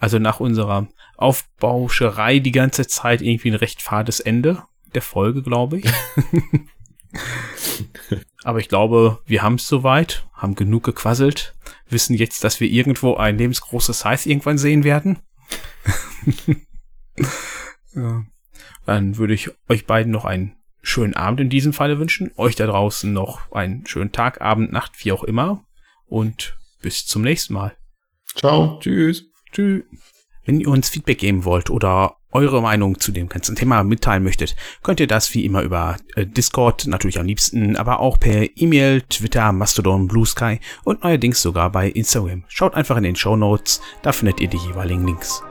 Also 0.00 0.18
nach 0.18 0.40
unserer 0.40 0.88
Aufbauscherei 1.16 2.38
die 2.38 2.52
ganze 2.52 2.86
Zeit 2.86 3.20
irgendwie 3.20 3.50
ein 3.50 3.56
recht 3.56 3.82
fades 3.82 4.20
Ende 4.20 4.62
der 4.94 5.02
Folge, 5.02 5.42
glaube 5.42 5.78
ich. 5.78 5.84
Aber 8.44 8.60
ich 8.60 8.68
glaube, 8.68 9.18
wir 9.26 9.42
haben 9.42 9.56
es 9.56 9.68
soweit, 9.68 10.26
haben 10.32 10.54
genug 10.54 10.84
gequasselt, 10.84 11.54
wissen 11.88 12.14
jetzt, 12.14 12.44
dass 12.44 12.60
wir 12.60 12.68
irgendwo 12.68 13.14
ein 13.14 13.38
lebensgroßes 13.38 14.00
Scythe 14.00 14.28
irgendwann 14.28 14.58
sehen 14.58 14.84
werden. 14.84 15.18
ja. 17.94 18.24
Dann 18.86 19.18
würde 19.18 19.34
ich 19.34 19.50
euch 19.68 19.86
beiden 19.86 20.12
noch 20.12 20.24
einen 20.24 20.56
schönen 20.82 21.14
Abend 21.14 21.40
in 21.40 21.50
diesem 21.50 21.72
Falle 21.72 21.98
wünschen. 21.98 22.30
Euch 22.36 22.56
da 22.56 22.66
draußen 22.66 23.12
noch 23.12 23.52
einen 23.52 23.86
schönen 23.86 24.12
Tag, 24.12 24.40
Abend, 24.40 24.72
Nacht, 24.72 25.04
wie 25.04 25.12
auch 25.12 25.24
immer. 25.24 25.64
Und 26.06 26.56
bis 26.80 27.06
zum 27.06 27.22
nächsten 27.22 27.54
Mal. 27.54 27.76
Ciao. 28.34 28.78
Tschüss. 28.80 29.26
Tschüss. 29.52 29.84
Wenn 30.44 30.60
ihr 30.60 30.68
uns 30.68 30.88
Feedback 30.88 31.18
geben 31.18 31.44
wollt 31.44 31.68
oder 31.68 32.17
eure 32.32 32.60
Meinung 32.62 32.98
zu 33.00 33.12
dem 33.12 33.28
ganzen 33.28 33.56
Thema 33.56 33.82
mitteilen 33.82 34.22
möchtet, 34.22 34.56
könnt 34.82 35.00
ihr 35.00 35.06
das 35.06 35.32
wie 35.34 35.44
immer 35.44 35.62
über 35.62 35.96
äh, 36.14 36.26
Discord, 36.26 36.86
natürlich 36.86 37.18
am 37.18 37.26
liebsten, 37.26 37.76
aber 37.76 38.00
auch 38.00 38.18
per 38.20 38.46
E-Mail, 38.56 39.02
Twitter, 39.02 39.52
Mastodon, 39.52 40.08
Blue 40.08 40.26
Sky 40.26 40.60
und 40.84 41.02
neuerdings 41.02 41.42
sogar 41.42 41.70
bei 41.70 41.88
Instagram. 41.88 42.44
Schaut 42.48 42.74
einfach 42.74 42.96
in 42.96 43.04
den 43.04 43.16
Show 43.16 43.36
Notes, 43.36 43.80
da 44.02 44.12
findet 44.12 44.40
ihr 44.40 44.48
die 44.48 44.58
jeweiligen 44.58 45.06
Links. 45.06 45.42